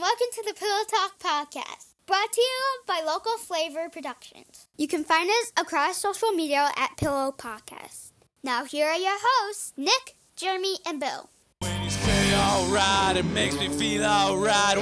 welcome 0.00 0.26
to 0.32 0.42
the 0.46 0.54
Pillow 0.54 0.82
Talk 0.88 1.18
Podcast, 1.18 1.92
brought 2.06 2.32
to 2.32 2.40
you 2.40 2.80
by 2.86 3.02
Local 3.04 3.36
Flavor 3.36 3.90
Productions. 3.90 4.66
You 4.78 4.88
can 4.88 5.04
find 5.04 5.28
us 5.28 5.52
across 5.58 5.98
social 5.98 6.30
media 6.30 6.70
at 6.78 6.96
Pillow 6.96 7.34
Podcast. 7.36 8.12
Now, 8.42 8.64
here 8.64 8.86
are 8.86 8.96
your 8.96 9.18
hosts, 9.20 9.74
Nick, 9.76 10.16
Jeremy, 10.36 10.76
and 10.86 11.00
Bill. 11.00 11.28
When 11.58 11.82
you 11.82 11.90
say 11.90 12.34
alright, 12.34 13.18
it 13.18 13.26
makes 13.26 13.58
me 13.60 13.68
feel 13.68 14.04
alright. 14.04 14.78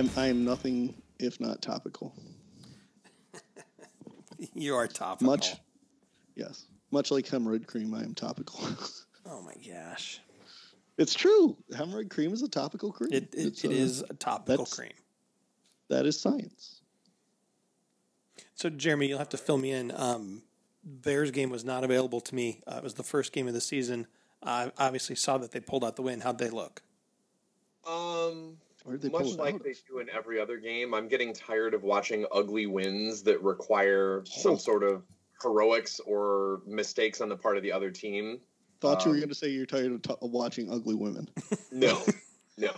I'm, 0.00 0.10
I 0.16 0.28
am 0.28 0.46
nothing 0.46 0.94
if 1.18 1.40
not 1.40 1.60
topical. 1.60 2.14
You 4.54 4.74
are 4.74 4.86
topical. 4.86 5.26
Much, 5.26 5.54
yes, 6.34 6.64
much 6.90 7.10
like 7.10 7.26
hemorrhoid 7.26 7.66
cream, 7.66 7.92
I 7.92 8.00
am 8.02 8.14
topical. 8.14 8.60
Oh 9.26 9.42
my 9.42 9.52
gosh. 9.54 10.18
it's 10.96 11.12
true. 11.12 11.54
Hemorrhoid 11.72 12.08
cream 12.08 12.32
is 12.32 12.42
a 12.42 12.48
topical 12.48 12.90
cream. 12.90 13.12
It, 13.12 13.34
it, 13.34 13.46
It's, 13.46 13.64
it 13.64 13.68
uh, 13.68 13.74
is 13.74 14.02
a 14.08 14.14
topical 14.14 14.64
cream. 14.64 14.94
That 15.90 16.06
is 16.06 16.18
science. 16.18 16.80
So, 18.54 18.70
Jeremy, 18.70 19.08
you'll 19.08 19.18
have 19.18 19.28
to 19.28 19.36
fill 19.36 19.58
me 19.58 19.72
in. 19.72 19.92
Um, 19.94 20.42
Bears 20.82 21.30
game 21.30 21.50
was 21.50 21.64
not 21.66 21.84
available 21.84 22.22
to 22.22 22.34
me. 22.34 22.62
Uh, 22.66 22.76
it 22.78 22.82
was 22.82 22.94
the 22.94 23.02
first 23.04 23.32
game 23.32 23.46
of 23.46 23.52
the 23.52 23.60
season. 23.60 24.06
I 24.42 24.72
obviously 24.78 25.16
saw 25.16 25.36
that 25.38 25.52
they 25.52 25.60
pulled 25.60 25.84
out 25.84 25.96
the 25.96 26.02
win. 26.02 26.20
How'd 26.22 26.38
they 26.38 26.50
look? 26.50 26.82
Um, 27.86 27.96
Where 27.96 28.46
did 28.46 28.56
they 28.56 28.69
much 28.86 29.00
pull 29.10 29.32
it 29.32 29.38
like 29.38 29.54
out 29.54 29.64
they 29.64 29.74
do 29.88 29.98
in 29.98 30.08
every 30.10 30.40
other 30.40 30.58
game, 30.58 30.94
I'm 30.94 31.08
getting 31.08 31.32
tired 31.32 31.74
of 31.74 31.82
watching 31.82 32.26
ugly 32.32 32.66
wins 32.66 33.22
that 33.24 33.42
require 33.42 34.22
some 34.26 34.52
Oh. 34.52 34.56
sort 34.56 34.82
of 34.82 35.02
heroics 35.42 36.00
or 36.00 36.60
mistakes 36.66 37.20
on 37.20 37.28
the 37.28 37.36
part 37.36 37.56
of 37.56 37.62
the 37.62 37.72
other 37.72 37.90
team. 37.90 38.40
Thought 38.80 39.04
you 39.04 39.10
were 39.10 39.14
um, 39.16 39.20
going 39.20 39.28
to 39.28 39.34
say 39.34 39.48
you're 39.48 39.66
tired 39.66 39.92
of, 39.92 40.02
t- 40.02 40.14
of 40.22 40.30
watching 40.30 40.70
ugly 40.72 40.94
women. 40.94 41.28
No, 41.72 42.02
no. 42.58 42.72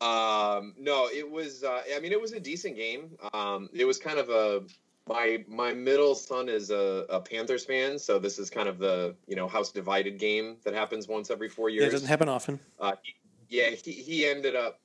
Um, 0.00 0.74
no, 0.78 1.08
it 1.08 1.28
was. 1.28 1.64
Uh, 1.64 1.82
I 1.94 1.98
mean, 2.00 2.12
it 2.12 2.20
was 2.20 2.32
a 2.32 2.40
decent 2.40 2.76
game. 2.76 3.16
Um, 3.32 3.68
it 3.72 3.84
was 3.84 3.98
kind 3.98 4.18
of 4.18 4.28
a. 4.30 4.62
My 5.08 5.44
my 5.48 5.72
middle 5.74 6.14
son 6.14 6.48
is 6.48 6.70
a, 6.70 7.04
a 7.10 7.20
Panthers 7.20 7.64
fan, 7.64 7.98
so 7.98 8.18
this 8.18 8.38
is 8.38 8.48
kind 8.50 8.68
of 8.68 8.78
the 8.78 9.14
you 9.26 9.36
know 9.36 9.46
house 9.48 9.70
divided 9.70 10.18
game 10.18 10.56
that 10.64 10.72
happens 10.72 11.08
once 11.08 11.30
every 11.30 11.48
four 11.48 11.68
Yeah, 11.68 11.80
years. 11.82 11.88
it 11.88 11.92
doesn't 11.92 12.08
happen 12.08 12.28
often. 12.28 12.58
Uh, 12.78 12.92
he, 13.02 13.14
yeah, 13.54 13.70
he, 13.70 13.92
he 13.92 14.26
ended 14.26 14.56
up 14.56 14.80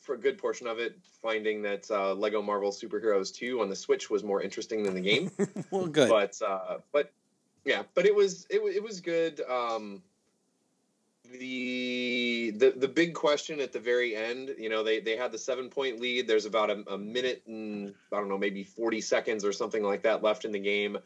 for 0.00 0.14
a 0.14 0.18
good 0.18 0.38
portion 0.38 0.66
of 0.66 0.78
it 0.78 0.96
finding 1.22 1.62
that 1.62 1.90
uh, 1.90 2.14
Lego 2.14 2.42
Marvel 2.42 2.70
Superheroes 2.70 3.34
2 3.34 3.60
on 3.60 3.68
the 3.68 3.76
Switch 3.76 4.10
was 4.10 4.22
more 4.22 4.42
interesting 4.42 4.82
than 4.82 4.94
the 4.94 5.00
game. 5.00 5.30
well, 5.70 5.86
good. 5.86 6.08
but 6.08 6.40
uh, 6.46 6.78
but 6.92 7.10
yeah, 7.64 7.82
but 7.94 8.06
it 8.06 8.14
was 8.14 8.46
it, 8.50 8.58
it 8.58 8.82
was 8.82 9.00
good. 9.00 9.40
Um, 9.48 10.02
the 11.32 12.52
the 12.56 12.72
the 12.76 12.88
big 12.88 13.14
question 13.14 13.60
at 13.60 13.72
the 13.72 13.80
very 13.80 14.14
end, 14.14 14.54
you 14.58 14.68
know, 14.68 14.82
they 14.82 15.00
they 15.00 15.16
had 15.16 15.32
the 15.32 15.38
seven 15.38 15.70
point 15.70 16.00
lead. 16.00 16.28
There's 16.28 16.44
about 16.44 16.70
a, 16.70 16.84
a 16.92 16.98
minute 16.98 17.42
and 17.46 17.94
I 18.12 18.16
don't 18.16 18.28
know, 18.28 18.38
maybe 18.38 18.62
40 18.62 19.00
seconds 19.00 19.44
or 19.44 19.52
something 19.52 19.82
like 19.82 20.02
that 20.02 20.22
left 20.22 20.44
in 20.44 20.52
the 20.52 20.60
game. 20.60 20.98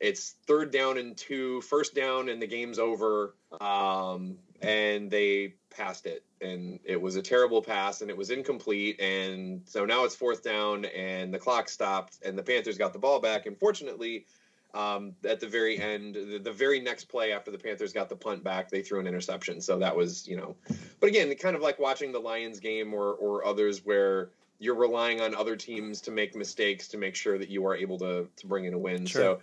It's 0.00 0.36
third 0.46 0.70
down 0.70 0.98
and 0.98 1.16
two, 1.16 1.60
first 1.62 1.94
down, 1.94 2.28
and 2.28 2.40
the 2.40 2.46
game's 2.46 2.78
over. 2.78 3.34
Um, 3.60 4.38
and 4.62 5.10
they 5.10 5.54
passed 5.70 6.06
it, 6.06 6.24
and 6.40 6.78
it 6.84 7.00
was 7.00 7.16
a 7.16 7.22
terrible 7.22 7.62
pass, 7.62 8.00
and 8.00 8.10
it 8.10 8.16
was 8.16 8.30
incomplete. 8.30 9.00
And 9.00 9.62
so 9.66 9.84
now 9.84 10.04
it's 10.04 10.14
fourth 10.14 10.42
down, 10.42 10.86
and 10.86 11.32
the 11.32 11.38
clock 11.38 11.68
stopped, 11.68 12.18
and 12.24 12.36
the 12.38 12.42
Panthers 12.42 12.78
got 12.78 12.92
the 12.92 12.98
ball 12.98 13.20
back. 13.20 13.46
And 13.46 13.58
fortunately, 13.58 14.26
um, 14.74 15.14
at 15.24 15.40
the 15.40 15.46
very 15.46 15.80
end, 15.80 16.14
the, 16.14 16.38
the 16.38 16.52
very 16.52 16.80
next 16.80 17.04
play 17.04 17.32
after 17.32 17.50
the 17.50 17.58
Panthers 17.58 17.92
got 17.92 18.08
the 18.08 18.16
punt 18.16 18.44
back, 18.44 18.70
they 18.70 18.82
threw 18.82 19.00
an 19.00 19.06
interception. 19.06 19.60
So 19.60 19.78
that 19.78 19.94
was, 19.94 20.26
you 20.26 20.36
know, 20.36 20.56
but 21.00 21.08
again, 21.08 21.34
kind 21.36 21.56
of 21.56 21.62
like 21.62 21.78
watching 21.78 22.12
the 22.12 22.18
Lions 22.18 22.60
game 22.60 22.92
or 22.92 23.12
or 23.14 23.46
others 23.46 23.84
where 23.84 24.30
you're 24.58 24.74
relying 24.74 25.20
on 25.20 25.34
other 25.34 25.56
teams 25.56 26.00
to 26.02 26.10
make 26.10 26.34
mistakes 26.34 26.88
to 26.88 26.98
make 26.98 27.14
sure 27.14 27.38
that 27.38 27.48
you 27.48 27.66
are 27.66 27.76
able 27.76 27.98
to 27.98 28.28
to 28.36 28.46
bring 28.46 28.64
in 28.64 28.74
a 28.74 28.78
win. 28.78 29.06
Sure. 29.06 29.22
So, 29.22 29.40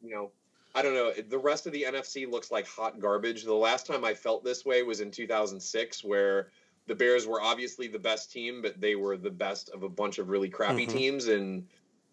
you 0.00 0.10
know, 0.10 0.32
I 0.74 0.82
don't 0.82 0.94
know. 0.94 1.12
The 1.12 1.38
rest 1.38 1.66
of 1.66 1.72
the 1.72 1.84
NFC 1.84 2.26
looks 2.26 2.50
like 2.50 2.66
hot 2.66 2.98
garbage. 3.00 3.42
The 3.44 3.54
last 3.54 3.86
time 3.86 4.04
I 4.04 4.14
felt 4.14 4.44
this 4.44 4.64
way 4.64 4.82
was 4.82 5.00
in 5.00 5.10
2006, 5.10 6.04
where 6.04 6.50
the 6.86 6.94
Bears 6.94 7.26
were 7.26 7.40
obviously 7.42 7.88
the 7.88 7.98
best 7.98 8.30
team, 8.30 8.62
but 8.62 8.80
they 8.80 8.94
were 8.94 9.16
the 9.16 9.30
best 9.30 9.68
of 9.70 9.82
a 9.82 9.88
bunch 9.88 10.18
of 10.18 10.28
really 10.28 10.48
crappy 10.48 10.86
Mhm. 10.86 10.86
teams, 10.86 11.26
and 11.26 11.68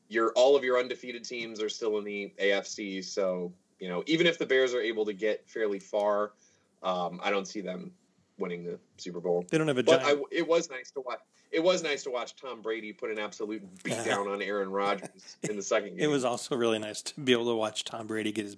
your 0.09 0.31
all 0.35 0.55
of 0.55 0.63
your 0.63 0.79
undefeated 0.79 1.23
teams 1.23 1.61
are 1.61 1.69
still 1.69 1.97
in 1.97 2.03
the 2.03 2.33
AFC. 2.39 3.01
So 3.01 3.55
you 3.79 3.87
know, 3.89 4.03
even 4.07 4.25
if 4.27 4.37
the 4.39 4.45
Bears 4.45 4.73
are 4.73 4.81
able 4.81 5.05
to 5.05 5.13
get 5.13 5.47
fairly 5.47 5.79
far, 5.79 6.33
um, 6.81 7.19
I 7.23 7.29
don't 7.29 7.47
see 7.47 7.61
them 7.61 7.95
winning 8.37 8.63
the 8.63 8.79
Super 8.97 9.19
Bowl. 9.19 9.45
they 9.49 9.57
don't 9.57 9.67
have 9.67 9.77
a 9.77 9.83
But 9.83 10.01
giant. 10.01 10.19
I, 10.21 10.23
it 10.35 10.47
was 10.47 10.69
nice 10.69 10.91
to 10.91 11.01
watch. 11.01 11.19
It 11.51 11.63
was 11.63 11.81
nice 11.83 12.03
to 12.03 12.11
watch 12.11 12.35
Tom 12.35 12.61
Brady 12.61 12.91
put 12.93 13.09
an 13.09 13.19
absolute 13.19 13.61
beat 13.83 14.03
down 14.05 14.27
on 14.27 14.41
Aaron 14.41 14.69
Rodgers 14.69 15.37
in 15.49 15.55
the 15.55 15.61
second 15.61 15.91
game. 15.91 15.99
it 15.99 16.07
was 16.07 16.25
also 16.25 16.55
really 16.55 16.79
nice 16.79 17.01
to 17.03 17.19
be 17.19 17.31
able 17.31 17.45
to 17.45 17.55
watch 17.55 17.83
Tom 17.83 18.05
Brady 18.07 18.31
get 18.31 18.45
his 18.45 18.57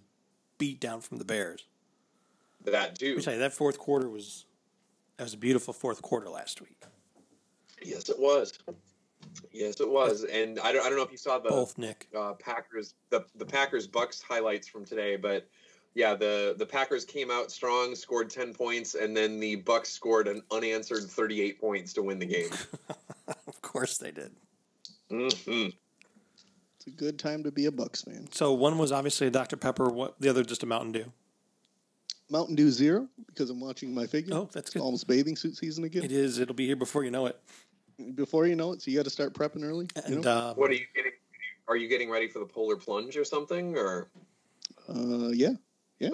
beat 0.57 0.79
down 0.79 1.01
from 1.01 1.17
the 1.19 1.25
Bears. 1.25 1.65
that 2.65 2.97
too. 2.99 3.09
Let 3.09 3.17
me 3.17 3.23
tell 3.23 3.33
you, 3.33 3.39
that 3.39 3.53
fourth 3.53 3.77
quarter 3.77 4.09
was 4.09 4.45
that 5.17 5.23
was 5.23 5.33
a 5.33 5.37
beautiful 5.37 5.73
fourth 5.73 6.01
quarter 6.01 6.29
last 6.29 6.61
week. 6.61 6.81
Yes, 7.83 8.09
it 8.09 8.19
was. 8.19 8.53
Yes, 9.51 9.79
it 9.79 9.89
was. 9.89 10.23
And 10.25 10.59
I 10.59 10.71
don't, 10.73 10.85
I 10.85 10.89
don't 10.89 10.97
know 10.97 11.03
if 11.03 11.11
you 11.11 11.17
saw 11.17 11.39
the 11.39 11.49
Both 11.49 11.77
Nick. 11.77 12.07
uh, 12.17 12.33
Packers 12.33 12.95
the 13.09 13.25
the 13.35 13.45
Packers 13.45 13.87
Bucs 13.87 14.21
highlights 14.21 14.67
from 14.67 14.83
today, 14.85 15.15
but 15.15 15.47
yeah, 15.95 16.15
the 16.15 16.55
the 16.57 16.65
Packers 16.65 17.05
came 17.05 17.29
out 17.31 17.51
strong, 17.51 17.95
scored 17.95 18.29
ten 18.29 18.53
points, 18.53 18.95
and 18.95 19.15
then 19.15 19.39
the 19.39 19.61
Bucs 19.63 19.87
scored 19.87 20.27
an 20.27 20.41
unanswered 20.51 21.03
thirty 21.03 21.41
eight 21.41 21.59
points 21.59 21.93
to 21.93 22.01
win 22.03 22.19
the 22.19 22.25
game. 22.25 22.49
Of 23.47 23.61
course 23.61 23.97
they 23.97 24.11
did. 24.11 24.31
hmm 25.09 25.27
It's 25.27 26.87
a 26.87 26.89
good 26.91 27.19
time 27.19 27.43
to 27.43 27.51
be 27.51 27.65
a 27.67 27.71
Bucs 27.71 28.05
fan. 28.05 28.27
So 28.31 28.53
one 28.53 28.77
was 28.77 28.91
obviously 28.91 29.27
a 29.27 29.29
Dr 29.31 29.57
Pepper. 29.57 29.89
What 29.89 30.15
the 30.19 30.29
other 30.29 30.43
just 30.43 30.63
a 30.63 30.65
Mountain 30.65 30.93
Dew. 30.93 31.11
Mountain 32.29 32.55
Dew 32.55 32.69
Zero 32.71 33.07
because 33.27 33.49
I'm 33.49 33.59
watching 33.59 33.93
my 33.93 34.05
figure. 34.07 34.33
Oh, 34.35 34.49
that's 34.51 34.67
It's 34.67 34.73
good. 34.75 34.81
almost 34.81 35.07
bathing 35.07 35.35
suit 35.35 35.57
season 35.57 35.83
again. 35.83 36.03
It 36.03 36.11
is. 36.11 36.39
It'll 36.39 36.55
be 36.55 36.65
here 36.67 36.75
before 36.75 37.03
you 37.03 37.11
know 37.11 37.25
it. 37.27 37.39
Before 38.15 38.47
you 38.47 38.55
know 38.55 38.71
it, 38.73 38.81
so 38.81 38.91
you 38.91 38.97
got 38.97 39.03
to 39.03 39.09
start 39.09 39.33
prepping 39.33 39.63
early. 39.63 39.87
You 40.07 40.15
And 40.15 40.25
know? 40.25 40.31
um, 40.31 40.55
What 40.55 40.69
are 40.71 40.75
you 40.75 40.85
getting? 40.95 41.11
Are 41.67 41.75
you 41.75 41.87
getting 41.87 42.09
ready 42.09 42.27
for 42.27 42.39
the 42.39 42.45
polar 42.45 42.77
plunge 42.77 43.17
or 43.17 43.25
something? 43.25 43.77
Or 43.77 44.09
uh, 44.87 45.29
yeah, 45.29 45.53
yeah. 45.99 46.09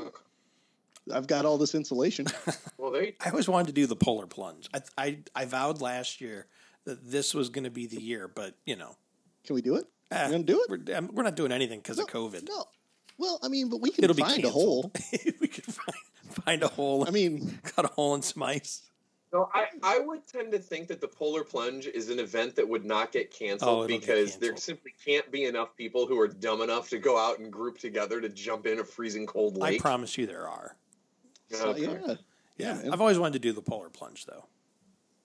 I've 1.14 1.28
got 1.28 1.46
all 1.46 1.58
this 1.60 1.76
insulation. 1.76 2.26
well, 2.78 2.92
there 2.92 3.12
I 3.24 3.30
always 3.30 3.48
wanted 3.48 3.68
to 3.68 3.74
do 3.74 3.86
the 3.86 3.96
polar 3.96 4.26
plunge. 4.28 4.68
I 4.74 4.82
I, 4.98 5.18
I 5.36 5.46
vowed 5.46 5.82
last 5.82 6.20
year 6.22 6.48
that 6.86 7.04
this 7.10 7.34
was 7.34 7.50
going 7.50 7.64
to 7.66 7.70
be 7.70 7.86
the 7.88 8.02
year, 8.02 8.28
but 8.28 8.56
you 8.66 8.76
know, 8.76 8.96
Can 9.46 9.56
we 9.56 9.62
do 9.62 9.76
it? 9.76 9.86
eh, 10.12 10.26
You 10.26 10.32
gonna 10.32 10.44
do 10.44 10.66
it? 10.68 10.70
We're, 10.88 10.98
um, 10.98 11.10
we're 11.14 11.24
not 11.24 11.36
doing 11.36 11.52
anything 11.52 11.80
because 11.80 12.00
of 12.00 12.08
COVID. 12.08 12.48
No. 12.48 12.64
Well, 13.18 13.40
I 13.44 13.48
mean, 13.50 13.70
but 13.70 13.82
we 13.82 13.92
can 13.92 14.04
It'll 14.04 14.16
be 14.16 14.24
find 14.24 14.44
a 14.46 14.50
hole. 14.50 14.92
we 15.42 15.48
could 15.48 15.64
find 15.66 15.98
find 16.44 16.64
a 16.64 16.68
hole. 16.68 17.06
I 17.08 17.12
mean, 17.12 17.60
cut 17.76 17.86
a 17.86 17.90
hole 17.90 18.16
in 18.16 18.22
some 18.24 18.44
ice. 18.44 18.82
No, 19.36 19.50
I, 19.54 19.66
I 19.84 20.00
would 20.00 20.26
tend 20.26 20.54
to 20.54 20.60
think 20.60 20.88
that 20.88 21.02
the 21.02 21.10
Polar 21.10 21.44
Plunge 21.44 21.88
is 21.88 22.10
an 22.10 22.20
event 22.20 22.56
that 22.56 22.66
would 22.68 22.86
not 22.86 23.12
get 23.12 23.28
Oh, 23.34 23.38
canceled 23.38 23.86
it'll 23.92 24.00
get 24.00 24.08
because 24.08 24.38
there 24.38 24.56
simply 24.56 24.94
can't 25.04 25.30
be 25.30 25.44
enough 25.44 25.76
people 25.76 26.08
who 26.08 26.18
are 26.18 26.28
dumb 26.30 26.62
enough 26.62 26.88
to 26.92 26.98
go 27.00 27.18
out 27.20 27.40
and 27.40 27.52
group 27.52 27.78
together 27.78 28.22
to 28.22 28.30
jump 28.30 28.66
in 28.66 28.80
a 28.80 28.84
freezing 28.86 29.26
cold 29.26 29.58
lake. 29.58 29.82
I 29.82 29.82
promise 29.82 30.18
you 30.18 30.26
there 30.26 30.48
are. 30.48 30.78
so, 31.52 31.72
Okay. 31.72 31.82
yeah, 31.82 32.16
Yeah. 32.86 32.90
I've 32.94 33.02
always 33.02 33.20
wanted 33.20 33.34
to 33.34 33.40
do 33.40 33.52
the 33.52 33.62
polar 33.62 33.90
plunge 33.90 34.26
though. 34.26 34.46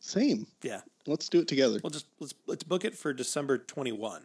same. 0.00 0.44
Yeah, 0.62 0.80
Let's 1.06 1.28
do 1.28 1.38
it 1.38 1.46
together. 1.46 1.78
we'll 1.80 1.90
just 1.90 2.06
let's 2.18 2.34
let's 2.48 2.64
book 2.64 2.84
it 2.84 2.96
for 2.96 3.12
December 3.12 3.58
twenty 3.58 3.92
one 3.92 4.22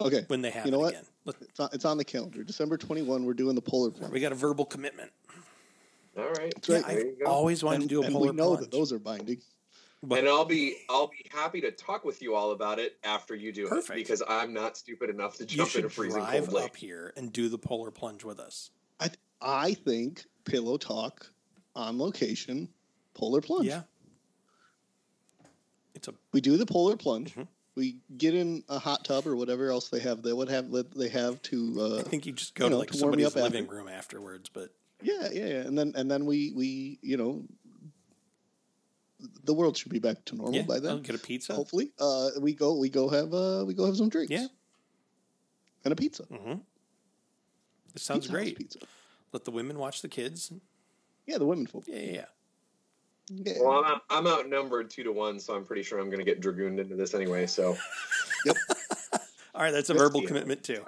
Okay. 0.00 0.22
when 0.28 0.42
they 0.42 0.50
have 0.50 0.64
You 0.64 0.70
know 0.70 0.78
it 0.78 0.80
what? 0.82 0.92
again. 0.92 1.04
It's 1.40 1.58
on, 1.58 1.68
it's 1.72 1.84
on 1.84 1.98
the 1.98 2.04
calendar. 2.04 2.44
December 2.44 2.78
21, 2.78 3.24
we're 3.26 3.34
doing 3.34 3.54
the 3.56 3.60
polar 3.60 3.90
plunge. 3.90 4.12
we 4.12 4.20
got 4.20 4.30
a 4.32 4.36
verbal 4.36 4.64
commitment. 4.64 5.10
All 6.18 6.24
right. 6.32 6.52
That's 6.54 6.68
right. 6.68 6.76
Yeah, 6.80 6.88
There 6.88 6.98
I've 6.98 7.06
you 7.06 7.16
go. 7.24 7.30
always 7.30 7.62
wanted 7.62 7.80
and, 7.82 7.88
to 7.90 7.94
do 7.94 8.02
a 8.02 8.04
and 8.06 8.12
polar 8.14 8.30
we 8.30 8.36
know 8.36 8.46
plunge. 8.48 8.60
that 8.60 8.70
those 8.70 8.92
are 8.92 8.98
binding. 8.98 9.40
but 10.02 10.18
and 10.20 10.28
I'll 10.28 10.44
be 10.44 10.76
I'll 10.90 11.08
be 11.08 11.24
happy 11.30 11.60
to 11.62 11.70
talk 11.70 12.04
with 12.04 12.20
you 12.22 12.34
all 12.34 12.50
about 12.52 12.78
it 12.78 12.96
after 13.04 13.34
you 13.34 13.52
do 13.52 13.66
Perfect. 13.68 13.90
it 13.90 13.94
because 14.02 14.22
I'm 14.28 14.52
not 14.52 14.76
stupid 14.76 15.10
enough 15.10 15.36
to 15.38 15.42
you 15.44 15.48
jump 15.48 15.74
in 15.76 15.84
a 15.84 15.88
freezing 15.88 16.20
drive 16.22 16.44
cold 16.44 16.52
lake. 16.54 16.64
up 16.66 16.76
here 16.76 17.12
and 17.16 17.32
do 17.32 17.48
the 17.48 17.58
polar 17.58 17.90
plunge 17.90 18.24
with 18.24 18.38
us. 18.40 18.70
I 19.00 19.08
th- 19.08 19.18
I 19.40 19.74
think 19.74 20.24
Pillow 20.44 20.76
Talk 20.76 21.30
on 21.76 21.98
location, 21.98 22.68
polar 23.14 23.40
plunge. 23.40 23.66
Yeah, 23.68 23.82
it's 25.94 26.08
a 26.08 26.14
We 26.32 26.40
do 26.40 26.56
the 26.56 26.66
polar 26.66 26.96
plunge. 26.96 27.34
Mhm. 27.34 27.46
We 27.74 27.98
get 28.16 28.34
in 28.34 28.64
a 28.68 28.78
hot 28.80 29.04
tub 29.04 29.24
or 29.26 29.36
whatever 29.36 29.70
else 29.70 29.88
they 29.88 30.00
have. 30.00 30.22
They 30.22 30.32
would 30.32 30.48
have 30.48 30.70
they 30.96 31.08
have 31.08 31.40
to. 31.42 31.76
Uh, 31.80 31.98
I 31.98 32.02
think 32.02 32.26
you 32.26 32.32
just 32.32 32.54
go 32.54 32.64
You 32.64 32.70
to 32.70 32.76
like 32.76 32.90
to 32.90 32.98
warm 33.02 33.16
me 33.16 33.22
somebody's 33.22 33.36
up 33.36 33.52
living 33.52 33.64
after. 33.64 33.74
room 33.76 33.88
afterwards, 33.88 34.48
but 34.52 34.72
yeah, 35.02 35.28
yeah, 35.32 35.46
yeah, 35.46 35.60
and 35.66 35.78
then 35.78 35.92
and 35.96 36.10
then 36.10 36.26
we 36.26 36.52
we 36.54 36.98
you 37.02 37.16
know, 37.16 37.44
the 39.44 39.54
world 39.54 39.76
should 39.76 39.92
be 39.92 39.98
back 39.98 40.24
to 40.26 40.36
normal 40.36 40.54
yeah, 40.56 40.62
by 40.62 40.74
I'll 40.76 40.80
then. 40.80 41.02
get 41.02 41.14
a 41.14 41.18
pizza. 41.18 41.54
Hopefully, 41.54 41.92
uh, 42.00 42.30
we 42.40 42.54
go 42.54 42.76
we 42.78 42.88
go 42.88 43.08
have 43.08 43.32
uh 43.34 43.64
we 43.66 43.74
go 43.74 43.86
have 43.86 43.96
some 43.96 44.08
drinks. 44.08 44.30
Yeah. 44.32 44.46
and 45.84 45.92
a 45.92 45.96
pizza. 45.96 46.24
Mm-hmm. 46.24 46.58
It 47.94 48.00
sounds 48.02 48.26
Pizza 48.26 48.32
great. 48.32 48.58
Pizza. 48.58 48.78
Let 49.32 49.44
the 49.44 49.50
women 49.50 49.78
watch 49.78 50.02
the 50.02 50.08
kids. 50.08 50.52
Yeah, 51.26 51.38
the 51.38 51.46
women 51.46 51.66
folk. 51.66 51.84
Yeah, 51.86 51.96
yeah, 52.00 52.12
yeah. 52.12 52.24
Yeah. 53.30 53.52
Well, 53.60 53.84
I'm, 53.84 53.92
out, 53.92 54.02
I'm 54.08 54.26
outnumbered 54.26 54.88
two 54.90 55.02
to 55.04 55.12
one, 55.12 55.38
so 55.38 55.54
I'm 55.54 55.64
pretty 55.64 55.82
sure 55.82 55.98
I'm 55.98 56.06
going 56.06 56.18
to 56.18 56.24
get 56.24 56.40
dragooned 56.40 56.78
into 56.80 56.94
this 56.96 57.12
anyway. 57.14 57.46
So 57.46 57.76
yep. 58.46 58.56
All 59.54 59.62
right, 59.62 59.70
that's 59.70 59.90
a 59.90 59.92
Yes, 59.92 60.02
verbal 60.02 60.22
yeah. 60.22 60.28
commitment 60.28 60.62
too. 60.62 60.82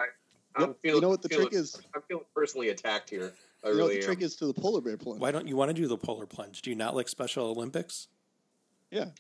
I'm 0.56 0.68
Yep. 0.68 0.76
feeling. 0.82 0.94
You 0.96 1.00
know 1.02 1.08
what 1.10 1.22
the 1.22 1.28
feeling- 1.28 1.48
trick 1.48 1.60
is? 1.60 1.76
I'm 1.94 2.02
feeling 2.08 2.24
personally 2.34 2.68
attacked 2.70 3.10
here. 3.10 3.32
I 3.62 3.68
You 3.68 3.74
know 3.74 3.82
what 3.82 3.88
really 3.88 4.00
the 4.00 4.06
trick 4.06 4.22
is 4.22 4.36
to 4.36 4.46
the 4.46 4.54
polar 4.54 4.80
bear 4.80 4.96
plunge? 4.96 5.20
Why 5.20 5.30
don't 5.30 5.46
you 5.46 5.56
want 5.56 5.68
to 5.70 5.74
do 5.74 5.86
the 5.86 5.98
polar 5.98 6.26
plunge? 6.26 6.62
Do 6.62 6.70
you 6.70 6.76
not 6.76 6.94
like 6.96 7.08
Special 7.08 7.46
Olympics? 7.46 8.08
Yeah, 8.90 9.10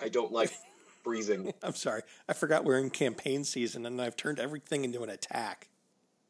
I 0.00 0.08
don't 0.08 0.32
like 0.32 0.52
freezing. 1.04 1.52
I'm 1.62 1.74
sorry, 1.74 2.02
I 2.28 2.32
forgot 2.32 2.64
we're 2.64 2.78
in 2.78 2.90
campaign 2.90 3.44
season 3.44 3.84
and 3.86 4.00
I've 4.00 4.16
turned 4.16 4.38
everything 4.38 4.84
into 4.84 5.02
an 5.02 5.10
attack. 5.10 5.68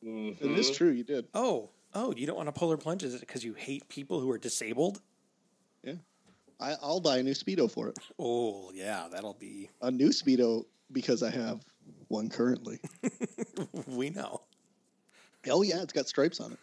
Mhm. 0.04 0.40
it 0.40 0.58
is 0.58 0.70
true. 0.70 0.90
You 0.90 1.04
did. 1.04 1.26
Oh, 1.34 1.70
oh, 1.94 2.12
you 2.16 2.26
don't 2.26 2.36
want 2.36 2.48
a 2.48 2.52
polar 2.52 2.76
plunge? 2.76 3.02
Is 3.02 3.14
it 3.14 3.20
because 3.20 3.44
you 3.44 3.54
hate 3.54 3.88
people 3.88 4.20
who 4.20 4.30
are 4.30 4.38
disabled? 4.38 5.00
I, 6.58 6.74
I'll 6.82 7.00
buy 7.00 7.18
a 7.18 7.22
new 7.22 7.34
speedo 7.34 7.70
for 7.70 7.88
it. 7.88 7.98
Oh, 8.18 8.70
yeah, 8.72 9.08
that'll 9.12 9.34
be. 9.34 9.68
A 9.82 9.90
new 9.90 10.08
speedo 10.08 10.64
because 10.90 11.22
I 11.22 11.30
have 11.30 11.60
one 12.08 12.30
currently. 12.30 12.80
We 13.86 14.10
know. 14.10 14.42
Oh 15.48 15.62
yeah, 15.62 15.82
it's 15.82 15.92
got 15.92 16.08
stripes 16.08 16.40
on 16.40 16.52
it. 16.52 16.58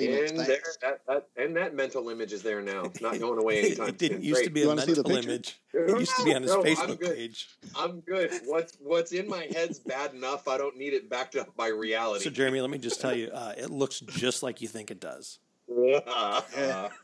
That's 0.00 0.10
how 0.10 0.26
you 0.26 0.32
know 0.34 0.40
And 0.40 0.48
there, 0.48 0.58
that, 0.82 1.00
that, 1.06 1.26
and 1.36 1.56
that 1.56 1.74
mental 1.74 2.08
image 2.08 2.32
is 2.32 2.42
there 2.42 2.60
now. 2.62 2.84
It's 2.84 3.00
not 3.00 3.18
going 3.20 3.38
away 3.38 3.58
anytime 3.60 3.88
It 3.88 3.98
didn't 3.98 4.18
soon. 4.18 4.24
used 4.26 4.44
to 4.44 4.50
be 4.50 4.60
You 4.60 4.66
a 4.66 4.68
wanna 4.68 4.86
the 4.86 4.94
mental 4.94 5.16
image. 5.16 5.58
It 5.74 5.98
used 5.98 6.16
to 6.16 6.24
be 6.24 6.34
on 6.34 6.42
his 6.42 6.50
No, 6.52 6.60
I'm 6.60 6.64
Facebook 6.66 7.00
good. 7.00 7.16
page. 7.16 7.48
I'm 7.76 8.00
good. 8.00 8.32
What's 8.46 8.76
what's 8.80 9.12
in 9.12 9.28
my 9.28 9.46
head's 9.54 9.78
bad 9.78 10.14
enough. 10.14 10.48
I 10.48 10.58
don't 10.58 10.76
need 10.76 10.92
it 10.92 11.08
backed 11.10 11.36
up 11.36 11.56
by 11.56 11.68
reality. 11.68 12.24
So, 12.24 12.30
Jeremy, 12.30 12.60
let 12.60 12.70
me 12.70 12.78
just 12.78 13.00
tell 13.00 13.14
you, 13.14 13.28
uh, 13.32 13.54
it 13.56 13.70
looks 13.70 14.00
just 14.00 14.42
like 14.42 14.60
you 14.60 14.68
think 14.68 14.90
it 14.90 15.00
does. 15.00 15.38
Yeah. 15.68 16.88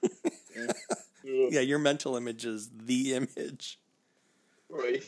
Yeah, 1.26 1.60
your 1.60 1.78
mental 1.78 2.16
image 2.16 2.44
is 2.44 2.68
the 2.84 3.14
image. 3.14 3.78
Right. 4.68 5.02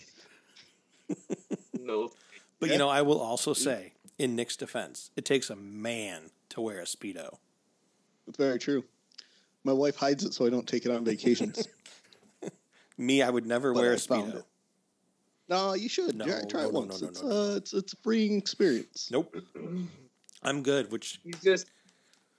no. 1.79 2.11
But 2.59 2.69
Yeah. 2.69 2.73
you 2.75 2.79
know, 2.79 2.89
I 2.89 3.03
will 3.03 3.21
also 3.21 3.53
say, 3.53 3.93
in 4.19 4.35
Nick's 4.35 4.57
defense, 4.57 5.11
it 5.15 5.27
takes 5.27 5.51
a 5.51 5.57
man 5.57 6.31
to 6.51 6.61
wear 6.63 6.79
a 6.81 6.85
speedo. 6.85 7.37
It's 8.27 8.39
very 8.39 8.59
true. 8.59 8.85
My 9.65 9.73
wife 9.73 9.97
hides 9.97 10.25
it 10.25 10.35
so 10.35 10.47
I 10.47 10.51
don't 10.51 10.67
take 10.67 10.85
it 10.87 10.91
on 10.93 11.05
vacations. 11.05 11.67
Me, 12.99 13.23
I 13.23 13.31
would 13.31 13.47
never 13.47 13.73
But 13.73 13.81
wear 13.81 13.93
I 13.93 13.95
a 13.95 13.99
found 13.99 14.33
speedo. 14.33 14.37
it. 14.39 14.45
no, 15.49 15.75
you 15.75 15.89
should 15.89 16.17
No, 16.17 16.25
try, 16.25 16.41
try 16.49 16.63
no, 16.63 16.69
it 16.69 16.73
no, 16.73 16.81
once. 16.81 17.01
no, 17.03 17.07
no, 17.07 17.11
it's 17.11 17.23
no, 17.23 17.29
no. 17.29 17.53
uh, 17.53 17.57
it's 17.57 17.75
it's 17.75 17.93
a 17.93 17.97
freeing 17.97 18.37
experience. 18.39 19.09
Nope, 19.11 19.37
I'm 20.43 20.63
good. 20.63 20.91
Which 20.91 21.21
He's 21.25 21.41
just 21.43 21.67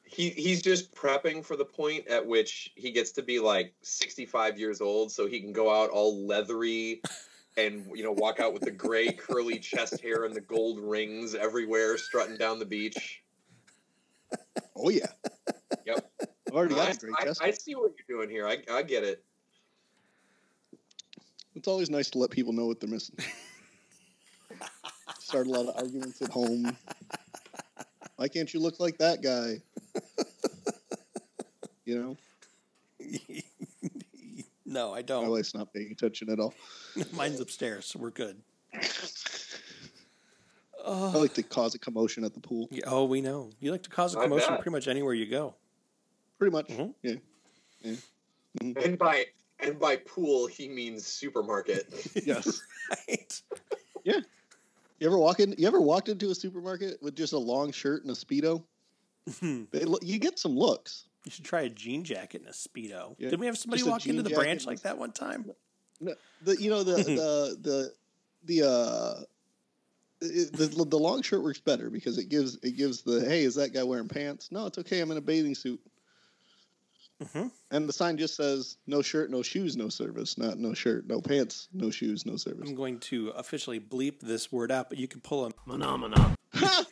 he 0.04 0.30
he's 0.31 0.62
just 0.62 0.95
prepping 0.95 1.44
for 1.45 1.56
the 1.57 1.66
point 1.66 2.07
at 2.07 2.25
which 2.25 2.72
he 2.75 2.92
gets 2.92 3.12
to 3.12 3.22
be 3.22 3.39
like 3.39 3.74
65 3.81 4.57
years 4.57 4.80
old 4.81 5.12
so 5.12 5.28
he 5.28 5.39
can 5.42 5.51
go 5.51 5.69
out 5.69 5.89
all 5.89 6.25
leathery 6.25 7.01
and 7.57 7.86
you 7.94 8.04
know 8.04 8.13
walk 8.13 8.39
out 8.39 8.54
with 8.54 8.63
the 8.63 8.72
gray 8.72 9.12
curly 9.12 9.60
chest 9.60 10.00
hair 10.01 10.24
and 10.24 10.34
the 10.36 10.42
gold 10.42 10.80
rings 10.80 11.36
everywhere 11.36 11.98
strutting 11.98 12.38
down 12.38 12.57
the 12.57 12.66
beach. 12.66 13.22
Oh 14.75 14.89
yeah, 14.89 15.07
Yep. 15.48 15.56
I've 16.47 16.53
already 16.53 16.75
got 16.75 16.88
I, 16.88 16.91
a 16.91 16.95
great 16.95 17.13
I- 17.19 17.23
chest. 17.25 17.41
I 17.44 17.51
see 17.51 17.75
what 17.75 17.91
you're 17.97 18.17
doing 18.19 18.29
here. 18.29 18.47
I, 18.47 18.57
I 18.71 18.83
get 18.83 19.03
it. 19.03 19.23
It's 21.55 21.67
always 21.67 21.89
nice 21.89 22.09
to 22.11 22.19
let 22.19 22.29
people 22.29 22.53
know 22.53 22.67
what 22.67 22.79
they're 22.79 22.89
missing. 22.89 23.15
Start 25.19 25.47
a 25.47 25.49
lot 25.49 25.67
of 25.67 25.75
arguments 25.75 26.21
at 26.21 26.29
home. 26.29 26.75
Why 28.15 28.27
can't 28.27 28.51
you 28.53 28.59
look 28.59 28.79
like 28.79 28.97
that 28.99 29.21
guy? 29.21 29.61
You 31.85 32.01
know, 32.01 32.17
no, 34.65 34.93
I 34.93 35.01
don't. 35.01 35.23
My 35.23 35.29
wife's 35.29 35.55
not 35.55 35.73
paying 35.73 35.91
attention 35.91 36.29
at 36.29 36.39
all. 36.39 36.53
Mine's 37.13 37.39
upstairs, 37.39 37.85
so 37.85 38.00
we're 38.00 38.09
good. 38.09 38.38
I 40.85 41.11
like 41.13 41.33
to 41.35 41.43
cause 41.43 41.75
a 41.75 41.79
commotion 41.79 42.23
at 42.23 42.33
the 42.33 42.39
pool. 42.39 42.67
Yeah, 42.71 42.83
oh, 42.88 43.05
we 43.05 43.21
know. 43.21 43.51
You 43.59 43.71
like 43.71 43.83
to 43.83 43.89
cause 43.89 44.15
a 44.15 44.19
commotion 44.19 44.55
pretty 44.55 44.71
much 44.71 44.88
anywhere 44.88 45.13
you 45.13 45.27
go. 45.27 45.55
Pretty 46.38 46.51
much. 46.51 46.68
Mhm. 46.68 46.94
Yeah. 47.04 47.16
And 48.75 48.98
by 48.98 49.25
and 49.60 49.80
by 49.80 49.98
pool 49.98 50.48
he 50.48 50.68
means 50.68 51.06
supermarket. 51.06 51.88
Yes. 52.25 52.62
Right? 53.07 53.42
Yeah. 54.04 54.19
You 55.00 55.07
ever 55.07 55.18
walk 55.18 55.39
in? 55.39 55.54
You 55.57 55.68
ever 55.68 55.81
walked 55.81 56.10
into 56.10 56.31
a 56.31 56.36
supermarket 56.36 57.01
with 57.01 57.16
just 57.16 57.34
a 57.34 57.38
long 57.38 57.72
shirt 57.72 58.04
and 58.04 58.12
a 58.12 58.16
speedo? 58.16 58.63
They, 59.42 59.84
look- 59.84 60.04
you 60.04 60.19
get 60.19 60.39
some 60.39 60.56
looks. 60.57 61.04
You 61.25 61.31
should 61.31 61.44
try 61.45 61.62
a 61.63 61.69
jean 61.69 62.04
jacket 62.06 62.42
and 62.42 62.50
a 62.50 62.54
speedo. 62.54 63.16
Yeah, 63.19 63.30
Did 63.31 63.39
we 63.42 63.45
have 63.48 63.57
somebody 63.57 63.81
just 63.81 63.89
walk 63.92 64.06
into 64.07 64.24
the 64.24 64.30
branch 64.30 64.66
like 64.66 64.81
that 64.84 64.98
one 64.98 65.12
time? 65.12 65.51
No, 66.00 66.13
the 66.44 66.56
you 66.62 66.69
know 66.69 66.84
the 66.84 66.95
the 67.04 67.57
the 67.62 67.94
the 68.45 68.68
uh 68.68 69.22
it- 70.22 70.54
the 70.54 70.68
the 70.86 70.98
long 70.98 71.22
shirt 71.22 71.44
works 71.44 71.60
better 71.60 71.89
because 71.89 72.18
it 72.18 72.30
gives 72.30 72.57
it 72.63 72.78
gives 72.78 73.01
the 73.01 73.19
hey 73.28 73.44
is 73.44 73.56
that 73.56 73.74
guy 73.74 73.84
wearing 73.84 74.07
pants? 74.07 74.50
No, 74.51 74.66
it's 74.68 74.78
okay. 74.78 75.00
I'm 75.01 75.12
in 75.12 75.18
a 75.18 75.22
bathing 75.22 75.54
suit. 75.56 75.80
Mhm. 77.23 77.51
And 77.71 77.89
the 77.89 77.93
sign 77.93 78.17
just 78.17 78.35
says 78.35 78.77
no 78.85 79.01
shirt, 79.01 79.31
no 79.31 79.41
shoes, 79.41 79.75
no 79.75 79.89
service. 79.89 80.37
Not 80.37 80.59
no 80.59 80.73
shirt, 80.75 81.07
no 81.07 81.19
pants, 81.19 81.67
no 81.73 81.89
shoes, 81.89 82.25
no 82.25 82.37
service. 82.37 82.69
I'm 82.69 82.75
going 82.75 82.99
to 82.99 83.29
officially 83.29 83.79
bleep 83.79 84.19
this 84.19 84.51
word 84.51 84.71
out, 84.71 84.89
but 84.89 84.99
you 84.99 85.07
can 85.07 85.21
pull 85.21 85.45
a 85.45 85.51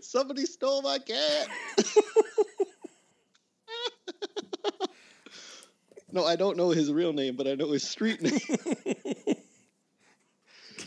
Somebody 0.00 0.46
stole 0.46 0.80
my 0.80 0.98
cat. 0.98 1.48
no, 6.12 6.24
I 6.24 6.36
don't 6.36 6.56
know 6.56 6.70
his 6.70 6.90
real 6.90 7.12
name, 7.12 7.36
but 7.36 7.46
I 7.46 7.54
know 7.56 7.72
his 7.72 7.86
street 7.86 8.22
name. 8.22 8.38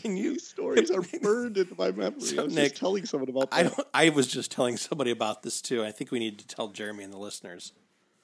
Can 0.08 0.16
you? 0.16 0.32
These 0.32 0.46
stories 0.48 0.90
are 0.90 1.02
burned 1.22 1.58
into 1.58 1.74
my 1.76 1.90
memory. 1.90 2.20
So, 2.22 2.40
I 2.40 2.44
was 2.46 2.54
Nick, 2.54 2.70
just 2.70 2.80
telling 2.80 3.04
someone 3.04 3.28
about 3.28 3.50
that. 3.50 3.56
I 3.58 3.62
don't. 3.64 3.88
I 3.92 4.08
was 4.08 4.26
just 4.26 4.50
telling 4.50 4.78
somebody 4.78 5.10
about 5.10 5.42
this 5.42 5.60
too. 5.60 5.84
I 5.84 5.90
think 5.92 6.10
we 6.10 6.18
need 6.18 6.38
to 6.38 6.46
tell 6.46 6.68
Jeremy 6.68 7.04
and 7.04 7.12
the 7.12 7.18
listeners. 7.18 7.72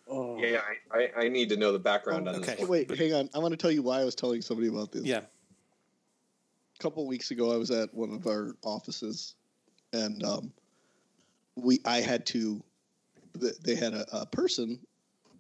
Oh. 0.08 0.38
Yeah, 0.38 0.60
I, 0.90 0.98
I, 0.98 1.24
I 1.24 1.28
need 1.28 1.50
to 1.50 1.56
know 1.58 1.72
the 1.72 1.78
background 1.78 2.26
on 2.28 2.36
Okay. 2.36 2.46
this 2.46 2.54
Hey, 2.56 2.62
one. 2.62 2.70
wait, 2.70 2.98
hang 2.98 3.12
on. 3.12 3.28
I 3.34 3.38
want 3.38 3.52
to 3.52 3.56
tell 3.58 3.70
you 3.70 3.82
why 3.82 4.00
I 4.00 4.04
was 4.04 4.14
telling 4.14 4.40
somebody 4.40 4.68
about 4.68 4.92
this. 4.92 5.04
Yeah. 5.04 5.20
A 5.20 6.82
couple 6.82 7.06
weeks 7.06 7.30
ago, 7.30 7.52
I 7.52 7.56
was 7.56 7.70
at 7.70 7.92
one 7.94 8.10
of 8.14 8.26
our 8.26 8.54
offices, 8.64 9.34
and 9.92 10.22
um, 10.24 10.52
we 11.56 11.80
I 11.84 12.00
had 12.00 12.24
to. 12.26 12.62
They 13.62 13.74
had 13.74 13.92
a, 13.92 14.06
a 14.20 14.26
person 14.26 14.78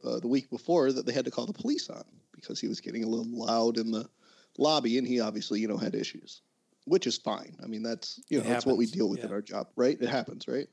uh, 0.04 0.18
the 0.20 0.28
week 0.28 0.50
before 0.50 0.92
that 0.92 1.06
they 1.06 1.12
had 1.12 1.24
to 1.24 1.30
call 1.30 1.46
the 1.46 1.52
police 1.54 1.88
on 1.88 2.04
because 2.34 2.60
he 2.60 2.68
was 2.68 2.80
getting 2.82 3.02
a 3.04 3.06
little 3.06 3.26
loud 3.30 3.78
in 3.78 3.90
the 3.90 4.06
lobby, 4.58 4.98
and 4.98 5.06
he 5.06 5.20
obviously 5.20 5.60
you 5.60 5.68
know 5.68 5.76
had 5.76 5.94
issues, 5.94 6.42
which 6.84 7.06
is 7.06 7.16
fine. 7.16 7.56
I 7.62 7.66
mean 7.66 7.82
that's 7.82 8.20
you 8.28 8.38
know 8.38 8.44
that's 8.44 8.66
what 8.66 8.76
we 8.76 8.86
deal 8.86 9.08
with 9.08 9.20
yeah. 9.20 9.26
in 9.26 9.32
our 9.32 9.42
job, 9.42 9.68
right? 9.76 9.96
It 10.00 10.08
happens, 10.08 10.46
right? 10.48 10.68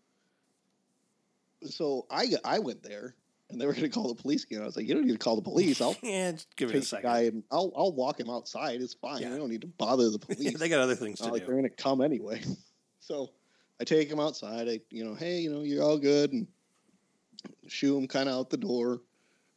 So 1.66 2.06
I 2.10 2.28
I 2.44 2.60
went 2.60 2.84
there. 2.84 3.16
And 3.50 3.60
they 3.60 3.66
were 3.66 3.74
going 3.74 3.84
to 3.84 3.90
call 3.90 4.08
the 4.08 4.16
police 4.16 4.46
again. 4.46 4.62
I 4.62 4.66
was 4.66 4.78
like, 4.78 4.88
"You 4.88 4.94
don't 4.94 5.06
need 5.06 5.12
to 5.12 5.18
call 5.18 5.36
the 5.36 5.42
police. 5.42 5.82
I'll 5.82 5.98
Yeah, 6.02 6.32
just 6.32 6.56
give 6.56 6.70
it 6.70 6.76
a 6.78 6.82
second. 6.82 7.10
guy 7.10 7.20
and 7.24 7.44
I'll 7.52 7.74
I'll 7.76 7.92
walk 7.92 8.18
him 8.18 8.30
outside. 8.30 8.80
It's 8.80 8.94
fine. 8.94 9.22
Yeah. 9.22 9.32
We 9.32 9.38
don't 9.40 9.50
need 9.50 9.60
to 9.60 9.68
bother 9.68 10.10
the 10.10 10.20
police. 10.26 10.58
they 10.58 10.70
got 10.70 10.80
other 10.80 10.96
things 10.96 11.20
Not 11.20 11.28
to 11.28 11.34
like 11.34 11.42
do. 11.42 11.48
they're 11.48 11.58
gonna 11.58 11.70
come 11.70 12.00
anyway. 12.02 12.42
So 13.02 13.32
I 13.82 13.84
take 13.84 14.10
him 14.10 14.22
outside. 14.22 14.70
I 14.70 14.80
you 14.90 15.04
know, 15.04 15.16
hey, 15.16 15.40
you 15.40 15.52
know, 15.52 15.64
you're 15.64 15.84
all 15.84 15.98
good, 15.98 16.32
and 16.32 16.48
shoo 17.68 17.98
him 17.98 18.08
kind 18.08 18.30
of 18.30 18.36
out 18.36 18.50
the 18.52 18.58
door. 18.58 19.02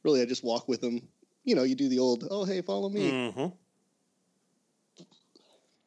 Really, 0.03 0.23
I 0.23 0.25
just 0.25 0.43
walk 0.43 0.67
with 0.67 0.83
him. 0.83 1.07
You 1.45 1.55
know, 1.55 1.63
you 1.63 1.75
do 1.75 1.89
the 1.89 1.99
old, 2.01 2.27
oh 2.31 2.45
hey, 2.45 2.63
follow 2.63 2.89
me, 2.89 3.31
hmm 3.31 3.47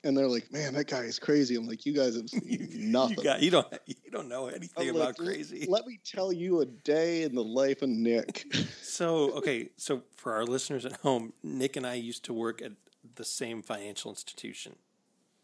and 0.07 0.17
they're 0.17 0.27
like, 0.27 0.51
man, 0.51 0.73
that 0.75 0.87
guy 0.87 1.01
is 1.01 1.19
crazy. 1.19 1.55
I'm 1.55 1.67
like, 1.67 1.85
you 1.85 1.93
guys 1.93 2.15
have 2.15 2.29
seen 2.29 2.69
nothing. 2.91 3.17
You 3.17 3.23
got. 3.23 3.41
You 3.41 3.51
don't. 3.51 3.67
You 3.85 4.11
don't 4.11 4.29
know 4.29 4.47
I'm 4.47 4.55
anything 4.55 4.93
like, 4.93 4.95
about 4.95 5.17
crazy. 5.17 5.65
Let 5.67 5.85
me 5.85 5.99
tell 6.03 6.31
you 6.31 6.61
a 6.61 6.65
day 6.65 7.23
in 7.23 7.35
the 7.35 7.43
life 7.43 7.81
of 7.81 7.89
Nick. 7.89 8.45
So 8.81 9.31
okay, 9.33 9.69
so 9.77 10.01
for 10.15 10.33
our 10.33 10.43
listeners 10.45 10.85
at 10.85 10.93
home, 10.97 11.33
Nick 11.43 11.75
and 11.75 11.85
I 11.85 11.93
used 11.95 12.25
to 12.25 12.33
work 12.33 12.61
at 12.63 12.71
the 13.15 13.23
same 13.23 13.61
financial 13.61 14.09
institution, 14.11 14.75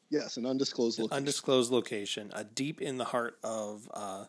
yes, 0.10 0.38
an 0.38 0.46
undisclosed 0.48 0.98
location. 0.98 1.18
undisclosed 1.18 1.72
location, 1.72 2.32
uh, 2.34 2.44
deep 2.56 2.82
in 2.82 2.98
the 2.98 3.06
heart 3.06 3.38
of 3.44 3.88
uh, 3.94 4.26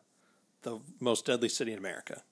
the 0.63 0.79
most 1.01 1.25
deadly 1.25 1.49
city 1.49 1.73
in 1.73 1.79
America. 1.79 2.23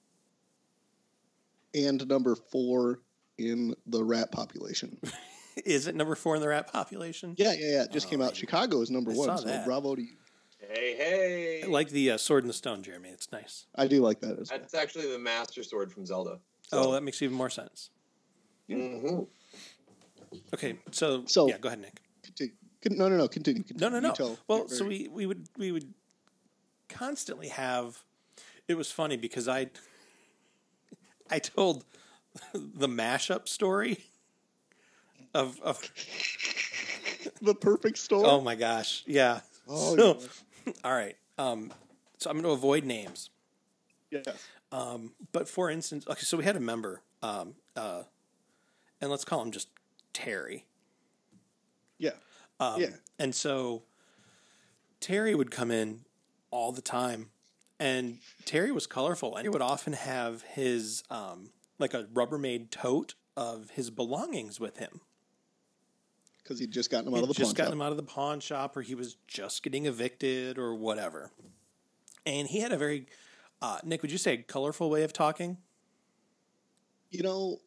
and 1.73 2.07
number 2.07 2.35
four 2.35 2.99
in 3.39 3.75
the 3.87 4.03
rat 4.03 4.31
population. 4.31 4.97
Is 5.65 5.87
it 5.87 5.95
number 5.95 6.15
four 6.15 6.35
in 6.35 6.41
the 6.41 6.47
rat 6.47 6.71
population? 6.71 7.35
Yeah, 7.37 7.53
yeah, 7.53 7.71
yeah. 7.71 7.83
It 7.83 7.91
just 7.91 8.09
came 8.09 8.21
Oh, 8.21 8.25
out. 8.25 8.35
Chicago 8.35 8.81
is 8.81 8.89
number 8.91 9.11
I 9.11 9.15
one. 9.15 9.27
saw 9.27 9.35
So 9.37 9.47
that. 9.47 9.65
bravo 9.65 9.95
to 9.95 10.01
you. 10.01 10.15
Hey, 10.59 10.95
hey. 10.95 11.61
I 11.63 11.67
like 11.67 11.89
the 11.89 12.11
uh, 12.11 12.17
sword 12.17 12.43
in 12.43 12.47
the 12.47 12.53
stone, 12.53 12.81
Jeremy. 12.83 13.09
It's 13.09 13.31
nice. 13.31 13.65
I 13.75 13.85
do 13.87 14.01
like 14.01 14.21
that 14.21 14.39
as 14.39 14.49
well. 14.49 14.59
That's 14.59 14.73
actually 14.73 15.11
the 15.11 15.19
Master 15.19 15.61
Sword 15.63 15.91
from 15.91 16.05
Zelda. 16.05 16.39
Oh, 16.71 16.91
that 16.93 17.03
makes 17.03 17.21
even 17.21 17.35
more 17.35 17.49
sense. 17.49 17.89
Mhm. 18.69 19.27
Okay, 20.53 20.79
so, 20.91 21.25
So- 21.27 21.47
yeah, 21.47 21.57
go 21.57 21.67
ahead, 21.67 21.81
Nick. 21.81 22.01
Continue. 22.23 22.53
No, 22.97 23.07
no, 23.09 23.17
no. 23.17 23.27
Continue. 23.27 23.61
No, 23.61 23.67
continue. 23.67 23.89
no, 23.91 23.95
You 23.97 24.01
no. 24.01 24.13
tell- 24.13 24.37
Well, 24.47 24.57
you're 24.59 24.67
so 24.69 24.85
we 24.85 25.07
we 25.09 25.25
would 25.25 25.47
we 25.57 25.71
would 25.71 25.93
constantly 26.89 27.49
have. 27.49 28.03
It 28.67 28.75
was 28.75 28.89
funny 28.91 29.17
because 29.17 29.47
I 29.47 29.69
I 31.29 31.39
told 31.39 31.85
the 32.53 32.87
mashup 32.87 33.47
story 33.47 34.05
of 35.33 35.59
of 35.61 35.79
the 37.41 37.55
perfect 37.55 37.97
storm. 37.97 38.25
oh 38.25 38.41
my 38.41 38.55
gosh 38.55 39.03
yeah 39.05 39.41
Oh, 39.67 39.95
so 39.95 40.19
all 40.83 40.91
right 40.93 41.15
um 41.37 41.71
so 42.17 42.29
I'm 42.29 42.35
going 42.37 42.43
to 42.45 42.51
avoid 42.51 42.83
names 42.85 43.29
yes. 44.11 44.25
um 44.71 45.13
but 45.31 45.47
for 45.49 45.69
instance 45.69 46.05
okay 46.07 46.21
so 46.21 46.37
we 46.37 46.43
had 46.43 46.55
a 46.55 46.59
member 46.61 47.01
um 47.21 47.55
uh 47.75 48.03
and 49.01 49.09
let's 49.11 49.25
call 49.25 49.41
him 49.41 49.51
just 49.51 49.69
Terry 50.13 50.65
Yeah. 51.97 52.11
Um, 52.59 52.79
Yeah. 52.81 52.89
And 53.19 53.33
so 53.35 53.83
Terry 54.99 55.35
would 55.35 55.51
come 55.51 55.71
in 55.71 56.01
all 56.51 56.71
the 56.71 56.81
time, 56.81 57.29
and 57.79 58.19
Terry 58.45 58.71
was 58.71 58.87
colorful, 58.87 59.35
and 59.35 59.43
he 59.43 59.49
would 59.49 59.61
often 59.61 59.93
have 59.93 60.43
his 60.43 61.03
um, 61.09 61.49
like 61.79 61.93
a 61.93 62.03
Rubbermaid 62.05 62.69
tote 62.69 63.15
of 63.35 63.71
his 63.71 63.89
belongings 63.89 64.59
with 64.59 64.77
him. 64.77 65.01
Because 66.43 66.59
he'd 66.59 66.71
just 66.71 66.91
gotten 66.91 67.05
them 67.05 67.13
out 67.13 67.21
of 67.21 67.29
the 67.29 67.33
just 67.33 67.51
pawn 67.51 67.55
gotten 67.55 67.71
shop. 67.71 67.73
him 67.73 67.81
out 67.81 67.91
of 67.91 67.97
the 67.97 68.03
pawn 68.03 68.39
shop, 68.41 68.75
or 68.75 68.81
he 68.81 68.95
was 68.95 69.15
just 69.27 69.63
getting 69.63 69.85
evicted, 69.85 70.57
or 70.57 70.75
whatever. 70.75 71.31
And 72.25 72.47
he 72.47 72.59
had 72.59 72.71
a 72.71 72.77
very 72.77 73.07
uh, 73.63 73.79
Nick, 73.85 74.01
would 74.01 74.11
you 74.11 74.17
say 74.17 74.37
colorful 74.37 74.89
way 74.89 75.03
of 75.03 75.13
talking? 75.13 75.57
You 77.11 77.23
know, 77.23 77.61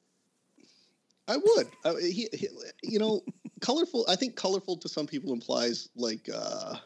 I 1.27 1.39
would. 1.39 1.67
I, 1.87 1.95
he, 2.03 2.29
he, 2.35 2.49
you 2.83 2.99
know, 2.99 3.23
colorful. 3.63 4.05
I 4.07 4.15
think 4.15 4.37
colorful 4.37 4.77
to 4.77 4.91
some 4.91 5.07
people 5.07 5.33
implies 5.33 5.89
like, 5.97 6.29
uh, 6.33 6.73
like, 6.73 6.81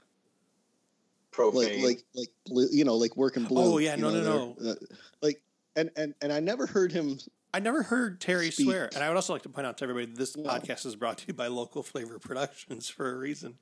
Profane. 1.32 1.82
like, 1.82 2.04
like 2.14 2.28
blue. 2.46 2.68
You 2.70 2.84
know, 2.84 2.94
like 2.94 3.16
working 3.16 3.42
blue. 3.42 3.74
Oh, 3.74 3.78
yeah, 3.78 3.96
you 3.96 4.02
no, 4.02 4.10
know, 4.10 4.22
no, 4.22 4.56
they're, 4.60 4.72
uh, 4.74 4.76
like, 5.22 5.42
and 5.74 5.90
and 5.96 6.14
and 6.22 6.32
I 6.32 6.38
never 6.38 6.66
heard 6.66 6.92
him. 6.92 7.18
I 7.52 7.58
never 7.60 7.82
heard 7.82 8.20
Terry 8.20 8.50
Speak. 8.50 8.66
swear, 8.66 8.88
and 8.94 9.02
I 9.02 9.08
would 9.08 9.16
also 9.16 9.32
like 9.32 9.42
to 9.42 9.48
point 9.48 9.66
out 9.66 9.78
to 9.78 9.84
everybody 9.84 10.06
that 10.06 10.16
this 10.16 10.36
No. 10.36 10.48
podcast 10.50 10.86
is 10.86 10.94
brought 10.96 11.18
to 11.18 11.24
you 11.28 11.34
by 11.34 11.48
Local 11.48 11.82
Flavor 11.82 12.18
Productions 12.18 12.88
for 12.88 13.10
a 13.12 13.16
reason. 13.16 13.58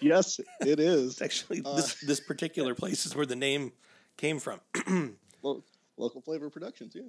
Yes, 0.00 0.38
it 0.60 0.78
is. 0.78 1.20
Actually 1.22 1.62
Uh, 1.64 1.74
this 1.76 1.94
this 2.00 2.20
particular 2.20 2.74
place 2.74 3.06
is 3.06 3.16
where 3.16 3.26
the 3.26 3.34
name 3.36 3.72
came 4.16 4.38
from. 4.38 4.60
Lo- 5.42 5.64
local 5.96 6.20
flavor 6.20 6.50
productions. 6.50 6.94
Yeah. 6.94 7.02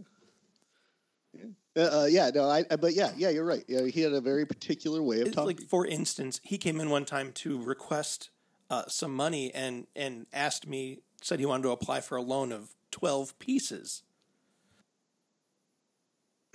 Yeah. 1.34 1.84
Uh, 1.84 2.02
uh, 2.02 2.06
yeah. 2.06 2.32
No. 2.34 2.50
I, 2.50 2.64
I. 2.72 2.78
But 2.78 2.94
yeah. 2.94 3.12
Yeah. 3.18 3.30
You're 3.30 3.44
right. 3.46 3.64
Yeah. 3.68 3.86
He 3.88 4.02
had 4.02 4.14
a 4.14 4.22
very 4.22 4.46
particular 4.46 5.02
way 5.04 5.20
of 5.22 5.28
It's 5.28 5.36
talking. 5.36 5.58
like 5.58 5.68
for 5.70 5.86
instance, 5.86 6.40
he 6.44 6.58
came 6.58 6.80
in 6.80 6.90
one 6.90 7.06
time 7.06 7.32
to 7.34 7.62
request 7.62 8.30
uh, 8.70 8.84
some 8.88 9.14
money 9.14 9.54
and 9.54 9.88
and 9.96 10.26
asked 10.34 10.66
me 10.68 11.00
said 11.22 11.40
he 11.40 11.46
wanted 11.46 11.64
to 11.64 11.70
apply 11.72 12.00
for 12.02 12.16
a 12.16 12.22
loan 12.22 12.52
of 12.54 12.74
twelve 12.92 13.38
pieces, 13.40 14.04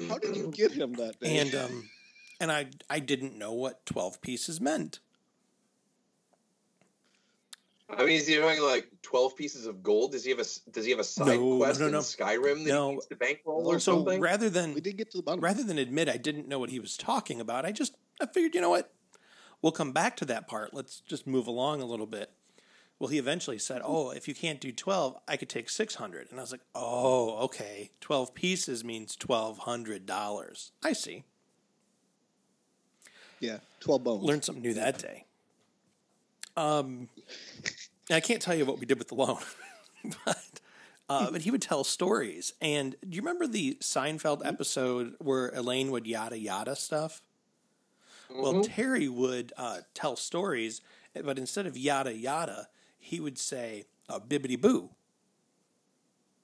How 0.09 0.19
did 0.19 0.37
you 0.37 0.51
get 0.51 0.73
him 0.73 0.93
that 0.95 1.19
day? 1.21 1.39
and 1.39 1.55
um, 1.55 1.89
and 2.41 2.53
I 2.53 2.67
I 2.91 2.99
didn't 2.99 3.37
know 3.39 3.53
what 3.53 3.85
twelve 3.87 4.21
pieces 4.21 4.61
meant. 4.61 5.01
I 7.91 8.05
mean, 8.07 8.17
is 8.17 8.27
he 8.27 8.35
doing 8.37 8.61
like 8.63 8.89
twelve 9.03 9.37
pieces 9.37 9.67
of 9.67 9.83
gold? 9.83 10.13
Does 10.13 10.25
he 10.25 10.31
have 10.31 10.39
a 10.39 10.43
s- 10.43 10.61
Does 10.71 10.85
he 10.85 10.91
have 10.93 11.01
a 11.01 11.05
side 11.05 11.27
No, 11.27 11.59
quest 11.59 11.81
no, 11.81 11.87
in 11.87 11.93
no. 11.93 11.99
Skyrim 11.99 12.65
that 12.65 12.71
No. 12.71 12.89
he 12.89 12.93
needs 12.95 13.07
to 13.07 13.17
bankroll 13.17 13.67
or 13.67 13.79
So 13.79 13.97
something? 13.97 14.21
rather 14.21 14.49
than 14.49 14.73
we 14.75 14.81
did 14.81 14.97
get 14.97 15.11
to 15.11 15.19
the 15.19 15.23
bottom. 15.23 15.41
rather 15.41 15.63
than 15.63 15.77
admit 15.79 16.09
I 16.09 16.17
didn't 16.17 16.49
know 16.49 16.59
what 16.59 16.71
he 16.71 16.81
was 16.81 16.97
talking 16.97 17.41
about, 17.41 17.67
I 17.67 17.73
just 17.73 17.95
I 18.21 18.27
figured, 18.27 18.55
you 18.55 18.61
know 18.63 18.71
what? 18.71 18.93
We'll 19.61 19.73
come 19.73 19.93
back 19.93 20.17
to 20.17 20.25
that 20.27 20.49
part. 20.49 20.73
Let's 20.75 21.01
just 21.01 21.27
move 21.27 21.47
along 21.47 21.83
a 21.83 21.85
little 21.85 22.07
bit. 22.07 22.31
Well, 23.03 23.09
he 23.09 23.19
eventually 23.19 23.59
said, 23.59 23.83
"Oh, 23.85 24.11
if 24.11 24.29
you 24.29 24.35
can't 24.35 24.61
do 24.61 24.71
12, 24.71 25.17
I 25.27 25.37
could 25.37 25.49
take 25.49 25.69
600." 25.69 26.31
And 26.31 26.39
I 26.39 26.43
was 26.45 26.53
like, 26.53 26.61
"Oh, 26.73 27.37
okay. 27.39 27.91
12 28.01 28.33
pieces 28.33 28.85
means 28.85 29.17
$1200." 29.17 30.71
I 30.85 30.93
see. 30.93 31.25
Yeah. 33.41 33.59
Twelve 33.81 34.05
bones. 34.05 34.23
Learned 34.23 34.45
something 34.45 34.63
new 34.63 34.75
that 34.75 34.99
day. 34.99 35.25
Um 36.57 37.09
I 38.09 38.21
can't 38.21 38.41
tell 38.41 38.55
you 38.55 38.65
what 38.65 38.79
we 38.79 38.87
did 38.87 39.01
with 39.01 39.09
the 39.09 39.17
loan. 39.17 39.41
but 40.25 40.61
uh, 41.09 41.33
but 41.33 41.43
he 41.43 41.51
would 41.51 41.61
tell 41.61 41.83
stories. 41.83 42.53
And 42.63 42.95
do 43.03 43.17
you 43.17 43.21
remember 43.21 43.49
the 43.49 43.79
Seinfeld 43.81 44.47
episode 44.47 45.17
where 45.19 45.49
Elaine 45.49 45.91
would 45.91 46.07
yada 46.07 46.39
yada 46.39 46.77
stuff? 46.77 47.21
Well, 48.33 48.63
Terry 48.63 49.09
would 49.09 49.53
uh, 49.57 49.79
tell 49.93 50.15
stories, 50.15 50.81
but 51.21 51.37
instead 51.37 51.67
of 51.67 51.77
yada 51.77 52.17
yada, 52.17 52.69
he 53.03 53.19
would 53.21 53.37
say 53.37 53.85
uh, 54.09 54.21
bibbity 54.21 54.59
boo. 54.61 54.91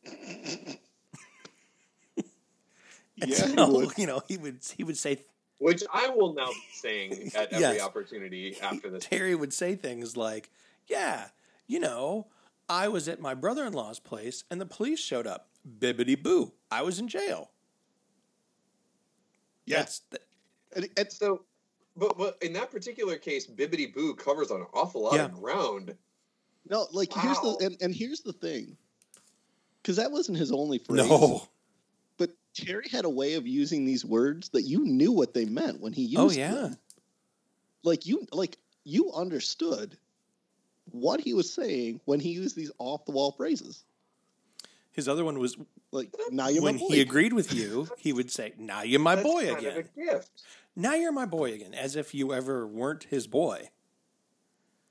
Yeah, 3.16 3.34
so, 3.34 3.90
you 3.96 4.06
know, 4.06 4.22
he 4.28 4.36
would 4.36 4.58
he 4.76 4.84
would 4.84 4.96
say 4.96 5.24
Which 5.58 5.82
I 5.92 6.08
will 6.08 6.34
now 6.34 6.50
be 6.50 6.62
saying 6.72 7.32
at 7.34 7.52
every 7.52 7.58
Yes. 7.76 7.80
opportunity 7.82 8.56
after 8.62 8.90
this. 8.90 9.04
Terry 9.04 9.34
would 9.34 9.52
say 9.52 9.74
things 9.74 10.16
like, 10.16 10.50
"Yeah, 10.86 11.28
you 11.66 11.80
know, 11.80 12.28
I 12.68 12.86
was 12.86 13.08
at 13.08 13.20
my 13.20 13.34
brother-in-law's 13.34 13.98
place 13.98 14.44
and 14.52 14.60
the 14.60 14.66
police 14.66 15.00
showed 15.00 15.26
up. 15.26 15.48
Bibbity 15.80 16.22
boo. 16.22 16.52
I 16.70 16.82
was 16.82 17.00
in 17.00 17.08
jail." 17.08 17.50
Yeah. 19.66 19.84
Th- 20.12 20.22
And, 20.76 20.88
and 20.96 21.10
So, 21.12 21.42
but 21.96 22.16
but 22.16 22.38
in 22.40 22.52
that 22.52 22.70
particular 22.70 23.16
case, 23.16 23.48
Bibbity 23.48 23.92
Boo 23.92 24.14
covers 24.14 24.52
an 24.52 24.64
awful 24.72 25.02
lot 25.02 25.14
Yeah. 25.14 25.24
of 25.24 25.32
ground. 25.34 25.96
No, 26.70 26.86
like 26.92 27.12
here's 27.12 27.38
the 27.40 27.58
and, 27.62 27.76
and 27.80 27.94
here's 27.94 28.20
the 28.20 28.32
thing, 28.32 28.76
because 29.82 29.96
that 29.96 30.10
wasn't 30.10 30.38
his 30.38 30.52
only 30.52 30.78
phrase. 30.78 31.08
no. 31.08 31.48
But 32.16 32.30
Terry 32.54 32.88
had 32.90 33.04
a 33.04 33.10
way 33.10 33.34
of 33.34 33.46
using 33.46 33.84
these 33.84 34.04
words 34.04 34.48
that 34.50 34.62
you 34.62 34.84
knew 34.84 35.12
what 35.12 35.34
they 35.34 35.44
meant 35.44 35.80
when 35.80 35.92
he 35.92 36.16
oh, 36.16 36.24
used 36.24 36.38
them. 36.38 36.52
Oh 36.52 36.56
yeah. 36.56 36.62
them. 36.62 36.78
Like 37.84 38.06
you 38.06 38.26
like 38.32 38.58
you 38.84 39.12
understood 39.12 39.96
what 40.90 41.20
he 41.20 41.34
was 41.34 41.52
saying 41.52 42.00
when 42.06 42.20
he 42.20 42.30
used 42.30 42.56
these 42.56 42.72
off 42.78 43.04
the 43.04 43.12
wall 43.12 43.32
phrases. 43.32 43.84
His 44.92 45.08
other 45.08 45.24
one 45.24 45.38
was 45.38 45.56
Like 45.92 46.12
now 46.30 46.48
you're 46.48 46.62
when 46.62 46.74
my 46.74 46.80
boy. 46.80 46.94
he 46.94 47.00
agreed 47.00 47.32
with 47.32 47.52
you, 47.54 47.88
he 47.98 48.12
would 48.12 48.30
say, 48.30 48.52
"Now 48.58 48.82
you're 48.82 49.00
my 49.00 49.14
That's 49.14 49.28
boy 49.28 49.46
kind 49.46 49.58
again. 49.58 49.78
Of 49.78 49.88
a 49.96 50.12
gift. 50.12 50.42
Now 50.74 50.94
you're 50.94 51.12
my 51.12 51.26
boy 51.26 51.52
again," 51.54 51.72
as 51.74 51.96
if 51.96 52.14
you 52.14 52.34
ever 52.34 52.66
weren't 52.66 53.04
his 53.04 53.26
boy. 53.26 53.70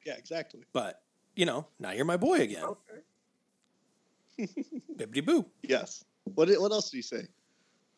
Yeah, 0.06 0.16
exactly. 0.18 0.62
But 0.72 1.02
you 1.38 1.46
know, 1.46 1.68
now 1.80 1.92
you're 1.92 2.04
my 2.06 2.18
boy 2.18 2.40
again. 2.42 2.64
Okay. 2.66 4.48
Bibbity 4.98 5.24
boo. 5.26 5.46
Yes. 5.64 6.04
What 6.36 6.50
what 6.60 6.72
else 6.72 6.90
did 6.90 6.98
he 6.98 7.02
say? 7.04 7.28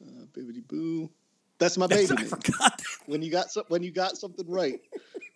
Uh, 0.05 0.25
bibbity 0.33 0.65
boo. 0.67 1.09
That's 1.57 1.77
my 1.77 1.87
That's- 1.91 2.09
baby 2.09 2.19
I 2.19 2.21
name. 2.23 2.29
forgot. 2.29 2.81
When 3.07 3.21
you 3.21 3.31
got 3.31 3.49
some, 3.51 3.63
when 3.69 3.81
you 3.83 3.91
got 3.91 4.17
something 4.17 4.47
right, 4.49 4.79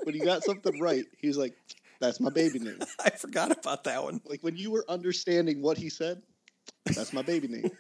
when 0.04 0.16
you 0.16 0.24
got 0.24 0.44
something 0.44 0.80
right, 0.80 1.06
he 1.18 1.28
was 1.28 1.38
like, 1.38 1.56
"That's 2.00 2.20
my 2.20 2.30
baby 2.30 2.60
name." 2.60 2.80
I 3.04 3.10
forgot 3.10 3.52
about 3.58 3.84
that 3.86 4.04
one. 4.04 4.22
Like 4.26 4.42
when 4.44 4.56
you 4.58 4.70
were 4.72 4.86
understanding 4.90 5.62
what 5.62 5.78
he 5.78 5.90
said, 5.90 6.22
that's 6.86 7.14
my 7.14 7.22
baby 7.24 7.48
name. 7.48 7.72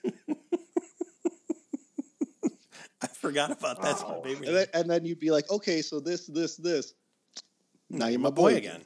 I 3.01 3.07
forgot 3.07 3.51
about 3.51 3.81
that's 3.81 4.01
my 4.03 4.19
baby. 4.21 4.47
And 4.47 4.55
then, 4.55 4.67
and 4.73 4.89
then 4.89 5.05
you'd 5.05 5.19
be 5.19 5.31
like, 5.31 5.49
"Okay, 5.51 5.81
so 5.81 5.99
this, 5.99 6.25
this, 6.27 6.55
this." 6.57 6.93
Now 7.89 8.07
you're 8.07 8.19
my 8.19 8.29
boy 8.31 8.55
again. 8.55 8.81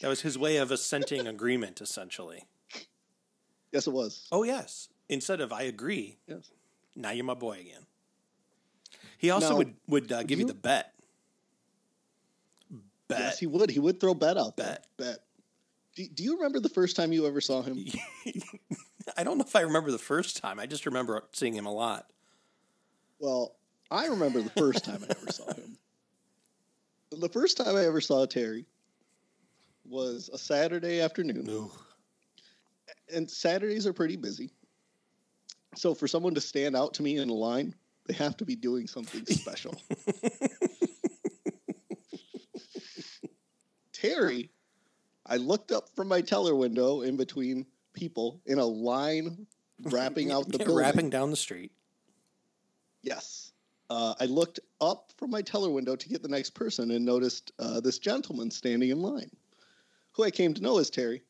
That 0.00 0.08
was 0.08 0.22
his 0.22 0.38
way 0.38 0.56
of 0.56 0.70
assenting 0.70 1.26
agreement, 1.26 1.80
essentially. 1.80 2.44
Yes, 3.72 3.86
it 3.86 3.92
was. 3.92 4.26
Oh 4.32 4.42
yes. 4.42 4.88
Instead 5.08 5.40
of 5.40 5.52
I 5.52 5.62
agree, 5.62 6.18
Yes. 6.26 6.50
now 6.96 7.10
you're 7.10 7.24
my 7.24 7.34
boy 7.34 7.60
again. 7.60 7.86
He 9.18 9.30
also 9.30 9.50
Now, 9.50 9.56
would 9.58 9.74
would 9.88 10.12
uh, 10.12 10.22
give 10.24 10.38
you, 10.38 10.44
you- 10.46 10.48
the 10.52 10.54
bet. 10.58 10.94
Bet. 13.08 13.18
Yes, 13.20 13.38
he 13.38 13.46
would. 13.46 13.70
He 13.70 13.78
would 13.78 14.00
throw 14.00 14.14
bet 14.14 14.36
out 14.38 14.56
there. 14.56 14.66
Bet. 14.66 14.86
Bet. 14.96 15.18
Do, 15.94 16.06
do 16.08 16.22
you 16.24 16.36
remember 16.36 16.58
the 16.60 16.70
first 16.70 16.96
time 16.96 17.12
you 17.12 17.26
ever 17.26 17.40
saw 17.42 17.60
him? 17.62 17.84
I 19.16 19.24
don't 19.24 19.36
know 19.36 19.44
if 19.44 19.54
I 19.54 19.60
remember 19.60 19.90
the 19.90 19.98
first 19.98 20.38
time. 20.38 20.58
I 20.58 20.64
just 20.66 20.86
remember 20.86 21.22
seeing 21.32 21.54
him 21.54 21.66
a 21.66 21.72
lot. 21.72 22.06
Well, 23.18 23.54
I 23.90 24.06
remember 24.06 24.40
the 24.40 24.50
first 24.50 24.84
time 24.84 25.04
I 25.04 25.12
ever 25.12 25.30
saw 25.30 25.52
him. 25.52 25.76
The 27.10 27.28
first 27.28 27.58
time 27.58 27.76
I 27.76 27.84
ever 27.84 28.00
saw 28.00 28.24
Terry 28.24 28.64
was 29.92 30.30
a 30.32 30.38
Saturday 30.38 31.00
afternoon. 31.00 31.46
Ooh. 31.50 31.70
and 33.14 33.30
Saturdays 33.30 33.86
are 33.86 33.92
pretty 33.92 34.16
busy. 34.16 34.50
So 35.76 35.94
for 35.94 36.08
someone 36.08 36.34
to 36.34 36.40
stand 36.40 36.74
out 36.76 36.94
to 36.94 37.02
me 37.02 37.18
in 37.18 37.28
a 37.28 37.32
line 37.34 37.74
They 38.06 38.14
have 38.14 38.36
to 38.38 38.44
be 38.44 38.56
doing 38.56 38.86
something 38.88 39.24
special. 39.26 39.74
Terry, 43.92 44.50
I 45.26 45.36
looked 45.36 45.70
up 45.72 45.88
from 45.94 46.08
my 46.08 46.20
teller 46.20 46.54
window 46.56 47.02
in 47.02 47.16
between 47.16 47.66
people 47.92 48.40
in 48.46 48.58
a 48.58 48.64
line 48.66 49.46
wrapping 49.84 50.32
out 50.32 50.46
the 50.48 50.58
Yeah, 50.58 50.58
building. 50.64 50.76
wrapping 50.76 51.10
down 51.10 51.30
the 51.30 51.36
street. 51.36 51.72
Yes. 53.02 53.52
Uh, 53.90 54.14
I 54.18 54.24
looked 54.24 54.60
up 54.80 55.10
from 55.18 55.30
my 55.30 55.42
teller 55.42 55.70
window 55.70 55.94
to 55.96 56.08
get 56.08 56.22
the 56.22 56.28
next 56.28 56.50
person 56.50 56.90
and 56.90 57.04
noticed 57.04 57.52
uh, 57.58 57.80
this 57.80 57.98
gentleman 57.98 58.50
standing 58.50 58.90
in 58.90 59.02
line, 59.02 59.30
who 60.12 60.24
I 60.24 60.30
came 60.30 60.54
to 60.54 60.62
know 60.62 60.78
as 60.78 60.90
Terry. 60.90 61.22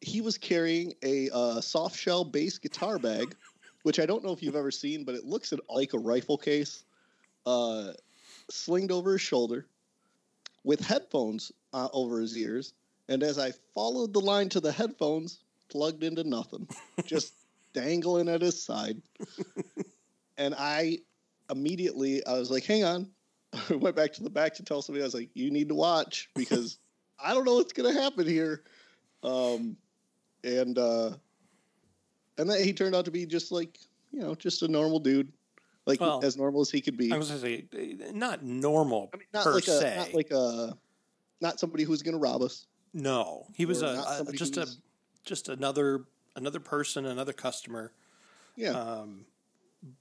He 0.00 0.20
was 0.20 0.36
carrying 0.36 0.94
a 1.02 1.30
uh, 1.30 1.60
soft 1.60 1.96
shell 1.96 2.24
bass 2.24 2.58
guitar 2.58 2.98
bag, 2.98 3.34
which 3.82 3.98
I 3.98 4.06
don't 4.06 4.24
know 4.24 4.32
if 4.32 4.42
you've 4.42 4.56
ever 4.56 4.70
seen, 4.70 5.04
but 5.04 5.14
it 5.14 5.24
looks 5.24 5.52
like 5.68 5.94
a 5.94 5.98
rifle 5.98 6.36
case, 6.36 6.84
uh, 7.46 7.92
slinged 8.50 8.92
over 8.92 9.12
his 9.12 9.20
shoulder, 9.20 9.66
with 10.64 10.80
headphones 10.80 11.52
uh, 11.72 11.88
over 11.92 12.20
his 12.20 12.36
ears. 12.36 12.74
And 13.08 13.22
as 13.22 13.38
I 13.38 13.52
followed 13.74 14.12
the 14.12 14.20
line 14.20 14.48
to 14.50 14.60
the 14.60 14.72
headphones, 14.72 15.40
plugged 15.68 16.02
into 16.02 16.24
nothing, 16.24 16.66
just 17.04 17.34
dangling 17.74 18.28
at 18.28 18.40
his 18.40 18.62
side. 18.62 19.00
and 20.38 20.54
I 20.56 20.98
immediately 21.50 22.24
I 22.26 22.38
was 22.38 22.50
like, 22.50 22.64
hang 22.64 22.84
on. 22.84 23.10
I 23.70 23.74
went 23.74 23.96
back 23.96 24.12
to 24.14 24.22
the 24.22 24.30
back 24.30 24.54
to 24.54 24.62
tell 24.62 24.82
somebody 24.82 25.02
I 25.02 25.06
was 25.06 25.14
like, 25.14 25.30
you 25.34 25.50
need 25.50 25.68
to 25.68 25.74
watch 25.74 26.30
because 26.34 26.78
I 27.22 27.32
don't 27.34 27.44
know 27.44 27.54
what's 27.54 27.72
gonna 27.72 27.92
happen 27.92 28.26
here. 28.26 28.62
Um 29.22 29.76
and 30.42 30.78
uh 30.78 31.10
and 32.36 32.50
then 32.50 32.62
he 32.62 32.72
turned 32.72 32.94
out 32.94 33.04
to 33.04 33.10
be 33.10 33.26
just 33.26 33.52
like, 33.52 33.78
you 34.12 34.20
know, 34.20 34.34
just 34.34 34.62
a 34.62 34.68
normal 34.68 34.98
dude. 34.98 35.32
Like 35.86 36.00
Well, 36.00 36.20
as 36.24 36.36
normal 36.36 36.62
as 36.62 36.70
he 36.70 36.80
could 36.80 36.96
be. 36.96 37.12
I 37.12 37.18
was 37.18 37.28
going 37.28 37.40
to 37.40 37.46
say, 37.46 38.12
not 38.12 38.42
normal 38.42 39.10
I 39.12 39.18
mean 39.18 39.26
not 39.34 39.44
per 39.44 39.54
like 39.54 39.68
a 39.68 39.78
se. 39.78 39.96
not 39.96 40.14
like 40.14 40.30
a 40.30 40.76
not 41.40 41.60
somebody 41.60 41.84
who's 41.84 42.02
gonna 42.02 42.18
rob 42.18 42.42
us. 42.42 42.66
no, 42.92 43.46
he 43.54 43.66
was 43.66 43.82
a, 43.82 44.24
a 44.28 44.32
just 44.32 44.56
a 44.56 44.68
just 45.24 45.48
another 45.48 46.04
another 46.36 46.60
person, 46.60 47.06
another 47.06 47.32
customer. 47.32 47.92
Yeah. 48.56 48.70
Um, 48.70 49.26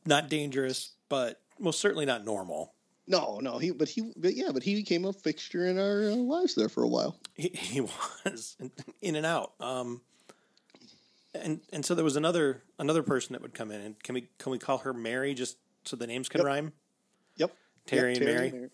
not 0.05 0.29
dangerous, 0.29 0.91
but 1.09 1.41
most 1.59 1.79
certainly 1.79 2.05
not 2.05 2.23
normal. 2.25 2.73
No, 3.07 3.39
no, 3.41 3.57
he 3.57 3.71
but 3.71 3.89
he 3.89 4.11
but 4.15 4.35
yeah, 4.35 4.51
but 4.53 4.63
he 4.63 4.75
became 4.75 5.05
a 5.05 5.13
fixture 5.13 5.67
in 5.67 5.77
our 5.79 6.03
uh, 6.11 6.15
lives 6.15 6.55
there 6.55 6.69
for 6.69 6.83
a 6.83 6.87
while. 6.87 7.19
He, 7.33 7.49
he 7.53 7.81
was 7.81 8.57
in 9.01 9.15
and 9.15 9.25
out. 9.25 9.53
Um, 9.59 10.01
and 11.35 11.61
and 11.71 11.85
so 11.85 11.95
there 11.95 12.05
was 12.05 12.15
another 12.15 12.63
another 12.79 13.03
person 13.03 13.33
that 13.33 13.41
would 13.41 13.53
come 13.53 13.71
in, 13.71 13.81
and 13.81 14.01
can 14.03 14.15
we 14.15 14.29
can 14.37 14.51
we 14.51 14.59
call 14.59 14.79
her 14.79 14.93
Mary 14.93 15.33
just 15.33 15.57
so 15.85 15.95
the 15.95 16.07
names 16.07 16.29
can 16.29 16.39
Yep. 16.39 16.45
rime? 16.45 16.73
Yep. 17.37 17.55
Terry 17.85 18.13
Yep, 18.13 18.21
and 18.21 18.25
Mary. 18.25 18.69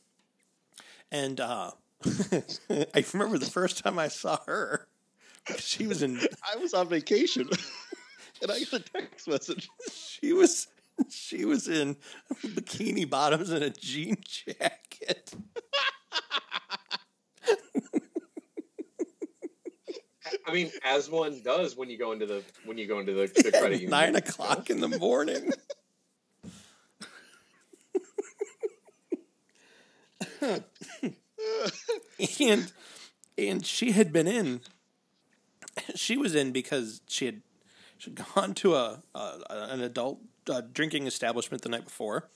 And 1.11 1.39
uh, 1.39 1.71
I 2.69 3.03
remember 3.13 3.39
the 3.39 3.49
first 3.51 3.83
time 3.83 3.97
I 3.97 4.09
saw 4.09 4.37
her, 4.45 4.87
she 5.57 5.87
was 5.87 6.03
in 6.03 6.19
I 6.53 6.57
was 6.57 6.73
on 6.73 6.87
vacation 6.87 7.49
and 8.41 8.51
I 8.51 8.59
got 8.59 8.73
a 8.73 8.79
text 8.79 9.27
message. 9.27 9.69
she 9.91 10.33
was 10.33 10.67
she 11.09 11.45
was 11.45 11.67
in 11.67 11.97
bikini 12.43 13.09
bottoms 13.09 13.49
and 13.49 13.63
a 13.63 13.69
jean 13.69 14.17
jacket. 14.23 15.33
I 20.45 20.53
mean, 20.53 20.71
as 20.83 21.09
one 21.09 21.41
does 21.43 21.75
when 21.75 21.89
you 21.89 21.97
go 21.97 22.11
into 22.11 22.25
the 22.25 22.43
when 22.65 22.77
you 22.77 22.87
go 22.87 22.99
into 22.99 23.13
the, 23.13 23.27
the 23.27 23.51
credit 23.59 23.81
union. 23.81 23.91
Nine 23.91 24.15
o'clock 24.15 24.69
in 24.69 24.79
the 24.79 24.87
morning. 24.87 25.51
and 32.39 32.71
and 33.37 33.65
she 33.65 33.91
had 33.91 34.11
been 34.11 34.27
in. 34.27 34.61
She 35.95 36.17
was 36.17 36.35
in 36.35 36.51
because 36.51 37.01
she 37.07 37.25
had 37.25 37.41
she'd 37.99 38.19
gone 38.33 38.53
to 38.55 38.75
a, 38.75 39.03
a 39.13 39.41
an 39.49 39.81
adult 39.81 40.19
uh, 40.49 40.61
drinking 40.73 41.07
establishment 41.07 41.63
the 41.63 41.69
night 41.69 41.85
before, 41.85 42.29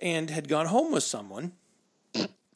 and 0.00 0.30
had 0.30 0.48
gone 0.48 0.66
home 0.66 0.92
with 0.92 1.04
someone. 1.04 1.52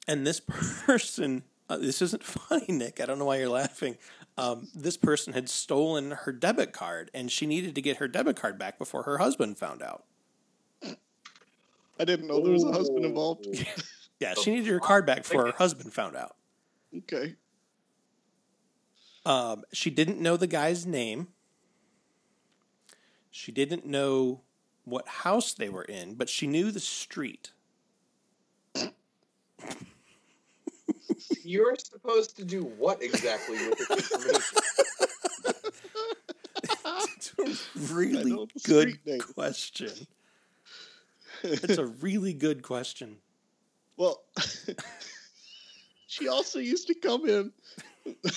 And 0.09 0.27
this 0.27 0.41
person, 0.41 1.45
uh, 1.69 1.77
this 1.77 2.03
isn't 2.03 2.25
funny, 2.39 2.67
Nick. 2.69 3.01
I 3.01 3.07
don't 3.07 3.19
know 3.19 3.27
why 3.27 3.37
you're 3.39 3.49
laughing. 3.49 3.97
Um, 4.37 4.69
this 4.75 4.97
person 4.97 5.33
had 5.33 5.49
stolen 5.49 6.11
her 6.11 6.33
debit 6.33 6.73
card, 6.73 7.11
and 7.15 7.31
she 7.31 7.47
needed 7.47 7.75
to 7.77 7.83
get 7.83 7.99
her 7.99 8.09
debit 8.09 8.37
card 8.37 8.59
back 8.59 8.79
before 8.79 9.05
her 9.05 9.19
husband 9.19 9.59
found 9.59 9.83
out. 9.83 10.05
I 12.01 12.05
didn't 12.05 12.27
know 12.27 12.43
there 12.43 12.53
was 12.53 12.65
a 12.65 12.73
husband 12.73 13.05
involved. 13.05 13.47
Yeah, 14.21 14.35
she 14.41 14.53
needed 14.53 14.69
her 14.69 14.79
card 14.79 15.05
back 15.05 15.25
before 15.25 15.47
her 15.47 15.53
husband 15.59 15.93
found 15.93 16.15
out. 16.15 16.37
Okay. 16.97 17.35
Um, 19.27 19.65
she 19.73 19.91
didn't 19.91 20.21
know 20.21 20.37
the 20.37 20.47
guy's 20.47 20.87
name. 20.87 21.27
She 23.33 23.51
didn't 23.51 23.87
know 23.87 24.43
what 24.85 25.09
house 25.09 25.55
they 25.55 25.71
were 25.71 25.85
in, 25.85 26.15
but 26.15 26.29
she 26.29 26.47
knew 26.47 26.71
the 26.71 26.81
street. 26.81 27.53
You're 31.43 31.77
supposed 31.77 32.37
to 32.37 32.45
do 32.45 32.63
what 32.63 33.03
exactly 33.03 33.57
with 33.69 33.79
this 33.89 34.13
information? 34.13 34.59
It's 36.85 37.33
a 37.39 37.95
really 37.95 38.49
good 38.65 38.99
name. 39.07 39.21
question. 39.21 39.93
It's 41.43 41.79
a 41.79 41.87
really 41.87 42.35
good 42.35 42.63
question. 42.63 43.17
Well, 43.97 44.23
she 46.07 46.29
also 46.29 46.59
used 46.59 46.87
to 46.89 46.95
come 46.95 47.27
in. 47.27 47.53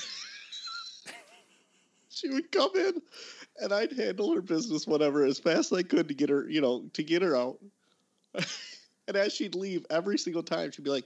she 2.16 2.30
would 2.30 2.52
come 2.52 2.72
in, 2.76 3.02
and 3.62 3.74
I'd 3.74 3.92
handle 3.92 4.34
her 4.34 4.42
business, 4.42 4.88
whatever, 4.88 5.26
as 5.26 5.38
fast 5.38 5.72
as 5.72 5.80
I 5.80 5.84
could 5.84 6.08
to 6.08 6.14
get 6.14 6.30
her, 6.30 6.50
you 6.50 6.62
know, 6.62 6.86
to 6.94 7.04
get 7.04 7.22
her 7.22 7.36
out. 7.36 7.60
and 9.08 9.18
as 9.18 9.34
she'd 9.34 9.56
leave, 9.56 9.86
every 9.90 10.18
single 10.18 10.44
time, 10.44 10.72
she'd 10.72 10.84
be 10.84 10.90
like, 10.90 11.06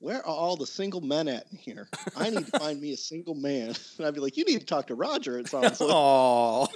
"Where 0.00 0.18
are 0.18 0.34
all 0.34 0.56
the 0.56 0.66
single 0.66 1.00
men 1.00 1.28
at 1.28 1.46
in 1.52 1.58
here? 1.58 1.88
I 2.16 2.30
need 2.30 2.46
to 2.46 2.58
find 2.58 2.80
me 2.80 2.92
a 2.92 2.96
single 2.96 3.34
man." 3.34 3.74
And 3.98 4.06
I'd 4.06 4.14
be 4.14 4.20
like, 4.20 4.36
"You 4.36 4.44
need 4.44 4.60
to 4.60 4.66
talk 4.66 4.88
to 4.88 4.94
Roger." 4.94 5.38
It 5.38 5.48
sounds 5.48 5.80
like. 5.80 5.90
Oh, 5.92 6.68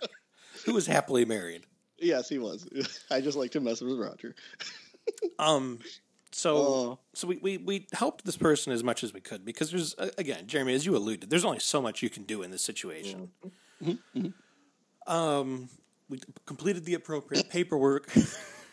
who 0.64 0.74
was 0.74 0.86
happily 0.86 1.24
married. 1.24 1.64
Yes, 1.98 2.28
he 2.28 2.38
was. 2.38 2.68
I 3.10 3.20
just 3.20 3.38
like 3.38 3.52
to 3.52 3.60
mess 3.60 3.80
with 3.80 3.98
Roger. 3.98 4.34
Um, 5.38 5.78
so 6.34 6.56
Oh. 6.56 6.98
so 7.14 7.28
we, 7.28 7.36
we 7.36 7.58
we 7.58 7.86
helped 7.92 8.24
this 8.24 8.36
person 8.36 8.72
as 8.72 8.82
much 8.82 9.04
as 9.04 9.14
we 9.14 9.20
could 9.20 9.44
because 9.44 9.70
there's 9.70 9.94
again, 10.18 10.46
Jeremy, 10.46 10.74
as 10.74 10.84
you 10.84 10.96
alluded, 10.96 11.30
there's 11.30 11.44
only 11.44 11.60
so 11.60 11.80
much 11.80 12.02
you 12.02 12.10
can 12.10 12.24
do 12.24 12.42
in 12.42 12.50
this 12.50 12.62
situation. 12.62 13.30
Mm-hmm. 13.44 13.90
Mm-hmm. 13.90 14.18
Mm-hmm. 14.18 15.12
Um, 15.12 15.68
we 16.08 16.20
completed 16.46 16.84
the 16.84 16.94
appropriate 16.94 17.48
paperwork. 17.50 18.10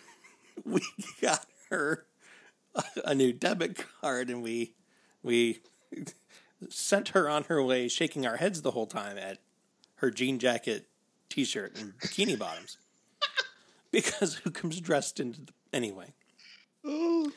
we 0.65 0.82
got 1.21 1.45
her 1.69 2.06
a 3.06 3.13
new 3.13 3.32
debit 3.34 3.84
card, 4.02 4.30
and 4.30 4.41
we 4.41 4.74
we 5.21 5.62
sent 6.69 7.10
her 7.10 7.30
on 7.30 7.43
her 7.43 7.62
way, 7.63 7.88
shaking 7.88 8.26
our 8.26 8.38
heads 8.38 8.62
the 8.62 8.71
whole 8.71 8.88
time 8.88 9.17
at 9.17 9.39
her 9.95 10.10
jean 10.10 10.39
jacket, 10.39 10.88
t-shirt, 11.30 11.80
and 11.80 11.93
bikini 12.00 12.38
bottoms. 12.38 12.78
because 13.91 14.36
who 14.36 14.50
comes 14.50 14.80
dressed 14.80 15.19
into 15.19 15.41
the, 15.41 15.54
anyway? 15.74 16.13
Oh. 16.84 17.32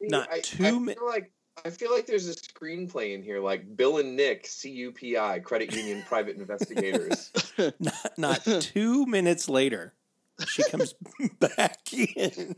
Not 0.00 0.30
I, 0.32 0.40
two 0.40 0.64
I 0.64 0.70
mi- 0.72 0.94
feel 0.94 1.06
like 1.06 1.30
I 1.64 1.70
feel 1.70 1.90
like 1.92 2.06
there's 2.06 2.28
a 2.28 2.34
screenplay 2.34 3.14
in 3.14 3.22
here, 3.22 3.40
like 3.40 3.76
Bill 3.76 3.98
and 3.98 4.16
Nick, 4.16 4.44
CUPI, 4.44 5.42
Credit 5.42 5.74
Union 5.74 6.04
Private 6.06 6.36
Investigators. 6.36 7.32
Not, 7.80 8.12
not 8.16 8.44
two 8.60 9.06
minutes 9.06 9.48
later, 9.48 9.94
she 10.46 10.62
comes 10.64 10.94
back 11.40 11.92
in, 11.92 12.54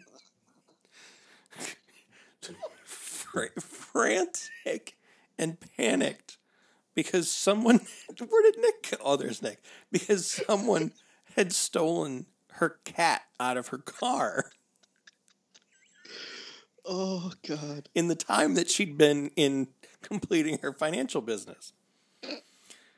Fr- 2.85 3.59
frantic 3.59 4.97
and 5.39 5.57
panicked 5.77 6.37
because 6.95 7.31
someone. 7.31 7.81
Where 8.19 8.53
did 8.53 8.61
Nick 8.61 8.91
go? 8.91 8.97
Oh, 9.03 9.17
there's 9.17 9.41
Nick. 9.41 9.63
Because 9.91 10.27
someone 10.27 10.93
had 11.37 11.53
stolen 11.53 12.27
her 12.55 12.79
cat 12.85 13.23
out 13.39 13.57
of 13.57 13.69
her 13.69 13.79
car 13.79 14.51
Oh 16.93 17.31
God. 17.47 17.89
in 17.95 18.09
the 18.09 18.17
time 18.17 18.55
that 18.55 18.69
she'd 18.69 18.99
been 18.99 19.31
in 19.37 19.69
completing 20.03 20.59
her 20.59 20.73
financial 20.73 21.21
business. 21.21 21.73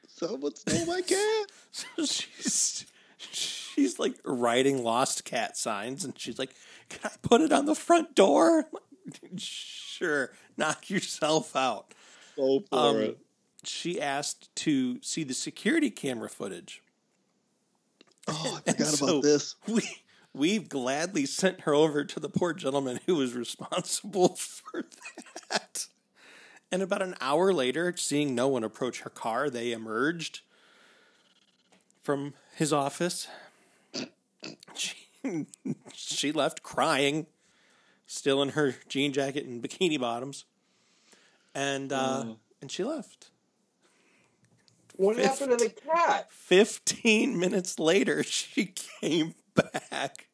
Someone 0.08 0.54
stole 0.56 0.86
my 0.86 1.00
cat. 1.02 1.46
So 1.72 2.04
she's 2.04 2.86
she's 3.18 3.98
like 3.98 4.14
writing 4.24 4.82
lost 4.84 5.24
cat 5.24 5.56
signs, 5.56 6.04
and 6.04 6.18
she's 6.18 6.38
like, 6.38 6.50
"Can 6.90 7.00
I 7.04 7.10
put 7.22 7.40
it 7.40 7.50
on 7.52 7.64
the 7.66 7.74
front 7.74 8.14
door?" 8.14 8.66
Like, 8.72 9.38
sure, 9.38 10.32
knock 10.58 10.90
yourself 10.90 11.56
out. 11.56 11.94
Go 12.36 12.60
for 12.70 12.78
Um, 12.78 12.96
it. 12.98 13.18
She 13.64 14.00
asked 14.00 14.54
to 14.56 15.00
see 15.02 15.24
the 15.24 15.32
security 15.34 15.90
camera 15.90 16.28
footage. 16.28 16.82
Oh, 18.28 18.60
I 18.66 18.70
forgot 18.72 18.86
so- 18.88 19.06
about 19.08 19.22
this. 19.22 19.56
We 19.66 19.82
we've 20.34 20.68
gladly 20.68 21.26
sent 21.26 21.62
her 21.62 21.74
over 21.74 22.04
to 22.04 22.20
the 22.20 22.28
poor 22.28 22.52
gentleman 22.52 23.00
who 23.06 23.16
was 23.16 23.34
responsible 23.34 24.34
for 24.36 24.84
that. 25.50 25.86
And 26.70 26.82
about 26.82 27.02
an 27.02 27.14
hour 27.20 27.52
later, 27.52 27.92
seeing 27.96 28.34
no 28.34 28.48
one 28.48 28.64
approach 28.64 29.00
her 29.00 29.10
car, 29.10 29.50
they 29.50 29.72
emerged 29.72 30.40
from 32.00 32.34
his 32.54 32.72
office. 32.72 33.28
She, 34.74 34.96
she 35.92 36.32
left 36.32 36.62
crying, 36.62 37.26
still 38.06 38.40
in 38.42 38.50
her 38.50 38.74
jean 38.88 39.12
jacket 39.12 39.44
and 39.44 39.62
bikini 39.62 40.00
bottoms. 40.00 40.46
And 41.54 41.92
uh, 41.92 42.24
and 42.62 42.70
she 42.70 42.82
left. 42.82 43.28
What 44.96 45.16
happened 45.16 45.58
to 45.58 45.64
the 45.64 45.70
cat? 45.70 46.28
15 46.30 47.38
minutes 47.38 47.78
later, 47.78 48.22
she 48.22 48.72
came 49.00 49.34
back. 49.54 50.28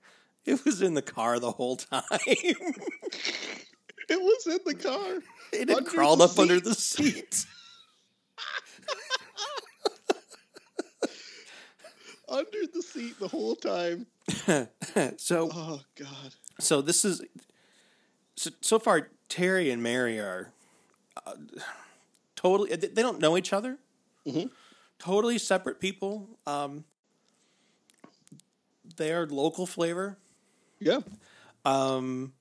It 0.44 0.64
was 0.64 0.80
in 0.82 0.94
the 0.94 1.02
car 1.02 1.38
the 1.38 1.52
whole 1.52 1.76
time. 1.76 2.02
It 4.10 4.18
was 4.18 4.46
in 4.46 4.58
the 4.64 4.74
car. 4.74 5.18
It 5.52 5.68
had 5.68 5.84
crawled 5.84 6.22
up 6.22 6.38
under 6.38 6.58
the 6.60 6.74
seat. 6.74 7.44
Under 12.28 12.58
the 12.74 12.82
seat 12.82 13.18
the 13.18 13.28
whole 13.28 13.54
time. 13.56 14.06
so, 15.16 15.48
Oh 15.52 15.80
God. 15.96 16.34
so 16.60 16.82
this 16.82 17.04
is 17.04 17.22
so, 18.36 18.50
so 18.60 18.78
far. 18.78 19.08
Terry 19.30 19.70
and 19.70 19.82
Mary 19.82 20.18
are 20.18 20.52
uh, 21.26 21.32
totally. 22.36 22.74
They 22.76 22.88
they 22.88 23.02
don't 23.02 23.18
know 23.18 23.36
each 23.38 23.52
other. 23.54 23.78
Mhm. 24.26 24.50
Totally 24.98 25.38
separate 25.38 25.80
people. 25.80 26.28
Um, 26.46 26.84
they 28.98 29.12
are 29.12 29.26
local 29.26 29.66
flavor. 29.66 30.18
Yeah. 30.78 31.00
Um, 31.64 32.32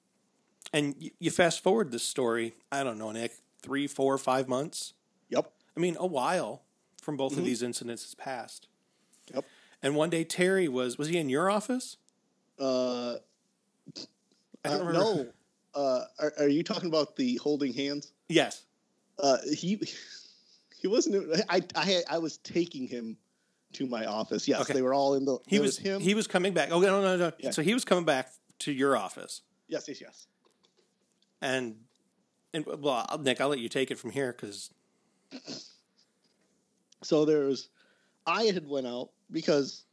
and 0.73 0.95
you, 0.99 1.11
you 1.19 1.31
fast 1.31 1.63
forward 1.63 1.91
this 1.91 2.03
story. 2.03 2.55
I 2.71 2.83
don't 2.83 2.97
know, 2.97 3.11
Nick. 3.11 3.31
Three, 3.61 3.87
four, 3.87 4.17
five 4.17 4.47
months. 4.47 4.93
Yep. 5.29 5.51
I 5.75 5.79
mean, 5.79 5.95
a 5.99 6.05
while 6.05 6.63
from 7.01 7.17
both 7.17 7.37
of 7.37 7.45
these 7.45 7.63
incidents 7.63 8.03
has 8.03 8.15
passed. 8.15 8.67
Yep. 9.33 9.45
And 9.81 9.95
one 9.95 10.09
day 10.09 10.23
Terry 10.23 10.67
was 10.67 10.97
was 10.97 11.07
he 11.07 11.17
in 11.17 11.29
your 11.29 11.49
office? 11.49 11.97
Uh, 12.59 13.15
I 14.65 14.69
don't 14.69 14.81
uh, 14.81 14.85
remember. 14.85 14.93
no. 14.93 15.27
Uh, 15.75 16.01
are, 16.19 16.33
are 16.39 16.47
you 16.47 16.63
talking 16.63 16.89
about 16.89 17.15
the 17.15 17.35
holding 17.37 17.73
hands? 17.73 18.11
Yes. 18.27 18.63
Uh, 19.19 19.37
he 19.53 19.79
he 20.81 20.87
wasn't. 20.87 21.43
I 21.49 21.61
I 21.75 21.85
had, 21.85 22.03
I 22.09 22.17
was 22.17 22.37
taking 22.37 22.87
him 22.87 23.17
to 23.73 23.85
my 23.85 24.05
office. 24.05 24.47
Yes, 24.47 24.61
Okay. 24.61 24.73
they 24.73 24.81
were 24.81 24.93
all 24.93 25.13
in 25.15 25.25
the. 25.25 25.37
He 25.47 25.57
there 25.57 25.63
was, 25.63 25.77
him. 25.77 25.99
he 26.01 26.13
was 26.15 26.27
coming 26.27 26.53
back. 26.53 26.69
Oh 26.71 26.79
no 26.79 27.01
no 27.01 27.15
no. 27.17 27.31
Yeah. 27.39 27.51
So 27.51 27.61
he 27.61 27.73
was 27.73 27.83
coming 27.85 28.05
back 28.05 28.31
to 28.59 28.71
your 28.71 28.97
office, 28.97 29.41
yes 29.67 29.87
yes 29.87 30.01
yes. 30.01 30.27
and 31.41 31.75
and 32.53 32.65
well, 32.65 33.05
Nick, 33.21 33.39
I'll 33.41 33.49
let 33.49 33.59
you 33.59 33.69
take 33.69 33.91
it 33.91 33.99
from 33.99 34.11
here 34.11 34.31
because 34.31 34.71
So 37.03 37.25
there 37.25 37.45
was. 37.45 37.69
I 38.25 38.43
had 38.43 38.67
went 38.67 38.87
out 38.87 39.09
because 39.31 39.85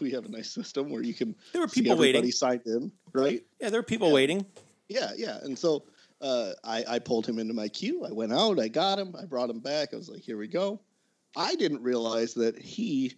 we 0.00 0.10
have 0.12 0.24
a 0.24 0.28
nice 0.28 0.50
system 0.50 0.90
where 0.90 1.02
you 1.02 1.12
can 1.14 1.34
there 1.52 1.60
were 1.62 1.68
people 1.68 1.92
everybody 1.92 2.18
waiting. 2.18 2.30
signed 2.30 2.62
in, 2.66 2.92
right? 3.12 3.42
Yeah, 3.60 3.70
there 3.70 3.80
were 3.80 3.84
people 3.84 4.08
Yeah. 4.08 4.14
waiting. 4.14 4.46
Yeah, 4.88 5.10
yeah. 5.16 5.38
And 5.42 5.58
so 5.58 5.84
uh, 6.20 6.52
I, 6.64 6.84
I 6.88 6.98
pulled 6.98 7.26
him 7.26 7.38
into 7.38 7.52
my 7.54 7.68
queue. 7.68 8.04
I 8.04 8.12
went 8.12 8.32
out. 8.32 8.58
I 8.60 8.68
got 8.68 8.98
him. 8.98 9.14
I 9.20 9.24
brought 9.24 9.50
him 9.50 9.60
back. 9.60 9.92
I 9.92 9.96
was 9.96 10.08
like, 10.08 10.22
here 10.22 10.36
we 10.38 10.46
go. 10.48 10.80
I 11.36 11.54
didn't 11.56 11.82
realize 11.82 12.34
that 12.34 12.58
he 12.58 13.14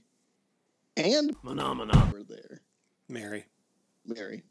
and 0.96 1.37
Phenomena. 1.44 2.11
were 2.12 2.22
there. 2.22 2.61
Mary. 3.09 3.44
Mary, 4.07 4.42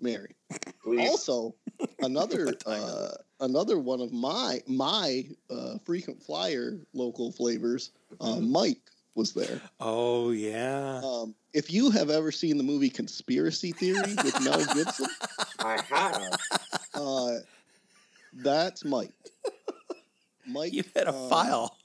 Mary. 0.00 0.34
Please. 0.82 1.08
Also, 1.08 1.54
another 2.00 2.46
What 2.46 2.60
time 2.60 2.74
is 2.74 2.84
uh, 2.84 3.16
another 3.40 3.78
one 3.78 4.00
of 4.00 4.12
my 4.12 4.60
my 4.66 5.26
uh, 5.50 5.78
frequent 5.84 6.22
flyer 6.22 6.78
local 6.94 7.32
flavors, 7.32 7.90
uh, 8.20 8.36
Mike 8.36 8.80
was 9.14 9.32
there. 9.32 9.60
Oh 9.80 10.30
yeah. 10.30 11.00
Um, 11.04 11.34
if 11.52 11.70
you 11.72 11.90
have 11.90 12.10
ever 12.10 12.32
seen 12.32 12.56
the 12.56 12.62
movie 12.62 12.90
Conspiracy 12.90 13.72
Theory 13.72 14.14
with 14.22 14.40
Mel 14.44 14.64
Gibson, 14.74 15.06
I 15.58 15.80
have. 15.82 16.38
uh, 16.94 17.32
that's 18.34 18.84
Mike. 18.84 19.12
Mike, 20.46 20.72
you 20.72 20.84
had 20.94 21.06
a 21.06 21.10
uh, 21.14 21.28
file. 21.28 21.75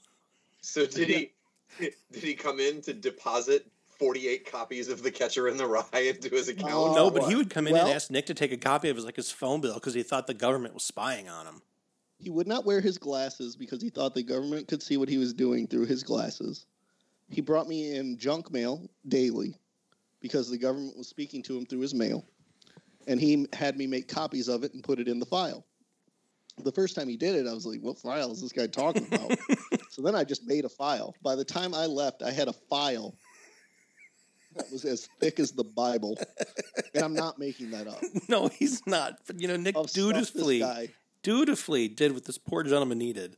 So 0.62 0.86
did 0.86 1.08
he? 1.08 1.32
Did 1.78 2.22
he 2.22 2.34
come 2.34 2.60
in 2.60 2.80
to 2.82 2.92
deposit 2.92 3.66
forty-eight 3.88 4.50
copies 4.50 4.88
of 4.88 5.02
The 5.02 5.10
Catcher 5.10 5.48
in 5.48 5.56
the 5.56 5.66
Rye 5.66 5.84
into 5.92 6.28
his 6.28 6.48
oh, 6.48 6.52
account? 6.52 6.72
Oh, 6.72 6.94
no, 6.94 7.10
but 7.10 7.28
he 7.28 7.34
would 7.34 7.50
come 7.50 7.66
in 7.66 7.74
Well- 7.74 7.86
and 7.86 7.94
ask 7.94 8.10
Nick 8.10 8.26
to 8.26 8.34
take 8.34 8.52
a 8.52 8.56
copy 8.56 8.88
of 8.88 8.96
his 8.96 9.04
like 9.04 9.16
his 9.16 9.30
phone 9.30 9.60
bill 9.60 9.74
because 9.74 9.94
he 9.94 10.02
thought 10.02 10.26
the 10.26 10.34
government 10.34 10.74
was 10.74 10.84
spying 10.84 11.28
on 11.28 11.46
him. 11.46 11.62
He 12.18 12.30
would 12.30 12.46
not 12.46 12.64
wear 12.64 12.80
his 12.80 12.98
glasses 12.98 13.56
because 13.56 13.82
he 13.82 13.90
thought 13.90 14.14
the 14.14 14.22
government 14.22 14.68
could 14.68 14.82
see 14.82 14.96
what 14.96 15.08
he 15.08 15.18
was 15.18 15.34
doing 15.34 15.66
through 15.66 15.86
his 15.86 16.04
glasses. 16.04 16.66
He 17.28 17.40
brought 17.40 17.66
me 17.66 17.96
in 17.96 18.16
junk 18.16 18.52
mail 18.52 18.88
daily 19.08 19.56
because 20.20 20.48
the 20.48 20.58
government 20.58 20.96
was 20.96 21.08
speaking 21.08 21.42
to 21.42 21.58
him 21.58 21.66
through 21.66 21.80
his 21.80 21.94
mail. 21.94 22.24
And 23.08 23.20
he 23.20 23.48
had 23.52 23.76
me 23.76 23.88
make 23.88 24.06
copies 24.06 24.48
of 24.48 24.62
it 24.62 24.72
and 24.72 24.84
put 24.84 25.00
it 25.00 25.08
in 25.08 25.18
the 25.18 25.26
file. 25.26 25.66
The 26.62 26.70
first 26.70 26.94
time 26.94 27.08
he 27.08 27.16
did 27.16 27.34
it, 27.34 27.48
I 27.48 27.52
was 27.52 27.66
like, 27.66 27.80
what 27.80 27.98
file 27.98 28.30
is 28.30 28.40
this 28.40 28.52
guy 28.52 28.68
talking 28.68 29.06
about? 29.06 29.36
so 29.92 30.00
then 30.00 30.14
I 30.14 30.24
just 30.24 30.46
made 30.46 30.64
a 30.64 30.70
file. 30.70 31.14
By 31.22 31.34
the 31.36 31.44
time 31.44 31.74
I 31.74 31.84
left, 31.84 32.22
I 32.22 32.30
had 32.30 32.48
a 32.48 32.52
file 32.54 33.14
that 34.56 34.64
was 34.72 34.86
as 34.86 35.06
thick 35.20 35.38
as 35.38 35.52
the 35.52 35.64
Bible. 35.64 36.18
And 36.94 37.04
I'm 37.04 37.12
not 37.12 37.38
making 37.38 37.70
that 37.72 37.86
up. 37.86 38.00
no, 38.28 38.48
he's 38.48 38.86
not. 38.86 39.18
But 39.26 39.38
you 39.38 39.48
know, 39.48 39.56
Nick 39.56 39.76
Of 39.76 39.92
dutifully 39.92 40.64
dutifully 41.22 41.88
did 41.88 42.14
what 42.14 42.24
this 42.24 42.38
poor 42.38 42.62
gentleman 42.62 42.96
needed. 42.98 43.36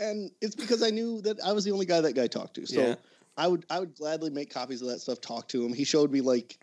and 0.00 0.30
it's 0.40 0.56
because 0.56 0.82
I 0.82 0.90
knew 0.90 1.20
that 1.22 1.38
I 1.44 1.52
was 1.52 1.64
the 1.64 1.70
only 1.70 1.86
guy 1.86 2.00
that 2.00 2.14
guy 2.14 2.26
talked 2.26 2.54
to. 2.54 2.66
So 2.66 2.80
Yeah. 2.80 2.94
I 3.36 3.46
would 3.46 3.64
I 3.70 3.78
would 3.78 3.94
gladly 3.94 4.30
make 4.30 4.50
copies 4.52 4.82
of 4.82 4.88
that 4.88 5.00
stuff, 5.00 5.20
talk 5.20 5.46
to 5.48 5.64
him. 5.64 5.72
He 5.72 5.84
showed 5.84 6.10
me 6.10 6.20
like 6.20 6.58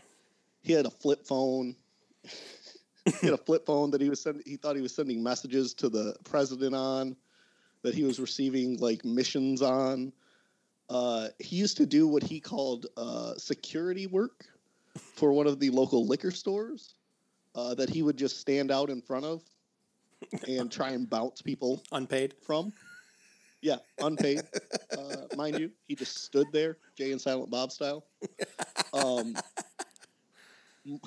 he 0.62 0.74
had 0.74 0.86
a 0.86 0.92
flip 0.92 1.26
phone. 1.26 1.76
he 3.06 3.28
had 3.28 3.34
a 3.34 3.38
flip 3.38 3.66
phone 3.66 3.92
that 3.92 4.02
he 4.02 4.10
was 4.10 4.22
sending. 4.22 4.44
He 4.46 4.58
thought 4.58 4.76
he 4.76 4.82
was 4.82 4.94
sending 4.94 5.24
messages 5.24 5.74
to 5.76 5.88
the 5.90 6.16
president 6.26 6.76
on, 6.76 7.16
that 7.88 7.96
he 7.96 8.04
was 8.04 8.20
receiving 8.20 8.78
like 8.80 9.06
missions 9.06 9.62
on. 9.62 10.12
Uh, 10.90 11.30
he 11.40 11.56
used 11.56 11.78
to 11.78 11.86
do 11.86 12.06
what 12.06 12.22
he 12.22 12.38
called 12.42 12.88
uh, 12.98 13.34
security 13.38 14.08
work 14.08 14.46
for 15.16 15.32
one 15.32 15.48
of 15.48 15.58
the 15.62 15.70
local 15.70 16.06
liquor 16.06 16.32
stores. 16.32 16.96
Uh, 17.56 17.74
that 17.74 17.90
he 17.90 18.04
would 18.04 18.18
just 18.18 18.40
stand 18.40 18.70
out 18.72 18.90
in 18.90 19.02
front 19.02 19.26
of 19.26 19.42
and 20.48 20.70
try 20.72 20.90
and 20.90 21.10
bounce 21.10 21.42
people 21.42 21.82
Unpaid. 21.94 22.36
from. 22.46 22.72
Yeah, 23.62 23.78
unpaid, 24.00 24.44
uh, 24.96 25.36
mind 25.36 25.58
you. 25.58 25.72
He 25.88 25.96
just 25.96 26.24
stood 26.26 26.46
there, 26.52 26.78
Jay 26.96 27.12
and 27.12 27.20
Silent 27.20 27.50
Bob 27.50 27.72
style. 27.72 28.06
Um, 28.94 29.34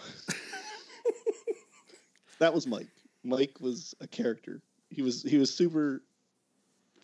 that 2.40 2.52
was 2.52 2.66
Mike. 2.66 2.88
Mike 3.22 3.56
was 3.60 3.94
a 4.00 4.08
character. 4.08 4.60
He 4.88 5.02
was 5.02 5.22
he 5.22 5.38
was 5.38 5.54
super 5.54 6.02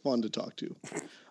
fun 0.06 0.22
to 0.22 0.30
talk 0.30 0.54
to. 0.56 0.76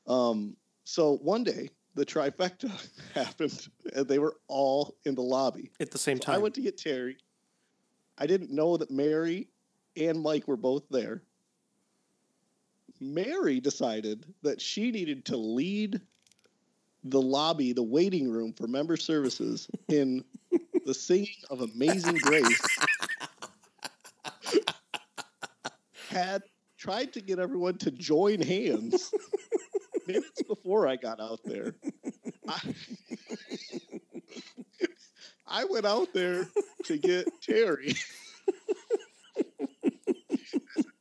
Um, 0.07 0.57
so 0.83 1.17
one 1.17 1.43
day 1.43 1.69
the 1.95 2.05
trifecta 2.05 2.69
happened, 3.15 3.67
and 3.95 4.07
they 4.07 4.19
were 4.19 4.35
all 4.47 4.97
in 5.05 5.15
the 5.15 5.21
lobby. 5.21 5.71
At 5.79 5.91
the 5.91 5.97
same 5.97 6.17
So 6.17 6.25
time. 6.25 6.35
I 6.35 6.37
went 6.39 6.55
to 6.55 6.61
get 6.61 6.77
Terry. 6.77 7.17
I 8.17 8.27
didn't 8.27 8.51
know 8.51 8.77
that 8.77 8.91
Mary 8.91 9.47
and 9.97 10.21
Mike 10.21 10.47
were 10.47 10.57
both 10.57 10.83
there. 10.89 11.23
Mary 12.99 13.59
decided 13.59 14.25
that 14.41 14.61
she 14.61 14.91
needed 14.91 15.25
to 15.25 15.37
lead 15.37 16.01
the 17.03 17.21
lobby, 17.21 17.73
the 17.73 17.83
waiting 17.83 18.29
room 18.29 18.53
for 18.53 18.67
member 18.67 18.97
services 18.97 19.67
in 19.89 20.23
the 20.85 20.93
singing 20.93 21.35
of 21.49 21.61
Amazing 21.61 22.17
Grace. 22.17 22.61
Had 26.09 26.43
tried 26.85 27.11
to 27.11 27.19
get 27.19 27.39
everyone 27.39 27.75
to 27.79 27.89
join 27.89 28.39
hands 28.39 29.11
minutes 30.07 30.43
before 30.43 30.87
I 30.87 30.95
got 30.95 31.19
out 31.19 31.39
there. 31.43 31.73
I, 32.47 32.75
I 35.47 35.65
went 35.65 35.87
out 35.87 36.13
there 36.13 36.47
to 36.83 36.97
get 36.99 37.27
Terry. 37.41 37.95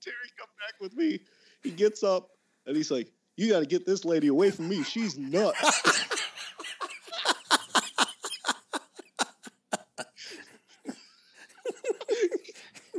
Terry, 0.00 0.30
come 0.38 0.48
back 0.58 0.80
with 0.80 0.96
me. 0.96 1.20
He 1.62 1.70
gets 1.70 2.02
up 2.02 2.30
and 2.66 2.74
he's 2.74 2.90
like, 2.90 3.12
You 3.36 3.50
got 3.50 3.60
to 3.60 3.66
get 3.66 3.84
this 3.84 4.06
lady 4.06 4.28
away 4.28 4.52
from 4.52 4.70
me. 4.70 4.82
She's 4.84 5.18
nuts. 5.18 5.60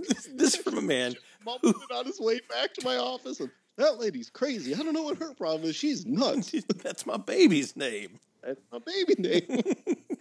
this, 0.07 0.29
this 0.35 0.55
from 0.55 0.77
a 0.77 0.83
man. 0.83 1.15
Mumbling 1.45 1.75
it 1.89 1.93
on 1.93 2.05
his 2.05 2.19
way 2.19 2.39
back 2.49 2.73
to 2.73 2.85
my 2.85 2.97
office. 2.97 3.39
And 3.39 3.51
that 3.77 3.99
lady's 3.99 4.29
crazy. 4.29 4.73
I 4.73 4.77
don't 4.77 4.93
know 4.93 5.03
what 5.03 5.17
her 5.17 5.33
problem 5.33 5.69
is. 5.69 5.75
She's 5.75 6.05
nuts. 6.05 6.51
That's 6.83 7.05
my 7.05 7.17
baby's 7.17 7.75
name. 7.75 8.19
That's 8.43 8.61
my 8.71 8.79
baby 8.79 9.15
name. 9.17 9.61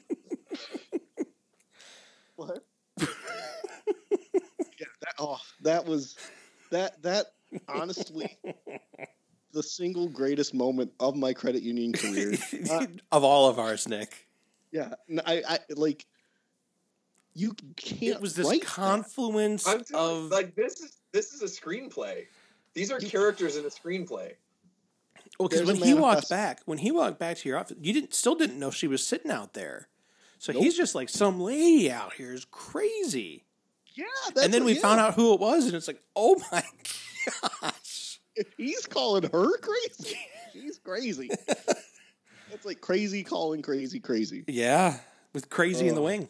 What? 2.36 2.64
yeah, 2.98 3.06
that, 4.78 5.14
oh, 5.18 5.38
that 5.60 5.84
was 5.86 6.16
that 6.70 7.00
that 7.02 7.26
honestly 7.68 8.36
the 9.52 9.62
single 9.62 10.08
greatest 10.08 10.52
moment 10.52 10.92
of 10.98 11.14
my 11.16 11.32
credit 11.32 11.62
union 11.62 11.92
career. 11.92 12.36
Uh, 12.70 12.86
of 13.12 13.22
all 13.22 13.48
of 13.48 13.58
ours, 13.58 13.86
Nick. 13.86 14.26
yeah, 14.72 14.94
I, 15.24 15.42
I 15.48 15.58
like 15.76 16.06
you 17.34 17.54
can't. 17.76 18.16
It 18.16 18.20
was 18.20 18.34
this 18.34 18.48
write 18.48 18.62
that. 18.62 18.68
confluence 18.68 19.66
I'm 19.66 19.84
telling 19.84 20.20
you, 20.20 20.26
of 20.26 20.30
like 20.32 20.56
this 20.56 20.80
is 20.80 20.96
this 21.14 21.32
is 21.32 21.40
a 21.42 21.46
screenplay. 21.46 22.26
These 22.74 22.90
are 22.90 22.98
characters 22.98 23.56
in 23.56 23.64
a 23.64 23.68
screenplay. 23.68 24.32
Well, 25.38 25.48
because 25.48 25.66
when 25.66 25.76
he 25.76 25.94
walked 25.94 26.28
back, 26.28 26.60
when 26.66 26.78
he 26.78 26.90
walked 26.90 27.18
back 27.18 27.38
to 27.38 27.48
your 27.48 27.56
office, 27.58 27.76
you 27.80 27.92
didn't 27.92 28.12
still 28.14 28.34
didn't 28.34 28.58
know 28.58 28.70
she 28.70 28.88
was 28.88 29.06
sitting 29.06 29.30
out 29.30 29.54
there. 29.54 29.88
So 30.38 30.52
Nope. 30.52 30.62
he's 30.62 30.76
just 30.76 30.94
like, 30.94 31.08
some 31.08 31.40
lady 31.40 31.90
out 31.90 32.12
here 32.14 32.32
is 32.32 32.44
crazy. 32.50 33.44
Yeah, 33.94 34.04
and 34.42 34.52
then 34.52 34.64
we 34.64 34.74
found 34.74 35.00
out 35.00 35.14
who 35.14 35.32
it 35.34 35.40
was, 35.40 35.66
and 35.66 35.74
it's 35.74 35.86
like, 35.86 36.02
oh 36.16 36.36
my 36.52 36.62
gosh. 37.62 38.20
if 38.34 38.48
he's 38.56 38.86
calling 38.86 39.22
her 39.22 39.56
crazy, 39.58 40.18
she's 40.52 40.78
crazy. 40.78 41.30
That's 42.50 42.64
like 42.66 42.80
crazy 42.80 43.22
calling 43.22 43.62
crazy 43.62 44.00
crazy. 44.00 44.44
Yeah, 44.48 44.98
with 45.32 45.48
crazy 45.48 45.86
in 45.88 45.94
the 45.94 46.00
Oh. 46.00 46.04
wing. 46.04 46.28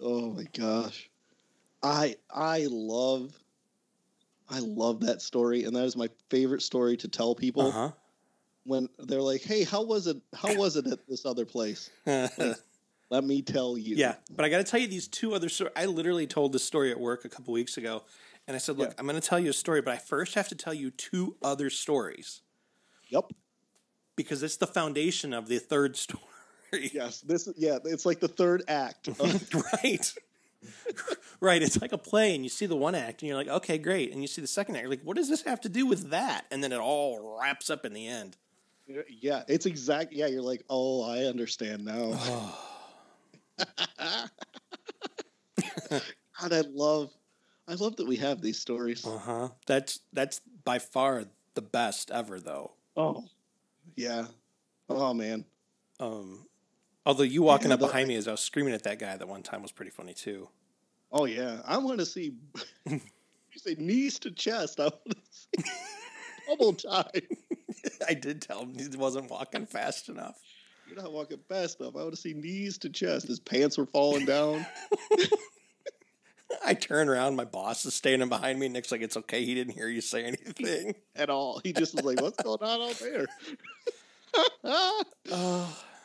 Oh 0.00 0.30
my 0.32 0.44
gosh. 0.56 1.08
I 1.84 2.16
I 2.32 2.66
love 2.68 3.32
I 4.50 4.58
love 4.60 5.00
that 5.00 5.22
story 5.22 5.64
and 5.64 5.74
that 5.76 5.84
is 5.84 5.96
my 5.96 6.08
favorite 6.30 6.62
story 6.62 6.96
to 6.98 7.08
tell 7.08 7.34
people 7.34 7.68
Uh 7.68 7.70
huh. 7.70 7.90
when 8.64 8.88
they're 8.98 9.22
like, 9.22 9.42
"Hey, 9.42 9.64
how 9.64 9.82
was 9.82 10.06
it 10.06 10.18
how 10.34 10.54
was 10.54 10.76
it 10.76 10.86
at 10.86 11.00
this 11.08 11.24
other 11.26 11.44
place?" 11.46 11.90
Let 13.10 13.24
me 13.24 13.42
tell 13.42 13.76
you. 13.76 13.96
yeah, 13.96 14.14
but 14.34 14.44
I 14.44 14.48
got 14.48 14.58
to 14.58 14.64
tell 14.64 14.80
you 14.80 14.86
these 14.86 15.06
two 15.06 15.34
other 15.34 15.50
stories. 15.50 15.72
I 15.76 15.84
literally 15.84 16.26
told 16.26 16.52
this 16.54 16.64
story 16.64 16.90
at 16.90 16.98
work 16.98 17.26
a 17.26 17.28
couple 17.28 17.52
weeks 17.52 17.76
ago, 17.76 18.04
and 18.46 18.54
I 18.54 18.58
said, 18.58 18.78
"Look, 18.78 18.88
Yeah. 18.88 18.94
I'm 18.98 19.06
going 19.06 19.20
to 19.20 19.26
tell 19.26 19.38
you 19.38 19.50
a 19.50 19.52
story, 19.52 19.82
but 19.82 19.92
I 19.92 19.98
first 19.98 20.34
have 20.34 20.48
to 20.48 20.54
tell 20.54 20.72
you 20.72 20.90
two 20.90 21.36
other 21.42 21.68
stories 21.68 22.40
Yep. 23.10 23.32
because 24.16 24.42
it's 24.42 24.56
the 24.56 24.66
foundation 24.66 25.34
of 25.34 25.46
the 25.48 25.58
third 25.58 25.96
story." 26.06 26.90
Yes, 26.94 27.20
this 27.20 27.46
is 27.46 27.54
yeah, 27.58 27.78
it's 27.84 28.06
like 28.06 28.18
the 28.20 28.28
third 28.28 28.62
act. 28.66 29.08
of- 29.08 29.54
right. 29.84 30.14
right. 31.40 31.62
It's 31.62 31.80
like 31.80 31.92
a 31.92 31.98
play, 31.98 32.34
and 32.34 32.44
you 32.44 32.50
see 32.50 32.66
the 32.66 32.76
one 32.76 32.94
act, 32.94 33.22
and 33.22 33.28
you're 33.28 33.36
like, 33.36 33.48
okay, 33.48 33.78
great. 33.78 34.12
And 34.12 34.22
you 34.22 34.28
see 34.28 34.40
the 34.40 34.46
second 34.48 34.76
act, 34.76 34.82
you're 34.82 34.90
like, 34.90 35.02
what 35.02 35.16
does 35.16 35.28
this 35.28 35.42
have 35.42 35.60
to 35.62 35.68
do 35.68 35.86
with 35.86 36.10
that? 36.10 36.46
And 36.50 36.62
then 36.62 36.72
it 36.72 36.80
all 36.80 37.38
wraps 37.40 37.70
up 37.70 37.84
in 37.84 37.92
the 37.92 38.06
end. 38.06 38.36
yeah, 39.08 39.42
it's 39.48 39.66
exact 39.66 40.12
yeah, 40.12 40.26
you're 40.26 40.42
like, 40.42 40.64
"Oh, 40.68 41.02
I 41.02 41.24
understand 41.24 41.84
now." 41.84 42.52
God, 46.40 46.52
I 46.52 46.62
love 46.72 47.10
I 47.68 47.74
love 47.74 47.96
that 47.96 48.06
we 48.06 48.16
have 48.16 48.40
these 48.40 48.58
stories. 48.58 49.06
Uh 49.06 49.18
huh. 49.18 49.48
That's 49.66 50.00
that's 50.12 50.40
by 50.64 50.78
far 50.78 51.24
the 51.54 51.62
best 51.62 52.10
ever, 52.10 52.40
though. 52.40 52.72
Oh. 52.96 53.24
Yeah. 53.96 54.26
Oh 54.88 55.14
man. 55.14 55.44
Um, 56.00 56.46
although 57.06 57.22
you 57.22 57.42
walking 57.42 57.68
Yeah, 57.68 57.74
up 57.74 57.80
the- 57.80 57.86
behind 57.86 58.08
me 58.08 58.16
as 58.16 58.28
I 58.28 58.32
was 58.32 58.40
screaming 58.40 58.74
at 58.74 58.82
that 58.84 58.98
guy 58.98 59.16
that 59.16 59.28
one 59.28 59.42
time 59.42 59.62
was 59.62 59.72
pretty 59.72 59.90
funny 59.90 60.14
too. 60.14 60.48
Oh 61.10 61.24
yeah, 61.26 61.60
I 61.66 61.76
want 61.78 61.98
to 61.98 62.06
see. 62.06 62.34
you 62.86 63.00
say 63.56 63.74
knees 63.78 64.18
to 64.20 64.30
chest. 64.30 64.80
I 64.80 64.84
want 64.84 65.10
to 65.10 65.16
see 65.30 65.70
double 66.48 66.72
time. 66.72 67.20
I 68.08 68.14
did 68.14 68.40
tell 68.42 68.62
him 68.62 68.74
he 68.78 68.96
wasn't 68.96 69.30
walking 69.30 69.66
fast 69.66 70.08
enough. 70.08 70.38
You're 70.86 71.00
not 71.02 71.12
walking 71.12 71.38
fast 71.48 71.80
enough. 71.80 71.96
I 71.96 72.00
want 72.02 72.14
to 72.14 72.20
see 72.20 72.34
knees 72.34 72.78
to 72.78 72.90
chest. 72.90 73.26
His 73.28 73.40
pants 73.40 73.78
were 73.78 73.86
falling 73.86 74.24
down. 74.26 74.66
I 76.64 76.74
turn 76.74 77.08
around, 77.08 77.36
my 77.36 77.44
boss 77.46 77.86
is 77.86 77.94
standing 77.94 78.28
behind 78.28 78.58
me. 78.60 78.68
Nick's 78.68 78.92
like, 78.92 79.00
"It's 79.00 79.16
okay, 79.16 79.44
he 79.44 79.54
didn't 79.54 79.72
hear 79.72 79.88
you 79.88 80.02
say 80.02 80.24
anything." 80.24 80.94
at 81.16 81.30
all. 81.30 81.60
He 81.64 81.72
just 81.72 81.94
was 81.94 82.04
like, 82.04 82.20
"What's 82.20 82.42
going 82.42 82.58
on 82.62 82.90
out 82.90 82.94
there?" 83.00 83.26
oh 84.64 85.02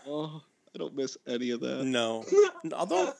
oh, 0.07 0.41
I 0.77 0.79
don't 0.79 0.95
miss 0.95 1.17
any 1.27 1.49
of 1.49 1.59
that. 1.61 1.85
no. 1.85 2.23
Although, 2.73 3.13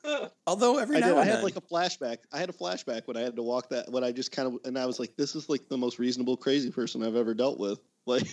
although 0.46 0.78
every 0.78 0.98
I 0.98 1.00
now 1.00 1.08
did. 1.08 1.18
I 1.18 1.26
then, 1.26 1.36
had 1.36 1.44
like 1.44 1.56
a 1.56 1.62
flashback. 1.62 2.18
I 2.32 2.38
had 2.38 2.50
a 2.50 2.54
flashback 2.54 3.08
when 3.08 3.18
I 3.18 3.22
had 3.22 3.36
to 3.36 3.42
walk 3.44 3.70
that. 3.70 3.90
When 3.90 4.04
I 4.04 4.12
just 4.12 4.32
kind 4.32 4.48
of 4.48 4.60
and 4.66 4.78
I 4.78 4.86
was 4.86 5.00
like, 5.00 5.16
"This 5.16 5.36
is 5.36 5.48
like 5.48 5.70
the 5.70 5.78
most 5.78 6.00
reasonable 6.00 6.36
crazy 6.38 6.70
person 6.70 7.02
I've 7.02 7.16
ever 7.16 7.34
dealt 7.34 7.60
with." 7.60 7.80
Like, 8.06 8.26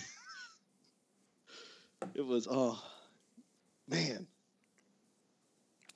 it 2.13 2.25
was. 2.25 2.47
Oh, 2.49 2.81
man, 3.89 4.25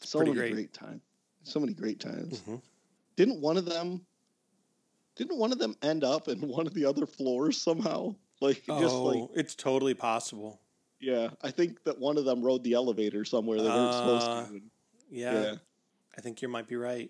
so 0.04 0.20
many 0.20 0.34
great. 0.34 0.54
great, 0.54 0.74
times. 0.74 1.02
So 1.44 1.62
many 1.62 1.74
great 1.74 2.02
times. 2.02 2.42
Mhm. 2.42 2.62
Didn't 3.16 3.40
one 3.40 3.56
of 3.56 3.64
them? 3.64 4.06
Didn't 5.16 5.38
one 5.38 5.54
of 5.54 5.60
them 5.60 5.76
end 5.82 6.04
up 6.04 6.28
in 6.28 6.40
one 6.42 6.68
of 6.68 6.74
the 6.74 6.84
other 6.84 7.06
floors 7.06 7.62
somehow? 7.62 8.16
Like 8.42 8.66
just 8.66 8.96
oh, 8.96 9.04
like 9.04 9.30
it's 9.36 9.56
totally 9.56 9.94
possible. 9.94 10.60
Yeah, 11.00 11.30
I 11.42 11.52
think 11.52 11.84
that 11.84 12.00
one 12.00 12.18
of 12.18 12.26
them 12.26 12.42
rode 12.42 12.64
the 12.64 12.74
elevator 12.74 13.26
somewhere 13.26 13.58
they 13.62 13.70
weren't 13.70 13.94
supposed 13.94 14.28
Uh, 14.28 14.46
to. 14.46 14.62
Yeah, 15.10 15.42
Yeah. 15.42 15.56
I 16.18 16.22
think 16.22 16.42
you 16.42 16.48
might 16.50 16.68
be 16.68 16.76
right. 16.76 17.10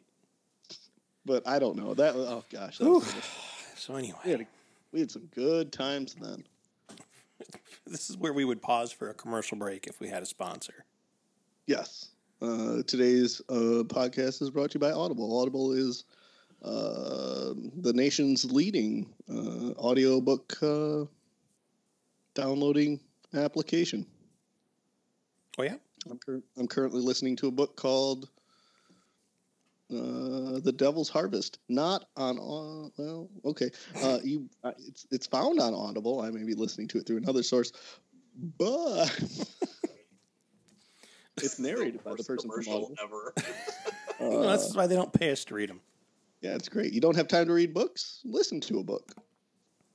But 1.26 1.48
I 1.48 1.60
don't 1.60 1.76
know. 1.76 1.94
That 1.94 2.16
oh 2.16 2.44
gosh, 2.52 2.78
that 2.78 2.90
was, 2.90 3.14
So 3.76 3.96
anyway, 3.96 4.18
we, 4.26 4.32
had 4.32 4.42
a, 4.42 4.48
we 4.92 5.00
had 5.00 5.12
some 5.12 5.26
good 5.34 5.72
times 5.72 6.16
then. 6.16 6.44
this 7.88 8.10
is 8.10 8.18
where 8.18 8.34
we 8.34 8.46
would 8.46 8.62
pause 8.62 8.92
for 8.92 9.10
a 9.10 9.14
commercial 9.14 9.58
break 9.58 9.88
if 9.88 10.00
we 10.00 10.08
had 10.08 10.22
a 10.22 10.26
sponsor. 10.26 10.86
Yes. 11.66 12.10
Uh, 12.42 12.82
today's 12.88 13.42
uh, 13.50 13.84
podcast 13.84 14.42
is 14.42 14.50
brought 14.50 14.72
to 14.72 14.76
you 14.76 14.80
by 14.80 14.92
Audible. 14.92 15.40
Audible 15.42 15.74
is 15.74 16.06
uh, 16.64 17.54
the 17.78 17.94
nation's 17.94 18.50
leading 18.52 19.08
uh, 19.30 19.72
audiobook 19.80 20.58
uh, 20.62 21.06
downloading 22.34 23.00
application. 23.34 24.06
Oh 25.58 25.64
yeah, 25.64 25.76
I'm, 26.10 26.18
cur- 26.18 26.44
I'm 26.58 26.68
currently 26.68 27.02
listening 27.02 27.36
to 27.38 27.48
a 27.48 27.52
book 27.52 27.76
called 27.76 28.30
uh, 29.92 30.60
"The 30.64 30.74
Devil's 30.76 31.10
Harvest." 31.10 31.60
Not 31.68 32.06
on 32.16 32.38
uh, 32.38 32.90
well, 32.98 33.30
okay. 33.46 33.70
Uh, 34.02 34.20
you, 34.24 34.50
uh, 34.64 34.72
it's 34.88 35.06
it's 35.12 35.28
found 35.28 35.60
on 35.60 35.74
Audible. 35.74 36.22
I 36.22 36.30
may 36.32 36.44
be 36.44 36.54
listening 36.54 36.88
to 36.90 37.00
it 37.00 37.06
through 37.08 37.18
another 37.18 37.44
source, 37.44 37.72
but 38.58 39.10
it's 41.38 41.60
narrated 41.60 42.04
by 42.04 42.12
the 42.12 42.24
person 42.24 42.50
from 42.50 42.64
commercial 42.64 42.74
Audible. 42.74 42.96
ever. 43.04 43.34
well, 44.20 44.42
that's 44.42 44.76
why 44.76 44.88
they 44.88 44.96
don't 44.96 45.12
pay 45.14 45.32
us 45.32 45.44
to 45.46 45.56
read 45.56 45.70
them. 45.70 45.82
yeah, 46.42 46.56
it's 46.56 46.70
great. 46.70 46.94
You 46.94 47.02
don't 47.02 47.16
have 47.16 47.28
time 47.28 47.48
to 47.48 47.54
read 47.54 47.74
books? 47.74 48.22
Listen 48.24 48.60
to 48.62 48.80
a 48.80 48.84
book. 48.84 49.14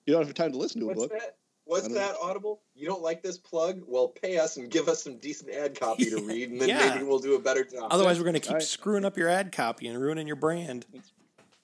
You 0.06 0.12
don't 0.12 0.26
have 0.26 0.34
time 0.34 0.52
to 0.52 0.58
listen 0.58 0.80
to 0.80 0.86
a 0.86 0.88
What's 0.88 1.00
book. 1.00 1.12
that? 1.12 1.36
What's 1.66 1.86
I 1.86 1.88
don't 1.88 1.96
that, 1.96 2.14
Audible? 2.20 2.60
You 2.74 2.86
don't 2.86 3.02
like 3.02 3.22
this 3.22 3.38
plug? 3.38 3.82
Well, 3.86 4.08
pay 4.08 4.38
us 4.38 4.56
and 4.58 4.70
give 4.70 4.88
us 4.88 5.02
some 5.02 5.16
decent 5.16 5.50
ad 5.50 5.78
copy 5.78 6.04
to 6.10 6.22
read, 6.26 6.50
and 6.50 6.60
then 6.60 6.68
Yeah. 6.68 6.90
maybe 6.92 7.04
we'll 7.04 7.18
do 7.18 7.36
a 7.36 7.38
better 7.40 7.64
job. 7.64 7.88
Otherwise, 7.90 8.18
we're 8.18 8.24
going 8.24 8.34
to 8.34 8.40
keep 8.40 8.56
I- 8.56 8.60
screwing 8.60 9.04
up 9.04 9.16
your 9.16 9.28
ad 9.28 9.50
copy 9.52 9.86
and 9.88 9.98
ruining 10.00 10.26
your 10.26 10.36
brand. 10.36 10.84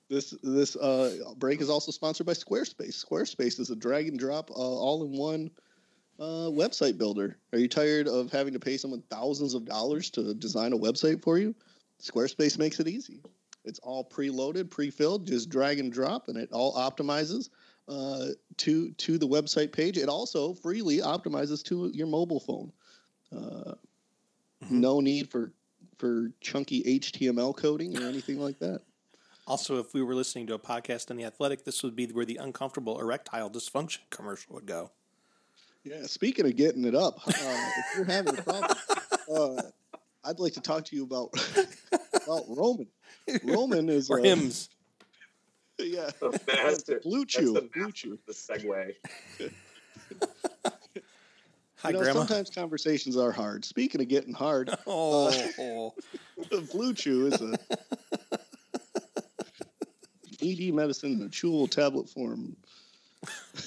This 0.08 0.34
this 0.42 0.74
uh, 0.76 1.14
break 1.36 1.60
is 1.60 1.70
also 1.70 1.92
sponsored 1.92 2.26
by 2.26 2.32
Squarespace. 2.32 3.04
Squarespace 3.04 3.60
is 3.60 3.70
a 3.70 3.76
drag 3.76 4.08
and 4.08 4.18
drop, 4.18 4.50
uh, 4.50 4.54
all 4.54 5.04
in 5.04 5.12
one 5.12 5.50
uh, 6.18 6.48
website 6.50 6.98
builder. 6.98 7.36
Are 7.52 7.58
you 7.58 7.68
tired 7.68 8.08
of 8.08 8.32
having 8.32 8.52
to 8.54 8.58
pay 8.58 8.76
someone 8.76 9.02
thousands 9.10 9.54
of 9.54 9.64
dollars 9.66 10.10
to 10.10 10.34
design 10.34 10.72
a 10.72 10.76
website 10.78 11.22
for 11.22 11.38
you? 11.38 11.54
Squarespace 12.02 12.58
makes 12.58 12.80
it 12.80 12.88
easy. 12.88 13.20
It's 13.64 13.78
all 13.80 14.02
preloaded, 14.04 14.70
pre-filled. 14.70 15.26
Just 15.26 15.48
drag 15.50 15.78
and 15.78 15.92
drop, 15.92 16.28
and 16.28 16.36
it 16.38 16.48
all 16.50 16.74
optimizes 16.74 17.50
uh, 17.90 18.28
to 18.58 18.92
to 18.92 19.18
the 19.18 19.26
website 19.28 19.72
page. 19.72 19.98
It 19.98 20.08
also 20.08 20.54
freely 20.54 20.98
optimizes 20.98 21.62
to 21.64 21.90
your 21.92 22.06
mobile 22.06 22.40
phone. 22.40 22.72
Uh, 23.34 23.74
Mhm. 24.64 24.70
No 24.72 25.00
need 25.00 25.30
for 25.30 25.52
for 25.96 26.32
chunky 26.40 26.82
HTML 26.86 27.54
coding 27.54 27.96
or 27.98 28.06
anything 28.06 28.38
like 28.38 28.58
that. 28.58 28.82
Also, 29.46 29.78
if 29.78 29.92
we 29.94 30.02
were 30.02 30.14
listening 30.14 30.46
to 30.48 30.54
a 30.54 30.58
podcast 30.58 31.10
on 31.10 31.16
the 31.16 31.24
athletic, 31.24 31.64
this 31.64 31.82
would 31.82 31.96
be 31.96 32.06
where 32.06 32.24
the 32.24 32.36
uncomfortable 32.36 33.00
erectile 33.00 33.50
dysfunction 33.50 33.98
commercial 34.10 34.54
would 34.54 34.66
go. 34.66 34.90
Yeah, 35.82 36.06
speaking 36.06 36.44
of 36.46 36.56
getting 36.56 36.84
it 36.84 36.94
up, 36.94 37.26
uh, 37.26 37.32
if 37.32 37.96
you're 37.96 38.04
having 38.04 38.38
a 38.38 38.42
problem, 38.42 38.76
uh, 39.34 39.62
I'd 40.24 40.38
like 40.38 40.52
to 40.54 40.60
talk 40.60 40.84
to 40.86 40.96
you 40.96 41.04
about 41.04 41.30
about 42.14 42.44
Roman. 42.48 42.86
Roman 43.44 43.88
is 43.88 44.10
uh, 44.10 44.16
Hims. 44.16 44.68
Yeah, 45.84 46.10
The 46.20 46.40
master. 46.46 47.00
Blue 47.02 47.20
That's 47.20 47.34
Chew, 47.34 47.52
the 47.54 47.68
Blue 47.74 47.92
Chew. 47.92 48.18
The 48.26 48.32
segue. 48.32 48.94
Hi, 51.76 51.88
you 51.88 51.94
know, 51.94 52.00
Grandma. 52.00 52.20
sometimes 52.20 52.50
conversations 52.50 53.16
are 53.16 53.32
hard. 53.32 53.64
Speaking 53.64 54.00
of 54.02 54.08
getting 54.08 54.34
hard, 54.34 54.70
Oh, 54.86 55.94
Blue 56.72 56.92
Chew 56.92 57.26
is 57.28 57.40
a 57.40 57.58
ED 60.42 60.74
medicine 60.74 61.12
in 61.12 61.22
a 61.22 61.28
chewable 61.28 61.70
tablet 61.70 62.08
form. 62.08 62.56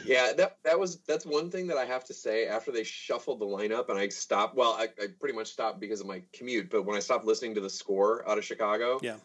Yeah, 0.05 0.33
that 0.33 0.57
that 0.63 0.79
was 0.79 0.97
that's 1.07 1.25
one 1.25 1.51
thing 1.51 1.67
that 1.67 1.77
I 1.77 1.85
have 1.85 2.03
to 2.05 2.13
say. 2.13 2.47
After 2.47 2.71
they 2.71 2.83
shuffled 2.83 3.39
the 3.39 3.45
lineup 3.45 3.89
and 3.89 3.97
I 3.99 4.07
stopped, 4.09 4.55
well, 4.55 4.73
I, 4.73 4.87
I 5.01 5.07
pretty 5.19 5.35
much 5.35 5.47
stopped 5.47 5.79
because 5.79 5.99
of 6.01 6.07
my 6.07 6.21
commute. 6.33 6.69
But 6.71 6.85
when 6.85 6.95
I 6.95 6.99
stopped 6.99 7.25
listening 7.25 7.53
to 7.55 7.61
the 7.61 7.69
score 7.69 8.27
out 8.27 8.37
of 8.39 8.43
Chicago, 8.45 8.99
Yeah. 9.03 9.17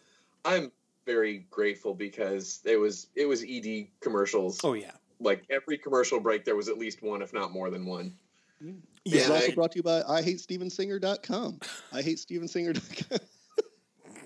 I'm 0.45 0.71
very 1.09 1.45
grateful 1.49 1.93
because 1.95 2.61
it 2.65 2.77
was 2.77 3.07
it 3.15 3.25
was 3.25 3.43
ED 3.43 3.87
commercials. 3.99 4.59
Oh 4.63 4.73
yeah. 4.73 4.91
Like 5.19 5.43
every 5.49 5.77
commercial 5.77 6.19
break, 6.19 6.45
there 6.45 6.55
was 6.55 6.69
at 6.69 6.77
least 6.77 7.01
one, 7.01 7.21
if 7.21 7.33
not 7.33 7.51
more 7.51 7.69
than 7.71 7.85
one. 7.85 8.13
This 8.61 8.73
Yeah. 9.05 9.21
is 9.21 9.29
I- 9.31 9.35
also 9.35 9.51
brought 9.53 9.71
to 9.71 9.79
you 9.79 9.83
by 9.83 10.03
I 10.03 10.21
hate 10.21 10.37
stevensinger.com. 10.37 11.59
I 11.91 12.01
hate 12.01 12.17
stevensinger.com. 12.17 13.19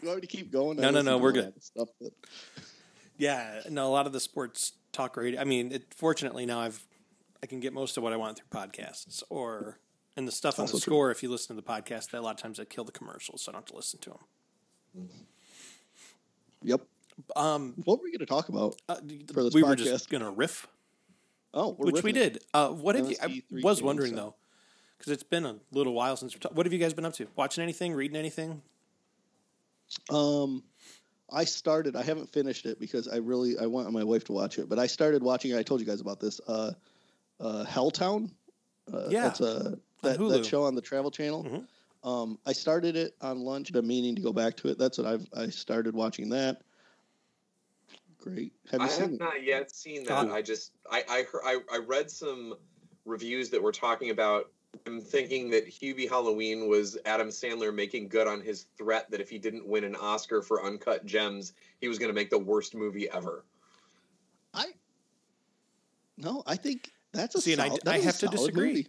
You 0.01 0.09
want 0.09 0.17
me 0.21 0.27
to 0.27 0.35
keep 0.37 0.51
going? 0.51 0.77
I 0.79 0.81
No, 0.81 0.89
no, 0.91 1.01
no, 1.01 1.17
we're 1.17 1.31
good. 1.31 1.53
Stuff 1.63 1.87
that, 2.01 2.11
Yeah, 3.17 3.61
no, 3.69 3.87
a 3.87 3.93
lot 3.97 4.05
of 4.05 4.11
the 4.11 4.19
sports 4.19 4.73
talk 4.91 5.15
radio. 5.15 5.39
I 5.39 5.45
mean, 5.45 5.71
it, 5.71 5.93
fortunately 5.95 6.45
now 6.45 6.59
I've 6.59 6.85
I 7.41 7.45
can 7.45 7.61
get 7.61 7.71
most 7.71 7.95
of 7.95 8.03
what 8.03 8.11
I 8.11 8.17
want 8.17 8.37
through 8.37 8.47
podcasts 8.61 9.23
or 9.29 9.79
and 10.17 10.27
the 10.27 10.31
stuff 10.33 10.59
on 10.59 10.65
the 10.65 10.73
Also 10.73 10.83
true. 10.83 10.91
score. 10.91 11.11
If 11.11 11.23
you 11.23 11.29
listen 11.31 11.55
to 11.55 11.61
the 11.61 11.65
podcast, 11.67 12.13
a 12.13 12.19
lot 12.19 12.31
of 12.31 12.41
times 12.41 12.59
I 12.59 12.65
kill 12.65 12.83
the 12.83 12.91
commercials, 12.91 13.41
so 13.43 13.51
I 13.51 13.53
don't 13.53 13.61
have 13.61 13.69
to 13.71 13.75
listen 13.77 13.99
to 14.01 14.09
them. 14.09 14.19
Mm-hmm. 14.97 15.23
Yep. 16.63 16.81
Um, 17.35 17.73
What 17.85 17.99
were 17.99 18.03
we 18.05 18.11
going 18.11 18.19
to 18.19 18.25
talk 18.25 18.49
about? 18.49 18.75
uh, 18.89 18.95
For 19.33 19.43
this 19.43 19.53
we 19.53 19.61
were 19.63 19.75
just 19.75 20.09
gonna 20.09 20.31
riff, 20.31 20.67
Oh, 21.53 21.75
we're 21.77 21.91
which 21.91 22.03
we 22.03 22.09
it. 22.09 22.13
did. 22.13 22.43
Uh, 22.53 22.69
what 22.69 22.95
have 22.95 23.09
you? 23.09 23.17
I 23.21 23.43
was 23.51 23.81
wondering 23.83 24.11
so. 24.11 24.15
though, 24.15 24.35
because 24.97 25.13
it's 25.13 25.21
been 25.23 25.45
a 25.45 25.57
little 25.71 25.93
while 25.93 26.15
since 26.17 26.33
talked. 26.33 26.55
What 26.55 26.65
have 26.65 26.73
you 26.73 26.79
guys 26.79 26.93
been 26.93 27.05
up 27.05 27.13
to? 27.15 27.27
Watching 27.35 27.61
anything? 27.61 27.93
Reading 27.93 28.17
anything? 28.17 28.61
Um, 30.09 30.63
I 31.31 31.43
started. 31.45 31.95
I 31.95 32.01
haven't 32.03 32.31
finished 32.31 32.65
it 32.65 32.79
because 32.79 33.07
I 33.07 33.17
really 33.17 33.57
I 33.59 33.65
want 33.67 33.91
my 33.91 34.03
wife 34.03 34.23
to 34.25 34.33
watch 34.33 34.57
it. 34.57 34.67
But 34.69 34.79
I 34.79 34.87
started 34.87 35.21
watching. 35.23 35.55
I 35.55 35.63
told 35.63 35.79
you 35.79 35.85
guys 35.85 36.01
about 36.01 36.19
this. 36.19 36.41
Uh, 36.47 36.71
uh, 37.39 37.65
Helltown. 37.67 38.31
Uh, 38.91 39.07
Yeah, 39.09 39.23
that's 39.25 39.41
a 39.41 39.77
that, 40.01 40.17
that 40.19 40.45
show 40.45 40.63
on 40.63 40.75
the 40.75 40.81
Travel 40.81 41.11
Channel. 41.11 41.43
Mhm. 41.43 41.67
Um, 42.03 42.37
I 42.45 42.51
started 42.51 42.95
it 42.95 43.15
on 43.21 43.39
lunch. 43.39 43.71
Been 43.71 43.87
meaning 43.87 44.15
to 44.15 44.21
go 44.21 44.33
back 44.33 44.57
to 44.57 44.67
it. 44.67 44.77
That's 44.77 44.97
what 44.97 45.07
I've 45.07 45.27
I 45.35 45.47
started 45.47 45.95
watching 45.95 46.29
that. 46.29 46.61
Great. 48.19 48.53
Have 48.71 48.81
you 48.81 48.87
I 48.87 48.89
seen 48.89 49.01
have 49.01 49.11
it? 49.13 49.19
not 49.19 49.43
yet 49.43 49.73
seen 49.75 50.03
that. 50.05 50.27
Oh. 50.27 50.33
I 50.33 50.41
just 50.41 50.73
I 50.91 51.03
I, 51.09 51.23
heard, 51.31 51.41
I 51.45 51.57
I 51.73 51.77
read 51.79 52.09
some 52.11 52.55
reviews 53.05 53.49
that 53.49 53.61
were 53.61 53.71
talking 53.71 54.09
about. 54.09 54.51
I'm 54.87 54.99
thinking 55.01 55.49
that 55.51 55.67
Hubie 55.67 56.09
Halloween 56.09 56.67
was 56.67 56.97
Adam 57.05 57.27
Sandler 57.29 57.73
making 57.73 58.07
good 58.07 58.27
on 58.27 58.41
his 58.41 58.65
threat 58.77 59.09
that 59.11 59.21
if 59.21 59.29
he 59.29 59.37
didn't 59.37 59.67
win 59.67 59.83
an 59.83 59.95
Oscar 59.95 60.41
for 60.41 60.65
Uncut 60.65 61.05
Gems, 61.05 61.53
he 61.79 61.87
was 61.87 61.99
going 61.99 62.09
to 62.09 62.13
make 62.15 62.31
the 62.31 62.39
worst 62.39 62.73
movie 62.73 63.07
ever. 63.11 63.45
I 64.53 64.67
no. 66.17 66.43
I 66.47 66.55
think 66.55 66.91
that's 67.13 67.35
a 67.35 67.41
See, 67.41 67.53
and 67.53 67.61
I- 67.61 67.67
solid, 67.67 67.81
I 67.87 67.91
that 67.91 67.97
is 67.99 68.03
a 68.03 68.05
have 68.07 68.17
to 68.19 68.27
disagree. 68.27 68.67
movie. 68.69 68.87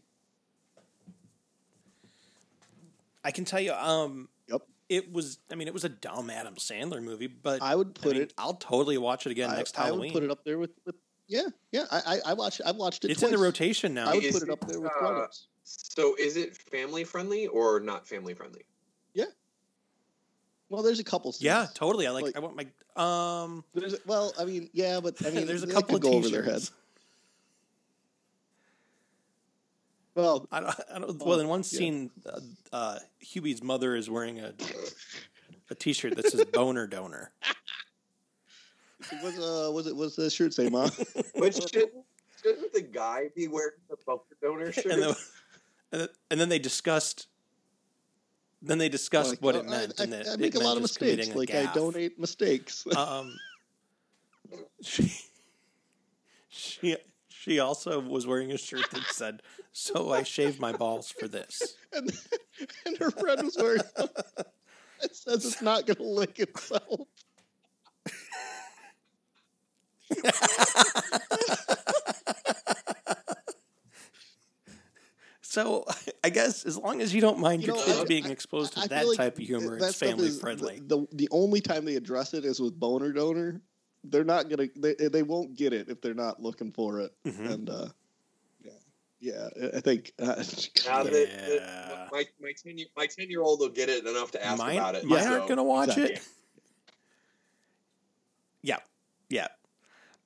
I 3.24 3.30
can 3.30 3.44
tell 3.44 3.60
you. 3.60 3.72
Um, 3.72 4.28
Yep. 4.48 4.62
it 4.88 5.12
was. 5.12 5.38
I 5.50 5.54
mean, 5.54 5.66
it 5.68 5.74
was 5.74 5.84
a 5.84 5.88
dumb 5.88 6.28
Adam 6.30 6.54
Sandler 6.56 7.02
movie, 7.02 7.26
but 7.26 7.62
I 7.62 7.74
would 7.74 7.94
put 7.94 8.10
I 8.10 8.12
mean, 8.14 8.22
it. 8.22 8.34
I'll 8.38 8.54
totally 8.54 8.98
watch 8.98 9.26
it 9.26 9.32
again 9.32 9.50
I, 9.50 9.56
next 9.56 9.78
I 9.78 9.84
Halloween. 9.86 10.12
would 10.12 10.20
put 10.20 10.24
it 10.24 10.30
up 10.30 10.44
there 10.44 10.58
with, 10.58 10.70
with 10.84 10.94
yeah, 11.26 11.46
yeah. 11.72 11.84
I 11.90 12.02
I, 12.06 12.20
I 12.26 12.32
watched. 12.34 12.60
I've 12.64 12.76
watched 12.76 13.04
it. 13.04 13.10
it's 13.10 13.22
in 13.22 13.30
the 13.30 13.38
rotation 13.38 13.94
now. 13.94 14.10
I 14.10 14.14
would 14.14 14.24
Is 14.24 14.34
put 14.34 14.42
it 14.42 14.50
it, 14.50 14.52
up 14.52 14.68
there 14.68 14.80
with 14.80 14.90
uh, 14.92 14.98
Grown-ups. 14.98 15.46
So 15.64 16.14
is 16.18 16.36
it 16.36 16.54
family 16.56 17.04
friendly 17.04 17.46
or 17.46 17.80
not 17.80 18.06
family 18.06 18.34
friendly? 18.34 18.66
Yeah. 19.14 19.24
Well, 20.68 20.82
there's 20.82 20.98
a 21.00 21.04
couple. 21.04 21.32
Scenes. 21.32 21.42
yeah, 21.44 21.66
totally. 21.74 22.06
I 22.06 22.10
like, 22.10 22.24
Like- 22.24 22.36
I 22.36 22.40
want 22.40 22.56
my. 22.56 22.66
Um, 22.96 23.64
There's 23.74 23.96
well, 24.06 24.32
I 24.38 24.44
mean, 24.44 24.68
yeah, 24.72 25.00
but 25.00 25.24
I 25.26 25.30
mean, 25.34 25.46
there's 25.46 25.62
a 25.62 25.66
couple 25.66 25.96
of 25.96 26.02
go 26.02 26.12
over 26.12 26.28
their 26.28 26.42
t-shirts. 26.42 26.70
Well, 30.14 30.46
I 30.52 30.60
don't. 30.60 30.74
I 30.94 30.98
don't 30.98 31.22
Oh, 31.22 31.24
well, 31.26 31.40
in 31.40 31.48
one 31.48 31.60
yeah. 31.60 31.78
scene, 31.78 32.10
uh, 32.26 32.40
uh, 32.72 32.98
Hubie's 33.20 33.62
mother 33.62 33.96
is 33.96 34.08
wearing 34.08 34.38
a 34.40 34.54
a 35.70 35.74
T-shirt 35.74 36.16
that 36.16 36.26
says 36.26 36.44
"boner 36.44 36.86
donor." 36.86 37.32
was 39.22 39.38
uh, 39.38 39.72
was 39.72 39.86
it 39.86 39.96
was 39.96 40.16
the 40.16 40.30
shirt 40.30 40.54
say, 40.54 40.68
"Mom"? 40.68 40.90
But 41.38 41.54
shouldn't, 41.54 41.92
shouldn't 42.42 42.72
the 42.72 42.82
guy 42.82 43.30
be 43.34 43.48
wearing 43.48 43.72
the 43.90 43.96
boner 44.06 44.20
donor 44.40 44.72
shirt? 44.72 44.86
and 44.92 45.02
then, 45.02 45.14
and 45.92 46.00
then, 46.00 46.08
and 46.30 46.40
then 46.40 46.48
they 46.48 46.58
discussed. 46.58 47.28
Then 48.62 48.78
they 48.78 48.88
discussed 48.88 49.30
Like, 49.30 49.42
what 49.42 49.56
oh, 49.56 49.58
it 49.58 49.66
meant, 49.66 49.92
I, 49.98 50.04
and 50.04 50.14
I, 50.14 50.16
that 50.18 50.28
I 50.28 50.34
it 50.34 50.40
make 50.40 50.54
a 50.54 50.58
lot 50.58 50.76
of 50.76 50.82
mistakes. 50.82 51.28
committing 51.28 51.34
a 51.34 51.38
Like 51.38 51.54
I 51.54 51.72
donate 51.74 52.18
mistakes. 52.18 52.86
Um, 52.96 53.36
she 54.80 55.12
she 56.48 56.96
she 57.28 57.58
also 57.58 58.00
was 58.00 58.26
wearing 58.26 58.52
a 58.52 58.58
shirt 58.58 58.90
that 58.90 59.02
said, 59.10 59.42
"So 59.76 60.12
I 60.12 60.22
shaved 60.22 60.60
my 60.60 60.72
balls 60.72 61.10
for 61.10 61.28
this." 61.28 61.60
and, 61.92 62.10
and 62.86 62.96
her 62.98 63.10
friend 63.10 63.42
was 63.42 63.56
wearing. 63.58 63.82
it 65.02 65.14
says 65.14 65.44
it's 65.44 65.60
not 65.60 65.84
going 65.86 65.96
to 65.96 66.02
lick 66.04 66.38
itself. 66.38 67.00
So 75.42 75.84
I 76.24 76.30
guess 76.30 76.64
as 76.64 76.76
long 76.78 77.00
as 77.02 77.14
you 77.14 77.20
don't 77.20 77.38
mind 77.38 77.62
You 77.62 77.68
your 77.68 77.76
know, 77.76 77.84
kids 77.84 77.98
I- 78.00 78.04
being 78.04 78.26
I- 78.26 78.30
exposed 78.30 78.72
to 78.74 78.80
I 78.80 78.86
that 78.88 79.06
like 79.06 79.16
type 79.16 79.38
of 79.38 79.44
humor, 79.44 79.76
it's 79.76 79.94
family 79.96 80.30
friendly. 80.30 80.80
The, 80.80 81.00
the 81.00 81.06
the 81.12 81.28
only 81.30 81.60
time 81.60 81.84
they 81.84 81.96
address 81.96 82.34
it 82.34 82.44
is 82.44 82.60
with 82.60 82.78
boner 82.78 83.12
donor. 83.12 83.60
They're 84.04 84.24
not 84.24 84.48
gonna. 84.48 84.68
They 84.74 84.94
they 84.94 85.22
won't 85.22 85.54
get 85.56 85.72
it 85.72 85.88
if 85.88 86.00
they're 86.00 86.14
not 86.14 86.42
looking 86.42 86.72
for 86.72 87.00
it. 87.00 87.12
Mhm. 87.26 87.50
And 87.50 87.70
uh, 87.70 87.86
yeah. 89.24 89.48
I- 89.62 89.76
I 89.78 89.80
think. 89.80 90.12
Uh, 90.18 90.34
Now 90.86 91.02
that, 91.04 91.12
Yeah. 91.12 91.56
that 91.88 92.08
my 92.12 92.24
my 92.40 92.52
ten 92.62 92.76
year 92.78 92.86
my 92.96 93.06
ten 93.06 93.30
year 93.30 93.42
old 93.42 93.60
will 93.60 93.68
get 93.70 93.88
it 93.88 94.06
enough 94.06 94.30
to 94.32 94.44
ask 94.44 94.58
mine, 94.58 94.76
about 94.76 94.94
it. 94.96 95.04
mine 95.04 95.22
so- 95.22 95.32
aren't 95.32 95.46
going 95.48 95.56
to 95.58 95.62
watch 95.62 95.88
exactly. 95.90 96.14
it. 96.16 96.28
Yeah, 98.62 98.78
yeah. 99.28 99.48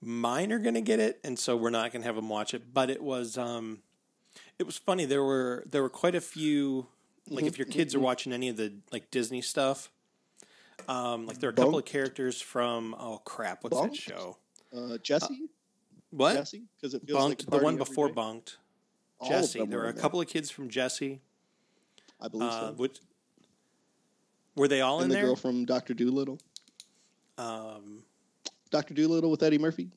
Mine 0.01 0.53
are 0.53 0.59
going 0.61 0.75
to 0.75 0.81
get 0.81 1.01
it, 1.01 1.19
and 1.25 1.39
so 1.39 1.57
we're 1.57 1.71
not 1.71 1.93
going 1.93 2.03
to 2.03 2.07
have 2.07 2.15
them 2.17 2.29
watch 2.29 2.55
it. 2.55 2.73
But 2.73 2.89
it 2.89 3.03
was, 3.03 3.37
um, 3.37 3.81
it 4.59 4.65
was 4.65 4.79
funny. 4.79 5.05
There 5.07 5.25
were 5.25 5.65
there 5.69 5.83
were 5.83 5.89
quite 5.91 6.15
a 6.15 6.21
few. 6.21 6.87
Like 7.31 7.45
if 7.45 7.59
your 7.59 7.67
kids 7.67 7.95
are 7.95 8.01
watching 8.01 8.33
any 8.33 8.49
of 8.49 8.57
the 8.57 8.73
like 8.93 9.11
Disney 9.11 9.43
stuff, 9.43 9.91
um, 10.89 11.27
like 11.27 11.41
there 11.41 11.51
are 11.51 11.53
a 11.53 11.57
couple 11.57 11.79
of 11.79 11.85
characters 11.85 12.41
from 12.41 12.95
oh 12.99 13.19
crap, 13.25 13.65
what's 13.65 13.77
Bunk'd? 13.77 13.95
that 13.97 14.01
show? 14.01 14.37
uh, 14.77 14.99
Jessie. 14.99 15.49
What 16.11 16.35
Jessie, 16.37 16.63
because 16.81 16.95
it 16.95 17.03
feels 17.07 17.19
Bunk'd? 17.19 17.43
like 17.51 17.59
the 17.61 17.65
one 17.65 17.77
before 17.77 18.07
day. 18.09 18.15
Bunk'd. 18.15 18.55
All 19.21 19.29
Jessie. 19.31 19.65
There 19.65 19.79
were 19.79 19.87
a 19.89 19.93
couple 19.93 20.21
of 20.21 20.29
kids 20.29 20.51
from 20.51 20.69
Jessie. 20.69 21.21
I 22.21 22.29
believe 22.29 22.49
Uh, 22.51 22.69
so. 22.69 22.73
which 22.75 22.99
were 24.57 24.69
they 24.69 24.81
all 24.81 24.97
and 25.01 25.05
in 25.05 25.09
the 25.11 25.15
there? 25.15 25.23
The 25.23 25.29
girl 25.29 25.37
from 25.37 25.65
Doctor 25.65 25.95
Dolittle. 25.95 26.39
Um, 27.37 28.03
Doctor 28.71 28.95
Dolittle 28.95 29.31
with 29.31 29.43
Eddie 29.43 29.59
Murphy. 29.59 29.91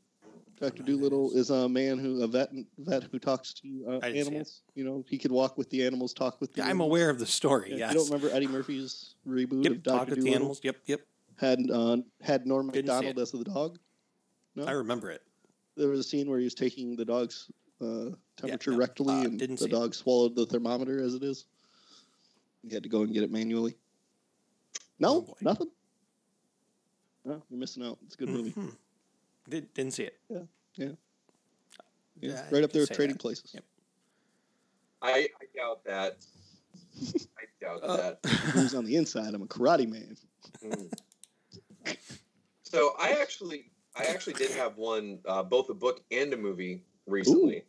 Doctor 0.59 0.83
Dolittle 0.83 1.31
is. 1.31 1.37
is 1.37 1.49
a 1.49 1.67
man 1.67 1.97
who 1.97 2.21
a 2.21 2.27
vet 2.27 2.51
vet 2.77 3.03
who 3.11 3.17
talks 3.17 3.51
to 3.55 3.83
uh, 3.87 3.97
I 4.03 4.11
didn't 4.11 4.13
see 4.13 4.19
it. 4.19 4.27
animals. 4.27 4.61
You 4.75 4.83
know, 4.83 5.03
he 5.09 5.17
could 5.17 5.31
walk 5.31 5.57
with 5.57 5.69
the 5.71 5.83
animals, 5.83 6.13
talk 6.13 6.39
with. 6.39 6.53
The 6.53 6.61
I'm 6.61 6.69
animals. 6.69 6.87
aware 6.89 7.09
of 7.09 7.17
the 7.17 7.25
story. 7.25 7.71
Yeah, 7.71 7.77
yes. 7.77 7.93
You 7.93 7.99
don't 7.99 8.11
remember 8.11 8.35
Eddie 8.35 8.47
Murphy's 8.47 9.15
reboot 9.27 9.63
Yep. 9.63 9.71
of 9.73 9.83
Doctor 9.83 10.15
Dolittle? 10.15 10.35
animals. 10.35 10.61
Yep. 10.63 10.77
Yep. 10.85 11.01
Had 11.39 11.59
uh, 11.71 11.97
had 12.21 12.45
Norm 12.45 12.69
Didn't 12.69 13.03
it. 13.03 13.17
as 13.17 13.31
the 13.31 13.43
dog. 13.43 13.79
No, 14.55 14.65
I 14.65 14.71
remember 14.73 15.09
it. 15.09 15.23
there 15.75 15.87
was 15.87 15.99
a 15.99 16.03
scene 16.03 16.29
where 16.29 16.37
he 16.37 16.43
was 16.43 16.53
taking 16.53 16.95
the 16.95 17.05
dog's 17.05 17.49
uh, 17.81 18.15
temperature 18.37 18.71
no, 18.71 18.77
rectally, 18.77 19.21
uh, 19.21 19.25
and 19.25 19.39
didn't 19.39 19.57
the 19.59 19.65
see 19.65 19.69
it. 19.69 19.73
dog 19.73 19.93
swallowed 19.95 20.35
the 20.35 20.45
thermometer 20.45 21.01
as 21.03 21.13
it 21.15 21.23
is. 21.23 21.45
You 22.63 22.73
had 22.73 22.83
to 22.83 22.89
go 22.89 23.01
and 23.01 23.13
get 23.13 23.23
it 23.23 23.31
manually. 23.31 23.75
No, 24.99 25.25
Oh, 25.29 25.35
nothing. 25.41 25.69
No, 27.25 27.41
you're 27.49 27.59
missing 27.59 27.83
out. 27.83 27.97
It's 28.05 28.15
a 28.15 28.17
good 28.17 28.29
movie. 28.29 28.51
Mhm. 28.51 28.75
Did, 29.49 29.73
didn't 29.73 29.93
see 29.93 30.03
it. 30.03 30.19
Yeah, 30.29 30.39
Yeah, 30.75 30.91
Yeah, 32.19 32.45
I 32.47 32.53
right 32.53 32.63
up 32.63 32.71
there 32.71 32.83
with 32.83 32.91
Trading 32.91 33.15
that. 33.15 33.21
Places. 33.21 33.51
Yep. 33.53 33.63
I, 35.01 35.11
I 35.11 35.45
doubt 35.55 35.83
that. 35.85 36.17
I 37.03 37.43
doubt 37.59 37.79
Uh, 37.83 37.97
that. 37.97 38.25
Who's 38.53 38.75
on 38.75 38.85
the 38.85 38.95
inside? 38.95 39.33
I'm 39.33 39.41
a 39.41 39.47
karate 39.47 39.89
man. 39.89 40.15
Mm. 40.63 40.91
So 42.63 42.93
I 42.99 43.11
actually, 43.21 43.71
I 43.95 44.05
actually 44.05 44.33
did 44.33 44.51
have 44.51 44.77
one, 44.77 45.19
uh, 45.25 45.41
both 45.43 45.69
a 45.69 45.73
book 45.73 46.03
and 46.11 46.31
a 46.33 46.37
movie 46.37 46.83
recently. 47.07 47.63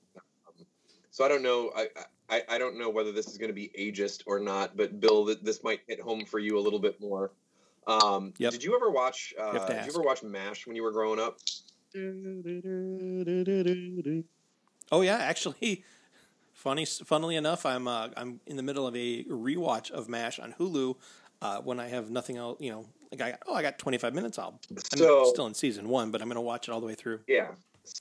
So 1.13 1.25
I 1.25 1.29
don't 1.29 1.43
know, 1.43 1.71
I, 1.77 1.89
I, 2.31 2.43
I 2.49 2.59
don't 2.59 2.79
know 2.79 2.89
whether 2.89 3.13
this 3.13 3.27
is 3.29 3.37
going 3.39 3.51
to 3.51 3.55
be 3.55 3.71
ageist 3.79 4.23
or 4.27 4.41
not, 4.41 4.77
but 4.79 4.99
Bill, 4.99 5.27
th- 5.27 5.41
this 5.43 5.63
might 5.63 5.81
hit 5.87 6.01
home 6.01 6.25
for 6.25 6.39
you 6.39 6.59
a 6.59 6.61
little 6.61 6.79
bit 6.79 6.99
more. 7.01 7.33
Um, 7.87 8.33
Yep. 8.39 8.53
Did 8.53 8.65
you 8.65 8.75
ever 8.75 8.91
watch? 8.91 9.35
Uh, 9.39 9.53
to 9.67 9.75
did 9.75 9.85
you 9.85 9.93
ever 9.93 10.01
watch 10.03 10.23
Mash 10.23 10.67
when 10.67 10.75
you 10.75 10.83
were 10.83 10.91
growing 10.93 11.21
up? 11.21 11.39
Oh 14.91 15.01
yeah, 15.03 15.17
actually, 15.19 15.85
funny. 16.55 16.85
Funnily 16.87 17.37
enough, 17.37 17.67
I'm 17.67 17.87
uh, 17.89 18.09
I'm 18.17 18.41
in 18.47 18.57
the 18.57 18.63
middle 18.63 18.87
of 18.87 18.95
a 18.97 19.25
rewatch 19.25 19.91
of 19.91 20.09
Mash 20.09 20.39
on 20.39 20.55
Hulu. 20.59 20.97
Uh, 21.43 21.61
when 21.61 21.81
I 21.81 21.89
have 21.89 22.09
nothing 22.11 22.37
else, 22.37 22.61
you 22.61 22.71
know, 22.71 22.87
like 23.11 23.21
I 23.21 23.39
oh 23.49 23.55
I 23.55 23.63
got 23.63 23.79
25 23.79 24.15
minutes. 24.15 24.39
I'll 24.39 24.59
I'm 24.71 24.77
So- 24.97 25.25
still 25.33 25.47
in 25.47 25.55
season 25.55 25.89
one, 25.89 26.11
but 26.13 26.23
I'm 26.23 26.29
going 26.29 26.37
to 26.37 26.41
watch 26.41 26.69
it 26.69 26.73
all 26.73 26.81
the 26.81 26.87
way 26.87 26.95
through. 26.95 27.21
Yeah. 27.27 27.49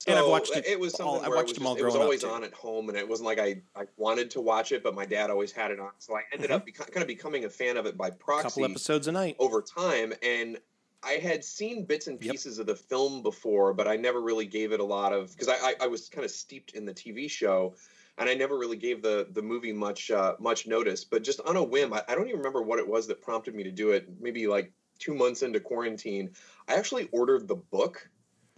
And 0.06 0.18
I've 0.18 0.26
watched 0.28 0.54
it 0.56 0.66
It 0.66 0.78
was 0.78 0.94
all- 0.94 1.14
something 1.14 1.32
I 1.32 1.34
watched 1.34 1.50
it 1.50 1.52
was, 1.52 1.56
them 1.58 1.66
all 1.66 1.74
just- 1.74 1.82
it 1.82 1.86
was 1.86 1.94
always 1.96 2.24
on 2.24 2.44
at 2.44 2.52
home, 2.54 2.88
and 2.88 2.96
it 2.98 3.08
wasn't 3.08 3.26
like 3.26 3.38
I, 3.38 3.62
I 3.74 3.84
wanted 3.96 4.30
to 4.32 4.40
watch 4.40 4.72
it, 4.72 4.82
but 4.82 4.94
my 4.94 5.04
dad 5.04 5.30
always 5.30 5.52
had 5.52 5.70
it 5.70 5.80
on. 5.80 5.90
So 5.98 6.16
I 6.16 6.22
ended 6.32 6.50
up 6.50 6.66
beco- 6.66 6.90
kind 6.90 7.02
of 7.02 7.08
becoming 7.08 7.44
a 7.44 7.50
fan 7.50 7.76
of 7.76 7.86
it 7.86 7.96
by 7.96 8.08
A 8.08 8.10
couple 8.10 8.24
proxy 8.24 8.62
episodes 8.64 9.06
a 9.08 9.12
night. 9.12 9.36
over 9.38 9.60
time. 9.62 10.12
And 10.22 10.58
I 11.02 11.12
had 11.14 11.44
seen 11.44 11.84
bits 11.84 12.06
and 12.06 12.22
Yep. 12.22 12.30
pieces 12.32 12.58
of 12.60 12.66
the 12.66 12.76
film 12.76 13.22
before, 13.22 13.74
but 13.74 13.88
I 13.88 13.96
never 13.96 14.20
really 14.20 14.46
gave 14.46 14.70
it 14.72 14.78
a 14.80 14.84
lot 14.84 15.12
of 15.12 15.32
because 15.32 15.48
I, 15.48 15.56
I, 15.56 15.74
I 15.82 15.86
was 15.88 16.08
kind 16.08 16.24
of 16.24 16.30
steeped 16.30 16.72
in 16.74 16.84
the 16.84 16.94
TV 16.94 17.28
show. 17.28 17.74
And 18.18 18.28
I 18.28 18.34
never 18.34 18.58
really 18.58 18.76
gave 18.76 19.00
the 19.02 19.26
the 19.32 19.40
movie 19.42 19.72
much 19.72 20.10
uh, 20.10 20.36
much 20.38 20.66
notice, 20.66 21.02
but 21.02 21.24
just 21.24 21.40
on 21.40 21.56
a 21.56 21.62
whim, 21.64 21.92
I, 21.94 22.02
I 22.08 22.14
don't 22.14 22.28
even 22.28 22.38
remember 22.38 22.60
what 22.62 22.78
it 22.78 22.86
was 22.86 23.06
that 23.06 23.22
prompted 23.22 23.54
me 23.54 23.62
to 23.64 23.70
do 23.70 23.92
it. 23.92 24.06
Maybe 24.20 24.46
like 24.46 24.70
two 24.98 25.14
months 25.14 25.42
into 25.42 25.58
quarantine, 25.60 26.30
I 26.68 26.74
actually 26.74 27.08
ordered 27.10 27.48
the 27.48 27.56
book 27.56 28.08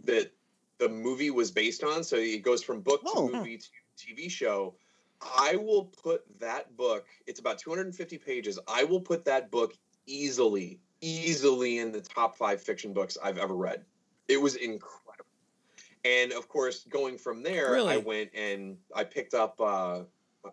that 0.03 0.33
the 0.79 0.89
movie 0.89 1.31
was 1.31 1.51
based 1.51 1.83
on. 1.85 2.05
So 2.05 2.16
it 2.16 2.43
goes 2.43 2.62
from 2.62 2.81
book 2.81 3.03
Oh. 3.07 3.29
to 3.29 3.37
movie 3.37 3.59
to 3.59 3.68
TV 3.97 4.31
show. 4.31 4.75
I 5.39 5.57
will 5.57 5.85
put 5.85 6.22
that 6.41 6.77
book, 6.77 7.07
it's 7.27 7.41
about 7.41 7.59
250 7.59 8.18
pages. 8.18 8.59
I 8.68 8.85
will 8.85 9.01
put 9.01 9.25
that 9.25 9.51
book 9.51 9.75
easily, 10.07 10.81
easily 11.01 11.79
in 11.79 11.93
the 11.93 12.01
top 12.01 12.37
five 12.37 12.61
fiction 12.61 12.93
books 12.93 13.16
I've 13.22 13.39
ever 13.39 13.55
read. 13.55 13.85
It 14.29 14.41
was 14.41 14.57
incredible. 14.57 15.25
And 16.05 16.33
of 16.33 16.49
course, 16.49 16.85
going 16.85 17.16
from 17.16 17.43
there, 17.43 17.79
I 17.89 17.97
went 17.97 18.31
and 18.35 18.77
I 18.95 19.05
picked 19.05 19.33
up 19.33 19.59
uh, 19.61 20.01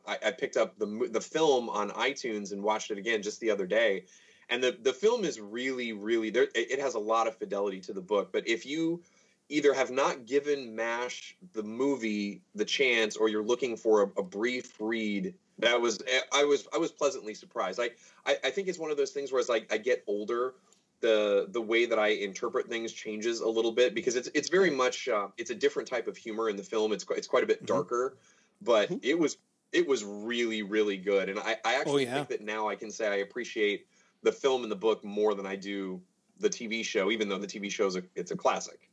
I, 0.07 0.17
I 0.27 0.31
picked 0.31 0.55
up 0.55 0.77
the 0.79 1.09
the 1.11 1.19
film 1.19 1.69
on 1.69 1.89
iTunes 1.91 2.53
and 2.53 2.63
watched 2.63 2.91
it 2.91 2.97
again 2.97 3.21
just 3.21 3.41
the 3.41 3.49
other 3.51 3.67
day. 3.67 4.05
And 4.49 4.63
the 4.63 4.77
the 4.81 4.93
film 4.93 5.25
is 5.25 5.41
really, 5.41 5.91
really 5.91 6.29
there. 6.29 6.47
It 6.55 6.79
has 6.79 6.95
a 6.95 6.99
lot 6.99 7.27
of 7.27 7.35
fidelity 7.37 7.81
to 7.81 7.93
the 7.93 8.01
book. 8.01 8.31
But 8.31 8.47
if 8.47 8.65
you 8.65 9.03
either 9.51 9.73
have 9.73 9.91
not 9.91 10.25
given 10.25 10.75
MASH 10.75 11.37
the 11.53 11.63
movie 11.63 12.43
the 12.55 12.65
chance, 12.65 13.15
or 13.17 13.29
you're 13.29 13.43
looking 13.43 13.77
for 13.77 14.01
a, 14.03 14.19
a 14.19 14.23
brief 14.23 14.79
read, 14.79 15.35
that 15.59 15.81
was 15.81 15.99
I 16.33 16.43
was 16.45 16.67
I 16.73 16.77
was 16.77 16.91
pleasantly 16.91 17.33
surprised. 17.35 17.79
I, 17.79 17.91
I 18.25 18.37
I 18.45 18.51
think 18.51 18.67
it's 18.67 18.79
one 18.79 18.91
of 18.91 18.97
those 18.97 19.11
things 19.11 19.31
where 19.31 19.39
it's 19.39 19.49
like 19.49 19.71
I 19.71 19.77
get 19.77 20.03
older, 20.07 20.55
the 21.01 21.47
the 21.49 21.61
way 21.61 21.85
that 21.85 21.99
I 21.99 22.09
interpret 22.09 22.67
things 22.69 22.93
changes 22.93 23.41
a 23.41 23.47
little 23.49 23.71
bit 23.71 23.93
because 23.93 24.15
it's 24.15 24.29
it's 24.33 24.49
very 24.49 24.69
much 24.71 25.07
uh, 25.07 25.29
it's 25.37 25.49
a 25.51 25.55
different 25.55 25.87
type 25.89 26.07
of 26.07 26.17
humor 26.17 26.49
in 26.49 26.55
the 26.55 26.63
film. 26.63 26.93
It's 26.93 27.03
quite, 27.03 27.17
it's 27.19 27.27
quite 27.27 27.43
a 27.43 27.47
bit 27.47 27.65
Mhm. 27.65 27.65
darker, 27.65 28.17
but 28.61 28.91
Mhm. 28.91 29.01
it 29.01 29.17
was 29.19 29.37
it 29.71 29.87
was 29.87 30.03
really 30.03 30.61
really 30.63 30.97
good. 30.97 31.29
And 31.29 31.39
I 31.39 31.57
I 31.65 31.75
actually 31.75 32.05
yeah. 32.05 32.13
think 32.13 32.29
that 32.29 32.41
now 32.41 32.67
I 32.67 32.75
can 32.75 32.91
say 32.91 33.07
I 33.07 33.15
appreciate 33.17 33.87
the 34.23 34.31
film 34.31 34.63
and 34.63 34.71
the 34.71 34.75
book 34.75 35.03
more 35.03 35.33
than 35.35 35.45
I 35.45 35.55
do 35.55 36.03
the 36.37 36.49
TV 36.49 36.83
show, 36.83 37.11
even 37.11 37.27
though 37.29 37.37
the 37.39 37.47
TV 37.47 37.69
show 37.69 37.87
is 37.87 37.95
a 37.95 38.03
it's 38.15 38.31
a 38.31 38.37
classic. 38.37 38.90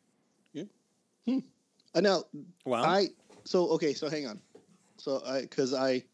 I 1.94 2.00
know 2.00 2.24
Wow. 2.64 2.82
I 2.84 3.08
so 3.44 3.68
okay. 3.70 3.94
So 3.94 4.08
hang 4.08 4.26
on. 4.26 4.40
So 4.98 5.22
I 5.26 5.42
because 5.42 5.74
I 5.74 6.04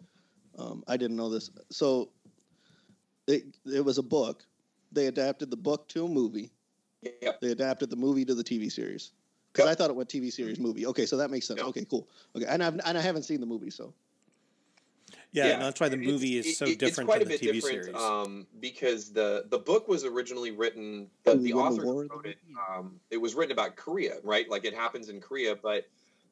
um, 0.58 0.84
I 0.86 0.96
didn't 0.96 1.16
know 1.16 1.30
this. 1.30 1.50
So 1.70 2.10
it 3.26 3.56
it 3.66 3.84
was 3.84 3.98
a 3.98 4.02
book. 4.02 4.44
They 4.92 5.06
adapted 5.06 5.50
the 5.50 5.56
book 5.56 5.88
to 5.88 6.04
a 6.04 6.08
movie. 6.08 6.52
Yep. 7.22 7.40
They 7.40 7.50
adapted 7.50 7.90
the 7.90 7.96
movie 7.96 8.24
to 8.24 8.34
the 8.34 8.44
TV 8.44 8.70
series. 8.70 9.12
Because 9.52 9.66
Yep. 9.68 9.72
I 9.72 9.74
thought 9.76 9.90
it 9.90 9.96
went 9.96 10.08
TV 10.08 10.32
series 10.32 10.58
movie. 10.58 10.86
Okay, 10.86 11.06
so 11.06 11.16
that 11.16 11.30
makes 11.30 11.46
sense. 11.46 11.58
Yep. 11.58 11.68
Okay, 11.68 11.84
cool. 11.84 12.08
Okay, 12.34 12.46
and 12.46 12.62
I've 12.62 12.74
and 12.84 12.98
I 12.98 13.00
haven't 13.00 13.22
seen 13.22 13.40
the 13.40 13.46
movie, 13.46 13.70
so 13.70 13.94
yeah, 15.34 15.46
yeah, 15.46 15.52
and 15.54 15.62
that's 15.62 15.80
why 15.80 15.88
the 15.88 15.96
It's- 15.96 16.10
movie 16.10 16.38
is 16.38 16.56
so 16.56 16.64
it- 16.64 16.78
different 16.78 17.10
it's 17.10 17.16
quite 17.16 17.18
than 17.24 17.32
a 17.32 17.36
the 17.36 17.46
TV 17.46 17.52
different, 17.54 17.84
series. 17.84 17.96
Um, 18.00 18.46
because 18.60 19.12
the 19.12 19.44
the 19.50 19.58
book 19.58 19.88
was 19.88 20.04
originally 20.04 20.52
written. 20.52 21.10
The, 21.24 21.34
the 21.34 21.52
author 21.52 21.84
war, 21.84 22.06
wrote 22.08 22.26
it. 22.26 22.38
Um, 22.70 23.00
it 23.10 23.16
was 23.18 23.34
written 23.34 23.52
about 23.52 23.76
Korea, 23.76 24.14
right? 24.22 24.48
Like 24.48 24.64
it 24.64 24.74
happens 24.74 25.08
in 25.08 25.20
Korea, 25.20 25.56
but 25.56 25.86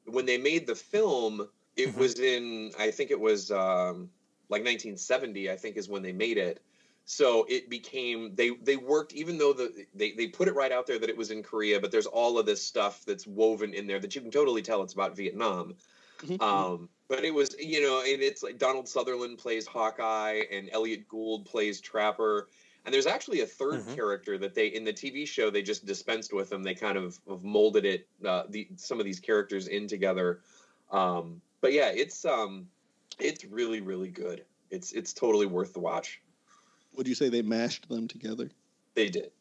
when 0.07 0.25
they 0.25 0.39
made 0.39 0.67
the 0.67 0.75
film, 0.75 1.49
it 1.77 1.89
Mhm. 1.91 1.97
was 1.99 2.19
in. 2.21 2.73
I 2.79 2.91
think 2.91 3.11
it 3.11 3.21
was 3.21 3.51
um, 3.51 4.09
like 4.49 4.63
1970. 4.63 5.51
I 5.51 5.57
think 5.57 5.77
is 5.77 5.89
when 5.89 6.03
they 6.03 6.13
made 6.13 6.39
it. 6.39 6.63
So 7.05 7.45
it 7.49 7.69
became 7.69 8.33
they 8.37 8.51
they 8.51 8.77
worked 8.77 9.13
even 9.13 9.37
though 9.37 9.53
the 9.53 9.85
they 9.93 10.13
they 10.13 10.29
put 10.29 10.47
it 10.47 10.55
right 10.55 10.71
out 10.71 10.87
there 10.87 11.01
that 11.01 11.09
it 11.11 11.17
was 11.17 11.33
in 11.33 11.43
Korea, 11.43 11.81
but 11.81 11.91
there's 11.91 12.07
all 12.07 12.39
of 12.39 12.47
this 12.47 12.63
stuff 12.65 13.05
that's 13.05 13.27
woven 13.27 13.75
in 13.75 13.89
there 13.89 13.99
that 13.99 14.15
you 14.15 14.21
can 14.21 14.31
totally 14.31 14.63
tell 14.63 14.83
it's 14.83 14.93
about 14.93 15.17
Vietnam. 15.17 15.75
Mhm. 16.21 16.41
Um, 16.41 16.89
but 17.13 17.27
it 17.27 17.35
was, 17.35 17.55
you 17.59 17.83
know, 17.83 17.99
and 18.01 18.23
it's 18.23 18.43
like 18.43 18.57
Donald 18.57 18.89
Sutherland 18.89 19.37
plays 19.37 19.67
Hawkeye 19.67 20.45
and 20.51 20.71
Elliott 20.73 21.07
Gould 21.09 21.45
plays 21.45 21.79
Trapper. 21.79 22.49
And 22.87 22.95
there's 22.95 23.05
actually 23.07 23.41
a 23.41 23.47
3rd 23.47 23.83
Mhm. 23.85 23.95
character 23.95 24.39
that 24.39 24.55
they 24.55 24.69
in 24.69 24.83
the 24.83 24.95
TV 24.95 25.27
show 25.29 25.51
they 25.51 25.61
just 25.61 25.85
dispensed 25.85 26.33
with 26.33 26.49
them. 26.49 26.63
They 26.63 26.75
kind 26.75 26.97
of, 26.97 27.21
of 27.27 27.45
molded 27.45 27.85
it, 27.85 28.09
uh, 28.25 28.45
the 28.49 28.67
some 28.77 28.99
of 28.99 29.05
these 29.05 29.21
characters 29.21 29.69
in 29.69 29.87
together. 29.87 30.41
Um, 30.91 31.43
but 31.61 31.75
yeah, 31.75 31.91
it's 31.91 32.25
um, 32.25 32.67
it's 33.19 33.45
really 33.45 33.83
really 33.83 34.09
good. 34.09 34.47
It's 34.71 34.93
it's 34.93 35.13
totally 35.13 35.45
worth 35.47 35.75
the 35.75 35.81
watch. 35.81 36.23
would 36.95 37.07
you 37.07 37.15
say 37.15 37.29
they 37.29 37.43
mashed 37.43 37.91
them 37.91 38.09
together? 38.09 38.51
They 38.95 39.11
did. 39.11 39.33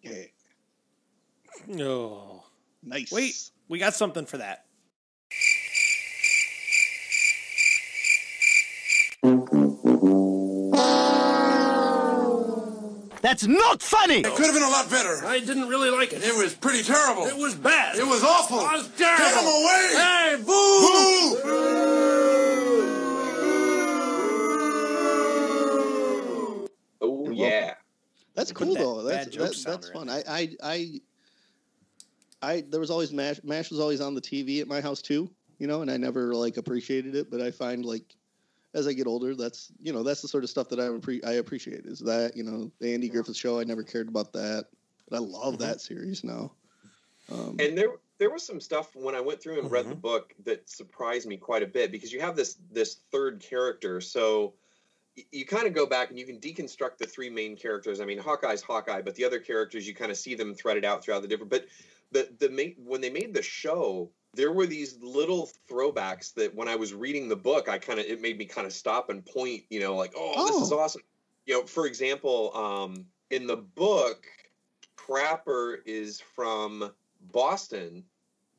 Yeah, 0.00 0.24
oh, 1.80 2.44
nice. 2.82 3.12
wait, 3.12 3.50
we 3.68 3.78
got 3.78 3.94
something 3.94 4.24
for 4.24 4.38
that. 4.38 4.65
That's 13.26 13.44
not 13.44 13.82
funny! 13.82 14.20
It 14.20 14.36
could 14.36 14.46
have 14.46 14.54
been 14.54 14.62
a 14.62 14.68
lot 14.68 14.88
better. 14.88 15.26
I 15.26 15.40
didn't 15.40 15.68
really 15.68 15.90
like 15.90 16.12
it. 16.12 16.22
It 16.22 16.36
was 16.36 16.54
pretty 16.54 16.84
terrible. 16.84 17.26
It 17.26 17.36
was 17.36 17.56
bad. 17.56 17.96
It 17.96 18.06
was 18.06 18.22
awful. 18.22 18.60
It 18.60 18.72
was 18.72 18.88
terrible. 18.96 19.24
Get 19.24 19.34
him 19.34 19.46
away! 19.48 19.94
Hey, 19.96 20.36
boo! 20.36 21.40
Boo! 21.42 21.48
Oh 27.00 27.28
yeah. 27.32 27.74
That's 28.36 28.52
cool 28.52 28.74
that 28.74 28.78
though. 28.78 29.02
That's 29.02 29.36
bad 29.36 29.48
that, 29.48 29.64
that's 29.66 29.90
fun. 29.90 30.08
I, 30.08 30.22
I 30.28 30.50
I 30.62 31.00
I 32.42 32.62
there 32.70 32.78
was 32.78 32.90
always 32.90 33.12
mash 33.12 33.40
mash 33.42 33.72
was 33.72 33.80
always 33.80 34.00
on 34.00 34.14
the 34.14 34.20
TV 34.20 34.60
at 34.60 34.68
my 34.68 34.80
house 34.80 35.02
too, 35.02 35.28
you 35.58 35.66
know, 35.66 35.82
and 35.82 35.90
I 35.90 35.96
never 35.96 36.32
like 36.32 36.58
appreciated 36.58 37.16
it, 37.16 37.28
but 37.28 37.40
I 37.40 37.50
find 37.50 37.84
like 37.84 38.04
as 38.76 38.86
I 38.86 38.92
get 38.92 39.06
older, 39.06 39.34
that's 39.34 39.72
you 39.82 39.92
know 39.92 40.02
that's 40.02 40.20
the 40.22 40.28
sort 40.28 40.44
of 40.44 40.50
stuff 40.50 40.68
that 40.68 40.78
I 40.78 40.84
appre- 40.84 41.24
I 41.24 41.32
appreciate 41.32 41.86
is 41.86 41.98
that 42.00 42.36
you 42.36 42.44
know 42.44 42.70
the 42.78 42.92
Andy 42.92 43.08
Griffith 43.08 43.36
Show. 43.36 43.58
I 43.58 43.64
never 43.64 43.82
cared 43.82 44.06
about 44.08 44.34
that, 44.34 44.66
but 45.08 45.16
I 45.16 45.20
love 45.20 45.54
Mhm. 45.54 45.60
that 45.60 45.80
series 45.80 46.22
now. 46.22 46.52
Um, 47.32 47.56
and 47.58 47.76
there 47.76 47.96
there 48.18 48.30
was 48.30 48.42
some 48.44 48.60
stuff 48.60 48.94
when 48.94 49.14
I 49.14 49.20
went 49.20 49.40
through 49.42 49.60
and 49.60 49.70
read 49.70 49.88
the 49.88 49.94
Mhm. 49.94 50.00
book 50.02 50.34
that 50.44 50.68
surprised 50.68 51.26
me 51.26 51.38
quite 51.38 51.62
a 51.62 51.66
bit 51.66 51.90
because 51.90 52.12
you 52.12 52.20
have 52.20 52.36
this 52.36 52.58
this 52.70 52.98
third 53.10 53.40
character. 53.40 54.00
So 54.02 54.52
y- 55.16 55.24
you 55.32 55.46
kind 55.46 55.66
of 55.66 55.72
go 55.72 55.86
back 55.86 56.10
and 56.10 56.18
you 56.18 56.26
can 56.26 56.38
deconstruct 56.38 56.98
the 56.98 57.06
three 57.06 57.30
main 57.30 57.56
characters. 57.56 58.00
I 58.00 58.04
mean, 58.04 58.18
Hawkeye's 58.18 58.60
Hawkeye, 58.62 59.00
but 59.00 59.14
the 59.14 59.24
other 59.24 59.40
characters 59.40 59.88
you 59.88 59.94
kind 59.94 60.10
of 60.10 60.18
see 60.18 60.34
them 60.34 60.54
threaded 60.54 60.84
out 60.84 61.02
throughout 61.02 61.22
the 61.22 61.28
different. 61.28 61.50
But 61.50 61.66
the 62.12 62.28
the 62.38 62.50
ma- 62.50 62.82
when 62.84 63.00
they 63.00 63.10
made 63.10 63.32
the 63.32 63.42
show, 63.42 64.10
there 64.36 64.52
were 64.52 64.66
these 64.66 64.98
little 65.00 65.50
throwbacks 65.68 66.32
that 66.34 66.54
when 66.54 66.68
I 66.68 66.76
was 66.76 66.92
reading 66.94 67.28
the 67.28 67.36
book, 67.36 67.68
I 67.68 67.78
kind 67.78 67.98
of 67.98 68.04
it 68.06 68.20
made 68.20 68.38
me 68.38 68.44
kind 68.44 68.66
of 68.66 68.72
stop 68.72 69.10
and 69.10 69.24
point. 69.24 69.64
You 69.70 69.80
know, 69.80 69.96
like 69.96 70.12
oh, 70.16 70.46
this 70.46 70.62
is 70.62 70.72
Oh. 70.72 70.78
awesome. 70.78 71.02
You 71.46 71.54
know, 71.54 71.66
for 71.66 71.86
example, 71.86 72.54
um, 72.56 73.06
in 73.30 73.46
the 73.46 73.56
book, 73.56 74.26
Trapper 74.96 75.80
is 75.86 76.20
from 76.20 76.92
Boston, 77.32 78.04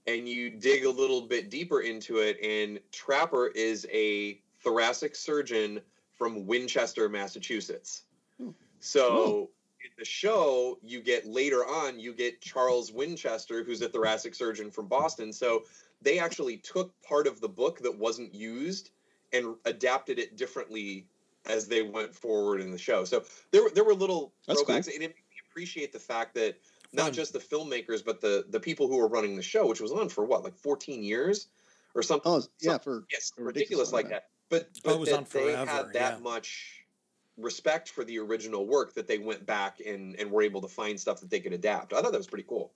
and 0.07 0.27
you 0.27 0.49
dig 0.49 0.85
a 0.85 0.89
little 0.89 1.21
bit 1.21 1.49
deeper 1.49 1.81
into 1.81 2.17
it, 2.17 2.37
and 2.41 2.79
Trapper 2.91 3.47
is 3.47 3.85
a 3.91 4.41
thoracic 4.61 5.15
surgeon 5.15 5.81
from 6.13 6.47
Winchester, 6.47 7.09
Massachusetts. 7.09 8.03
Hmm. 8.41 8.49
So 8.79 9.49
in 9.87 9.93
the 9.97 10.05
show, 10.05 10.77
you 10.83 11.01
get 11.01 11.25
later 11.25 11.65
on, 11.65 11.99
you 11.99 12.13
get 12.13 12.41
Charles 12.41 12.91
Winchester, 12.91 13.63
who's 13.63 13.81
a 13.81 13.89
thoracic 13.89 14.35
surgeon 14.35 14.69
from 14.69 14.87
Boston. 14.87 15.31
So 15.33 15.63
they 16.01 16.19
actually 16.19 16.57
took 16.57 16.93
part 17.01 17.27
of 17.27 17.39
the 17.41 17.49
book 17.49 17.79
that 17.79 17.97
wasn't 17.97 18.33
used 18.33 18.91
and 19.33 19.55
adapted 19.65 20.19
it 20.19 20.37
differently 20.37 21.05
as 21.45 21.67
they 21.67 21.81
went 21.81 22.13
forward 22.13 22.61
in 22.61 22.71
the 22.71 22.77
show. 22.77 23.03
So 23.05 23.23
there 23.51 23.63
were 23.63 23.71
there 23.73 23.83
were 23.83 23.93
little 23.93 24.33
That's 24.47 24.61
cool. 24.61 24.75
throwbacks, 24.75 24.87
and 24.87 24.95
it 24.95 24.99
made 25.01 25.09
me 25.09 25.37
appreciate 25.49 25.91
the 25.93 25.99
fact 25.99 26.35
that 26.35 26.57
not 26.93 27.05
Fun. 27.05 27.13
just 27.13 27.33
the 27.33 27.39
filmmakers, 27.39 28.03
but 28.05 28.21
the 28.21 28.45
the 28.49 28.59
people 28.59 28.87
who 28.87 28.97
were 28.97 29.07
running 29.07 29.35
the 29.35 29.41
show, 29.41 29.65
which 29.67 29.81
was 29.81 29.91
on 29.91 30.09
for 30.09 30.25
what, 30.25 30.43
like 30.43 30.55
14 30.55 31.03
years 31.03 31.47
or 31.95 32.03
something. 32.03 32.31
oh 32.31 32.41
yeah, 32.61 32.77
for 32.77 33.03
yes, 33.11 33.31
ridiculous 33.37 33.55
ridiculous 33.55 33.93
like 33.93 34.05
amount. 34.07 34.23
that. 34.23 34.29
But, 34.49 34.69
Oh, 34.77 34.79
but 34.85 34.93
it 34.93 34.99
was 34.99 35.09
that 35.09 35.17
on 35.17 35.23
they 35.23 35.29
forever, 35.29 35.71
had 35.71 35.93
that 35.93 36.13
yeah. 36.17 36.23
much 36.23 36.85
respect 37.37 37.89
for 37.89 38.03
the 38.03 38.17
original 38.19 38.65
work 38.65 38.93
that 38.95 39.07
they 39.07 39.17
went 39.19 39.45
back 39.45 39.79
and 39.85 40.15
and 40.19 40.29
were 40.31 40.41
able 40.41 40.61
to 40.61 40.67
find 40.67 40.99
stuff 40.99 41.19
that 41.21 41.29
they 41.29 41.39
could 41.39 41.53
adapt. 41.53 41.93
I 41.93 42.01
thought 42.01 42.11
that 42.11 42.17
was 42.17 42.27
pretty 42.27 42.45
cool. 42.47 42.71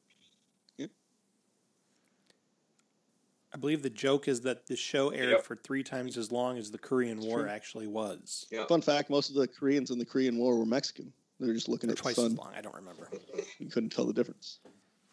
I 3.54 3.58
believe 3.58 3.82
the 3.82 3.90
joke 3.90 4.30
is 4.30 4.40
that 4.42 4.66
the 4.68 4.78
show 4.78 5.10
aired 5.10 5.32
Yep. 5.32 5.44
for 5.44 5.58
three 5.58 5.84
times 5.84 6.18
as 6.18 6.32
long 6.32 6.58
as 6.58 6.72
the 6.72 6.78
Korean 6.78 7.20
War 7.20 7.42
true. 7.42 7.50
actually 7.50 7.86
was. 7.88 8.46
Yeah. 8.50 8.66
fun 8.66 8.82
fact. 8.82 9.10
Most 9.10 9.30
of 9.30 9.36
the 9.36 9.46
Koreans 9.46 9.92
in 9.92 10.00
the 10.00 10.06
Korean 10.06 10.38
War 10.38 10.58
were 10.58 10.66
Mexican. 10.66 11.12
They 11.38 11.48
were 11.48 11.54
just 11.54 11.68
looking 11.68 11.90
Or 11.90 11.92
at 11.92 11.98
the 11.98 12.02
twice 12.02 12.18
as 12.18 12.34
long. 12.34 12.54
I 12.56 12.62
don't 12.62 12.76
remember. 12.76 13.10
You 13.60 13.68
couldn't 13.68 13.90
tell 13.90 14.06
the 14.06 14.14
difference. 14.14 14.60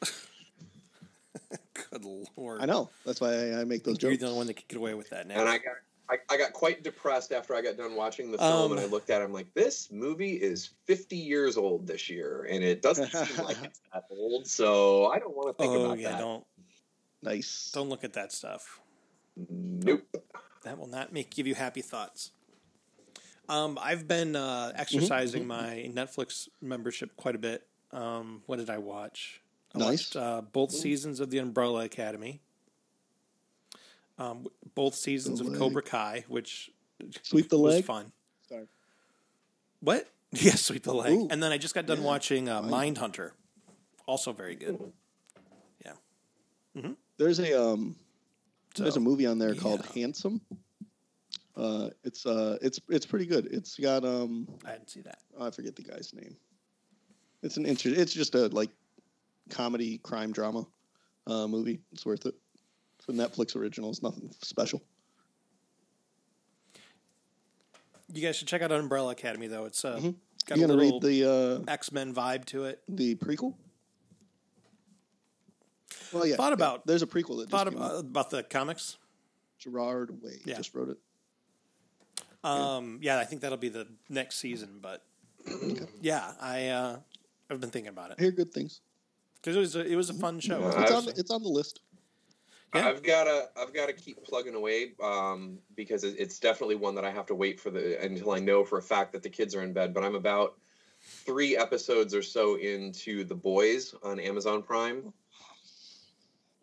Good 0.01 0.11
Good 1.91 2.05
lord. 2.37 2.61
I 2.63 2.67
know. 2.67 2.91
That's 3.05 3.21
why 3.21 3.35
I, 3.35 3.61
I 3.63 3.65
make 3.65 3.83
those 3.83 4.01
You're 4.01 4.13
jokes. 4.13 4.21
the 4.21 4.27
only 4.29 4.39
one 4.39 4.47
that 4.47 4.55
could 4.55 4.69
get 4.69 4.79
away 4.79 4.95
with 4.95 5.11
that 5.11 5.27
now. 5.27 5.41
And 5.41 5.49
I 5.49 5.59
got 5.59 5.75
I, 6.11 6.17
I 6.31 6.37
got 6.39 6.53
quite 6.55 6.83
depressed 6.83 7.33
after 7.33 7.55
I 7.55 7.61
got 7.61 7.77
done 7.77 7.95
watching 7.95 8.31
the 8.33 8.39
film, 8.39 8.73
Um, 8.73 8.73
and 8.73 8.81
I 8.81 8.87
looked 8.87 9.11
at 9.11 9.21
it. 9.21 9.25
I'm 9.25 9.33
like, 9.33 9.53
this 9.55 9.91
movie 9.93 10.35
is 10.35 10.71
50 10.87 11.17
years 11.17 11.57
old 11.59 11.87
this 11.87 12.09
year, 12.09 12.47
and 12.51 12.65
it 12.65 12.81
doesn't 12.81 13.11
seem 13.13 13.45
like 13.45 13.57
it's 13.63 13.81
that 13.93 14.05
old. 14.11 14.47
So 14.47 15.07
I 15.09 15.19
don't 15.19 15.37
want 15.37 15.57
to 15.57 15.63
think 15.63 15.77
oh 15.77 15.85
about 15.85 15.99
yeah, 15.99 16.13
that. 16.13 16.19
don't 16.21 16.45
Nice. 17.23 17.71
don't 17.75 17.89
look 17.89 18.05
at 18.05 18.15
that 18.15 18.33
stuff. 18.33 18.81
Nope. 19.37 20.03
That 20.65 20.79
will 20.79 20.87
not 20.89 21.13
make 21.13 21.31
give 21.35 21.47
you 21.47 21.55
happy 21.55 21.83
thoughts. 21.83 22.33
Um, 23.49 23.79
I've 23.81 24.07
been 24.07 24.37
uh, 24.37 24.73
exercising 24.75 25.47
my 25.47 25.91
Netflix 25.95 26.49
membership 26.61 27.17
quite 27.17 27.35
a 27.35 27.39
bit. 27.39 27.67
Um, 27.93 28.43
what 28.47 28.59
did 28.59 28.69
I 28.69 28.79
watch? 28.79 29.41
I 29.75 29.79
Nice. 29.79 29.87
watched 29.89 30.17
uh, 30.17 30.43
both 30.53 30.71
seasons 30.73 31.21
of 31.21 31.31
The 31.31 31.39
Umbrella 31.39 31.85
Academy. 31.85 32.41
Um, 34.19 34.47
both 34.75 34.95
seasons 34.95 35.41
of. 35.41 35.53
Cobra 35.55 35.83
Kai, 35.83 36.25
which 36.29 36.71
Sweep 37.23 37.49
the 37.49 37.59
was 37.59 37.75
leg. 37.77 37.85
fun. 37.85 38.13
Sorry. 38.49 38.67
What? 39.81 40.07
Yes, 40.33 40.61
sweep 40.61 40.83
the 40.83 40.93
leg. 40.93 41.13
Ooh. 41.15 41.29
And 41.31 41.43
then 41.43 41.53
I 41.53 41.57
just 41.59 41.75
got 41.75 41.87
done 41.87 42.01
Yeah. 42.03 42.05
watching 42.07 42.49
uh, 42.51 42.61
Mind- 42.61 42.99
Hunter, 42.99 43.33
also 44.07 44.33
very 44.33 44.57
good. 44.57 44.79
Yeah. 45.87 46.91
There's 47.17 47.39
a 47.41 47.59
um. 47.59 47.97
There's 48.77 48.97
a 48.97 49.01
movie 49.01 49.25
on 49.27 49.39
there 49.39 49.55
called. 49.55 49.87
Handsome. 49.95 50.43
Uh, 51.57 51.89
it's 52.05 52.27
uh, 52.27 52.59
it's 52.61 52.79
it's 52.91 53.07
pretty 53.07 53.25
good. 53.27 53.47
It's 53.51 53.77
got 53.79 54.05
um, 54.05 54.47
I 54.67 54.73
didn't 54.73 54.91
see 54.91 55.01
that. 55.01 55.19
oh, 55.39 55.47
I 55.47 55.51
forget 55.51 55.75
the 55.75 55.83
guy's 55.83 56.13
name. 56.13 56.37
It's 57.43 57.57
an 57.57 57.65
inter- 57.65 57.89
It's 57.97 58.13
just 58.13 58.35
a 58.35 58.49
like 58.49 58.71
comedy 59.49 59.97
crime 59.99 60.31
drama 60.33 60.67
uh, 61.27 61.47
movie. 61.49 61.81
It's 61.93 62.05
worth 62.05 62.27
it. 62.27 62.35
It's 63.09 63.19
a 63.19 63.23
Netflix 63.29 63.57
original. 63.57 63.91
It's 63.91 64.03
nothing 64.03 64.31
special. 64.43 64.83
You 68.13 68.23
guys 68.23 68.37
should 68.37 68.49
check 68.49 68.63
out 68.63 68.73
Umbrella 68.73 69.13
Academy, 69.13 69.47
though. 69.49 69.65
It's 69.67 69.85
uh, 69.85 69.97
Mhm. 69.99 70.15
it's 70.35 70.45
got 70.45 70.59
You 70.59 70.65
a 70.65 70.69
gonna 70.69 70.83
little 70.83 71.01
read 71.01 71.09
the 71.25 71.65
uh, 71.69 71.73
X 71.73 71.93
Men 71.93 72.15
vibe 72.15 72.45
to 72.47 72.65
it. 72.65 72.83
the 72.89 73.15
prequel? 73.17 73.55
Well, 76.13 76.27
yeah. 76.27 76.37
Thought 76.37 76.49
yeah. 76.51 76.55
about- 76.55 76.87
There's 76.87 77.03
a 77.03 77.07
prequel 77.07 77.39
that 77.39 77.49
just 77.49 77.51
Thought 77.51 77.69
came 77.71 77.79
out. 77.83 77.91
about, 77.91 78.01
about 78.01 78.31
the 78.31 78.43
comics. 78.43 78.97
Gerard 79.59 80.23
Way 80.23 80.41
Yeah. 80.45 80.57
just 80.57 80.73
wrote 80.75 80.89
it. 80.91 80.99
Um, 82.45 83.01
yeah, 83.03 83.19
I 83.19 83.25
think 83.25 83.43
that'll 83.43 83.59
be 83.59 83.69
the 83.69 83.89
next 84.09 84.37
season. 84.37 84.79
But 84.81 85.05
yeah, 86.01 86.33
I 86.41 86.69
uh, 86.69 87.01
I've 87.51 87.61
been 87.61 87.71
thinking 87.71 87.89
about 87.89 88.11
I 88.11 88.15
it 88.15 88.21
hear 88.21 88.31
good 88.31 88.53
things. 88.55 88.81
because 89.37 89.57
it 89.57 89.61
was 89.61 89.75
a, 89.77 89.85
it 89.85 89.97
was 89.97 90.09
a 90.09 90.15
fun 90.15 90.39
show. 90.41 90.61
Yeah. 90.61 90.83
It's 90.83 90.93
on 90.93 91.05
the, 91.07 91.11
it's 91.17 91.31
on 91.33 91.43
the 91.43 91.49
list. 91.49 91.81
Yeah. 92.75 92.89
I've 92.89 93.03
gotta 93.03 93.49
I've 93.57 93.73
gotta 93.73 93.93
keep 93.95 94.23
plugging 94.25 94.55
away 94.55 94.93
um, 95.03 95.59
because 95.75 96.05
it's 96.05 96.39
definitely 96.39 96.77
one 96.77 96.95
that 96.97 97.05
I 97.05 97.11
have 97.11 97.27
to 97.27 97.35
wait 97.35 97.59
for 97.59 97.71
the 97.71 97.99
until 98.03 98.33
I 98.33 98.41
know 98.41 98.65
for 98.65 98.79
a 98.79 98.83
fact 98.83 99.13
that 99.13 99.23
the 99.23 99.31
kids 99.31 99.55
are 99.55 99.63
in 99.63 99.73
bed. 99.73 99.95
But 99.95 100.05
I'm 100.05 100.15
about 100.15 100.59
three 101.01 101.57
episodes 101.57 102.15
or 102.15 102.23
so 102.23 102.57
into 102.57 103.25
The 103.25 103.35
Boys 103.35 103.95
on 104.03 104.21
Amazon 104.21 104.63
Prime. 104.63 105.13